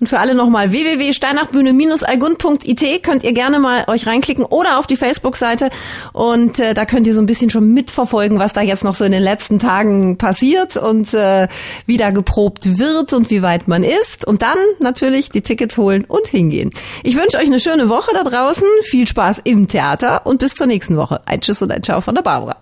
Und 0.00 0.06
für 0.06 0.18
alle 0.18 0.34
nochmal 0.34 0.72
www.steinachbühne-algun.it 0.72 3.02
könnt 3.02 3.22
ihr 3.22 3.34
gerne 3.34 3.58
mal 3.58 3.84
euch 3.88 4.06
reinklicken 4.06 4.46
oder 4.46 4.78
auf 4.78 4.86
die 4.86 4.96
Facebook-Seite 4.96 5.68
und 6.14 6.58
äh, 6.58 6.72
da 6.72 6.86
könnt 6.86 7.06
ihr 7.06 7.12
so 7.12 7.20
ein 7.20 7.26
bisschen 7.26 7.50
schon 7.50 7.74
mitverfolgen, 7.74 8.38
was 8.38 8.54
da 8.54 8.62
jetzt 8.62 8.84
noch 8.84 8.94
so 8.94 9.04
in 9.04 9.12
den 9.12 9.22
letzten 9.22 9.58
Tagen 9.58 10.16
passiert 10.16 10.78
und 10.78 11.12
äh, 11.12 11.48
wie 11.84 11.98
da 11.98 12.12
geprobt 12.12 12.78
wird 12.78 13.12
und 13.12 13.28
wie 13.30 13.42
weit 13.42 13.68
man 13.68 13.84
ist 13.84 14.24
und 14.24 14.40
dann 14.40 14.56
natürlich 14.78 15.28
die 15.30 15.42
Tickets 15.42 15.76
holen 15.76 16.06
und 16.06 16.28
hingehen. 16.28 16.70
Ich 17.02 17.16
wünsche 17.16 17.36
euch 17.36 17.46
eine 17.46 17.60
schöne 17.60 17.90
Woche 17.90 18.12
da 18.14 18.22
draußen, 18.22 18.66
viel 18.84 19.06
Spaß 19.08 19.42
im 19.44 19.68
Theater 19.68 20.26
und 20.26 20.38
bis 20.38 20.54
zur 20.54 20.66
nächsten 20.68 20.96
Woche. 20.96 21.20
Ein 21.26 21.42
Tschüss 21.42 21.60
und 21.60 21.70
ein 21.72 21.82
Ciao 21.82 22.00
von 22.00 22.14
der 22.14 22.22
Barbara. 22.22 22.56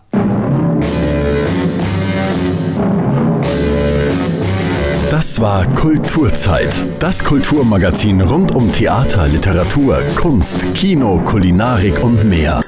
Es 5.37 5.43
war 5.43 5.66
Kulturzeit. 5.74 6.72
Das 6.99 7.22
Kulturmagazin 7.22 8.22
rund 8.22 8.55
um 8.55 8.72
Theater, 8.72 9.28
Literatur, 9.28 10.01
Kunst, 10.14 10.74
Kino, 10.74 11.18
Kulinarik 11.18 12.03
und 12.03 12.24
mehr. 12.24 12.62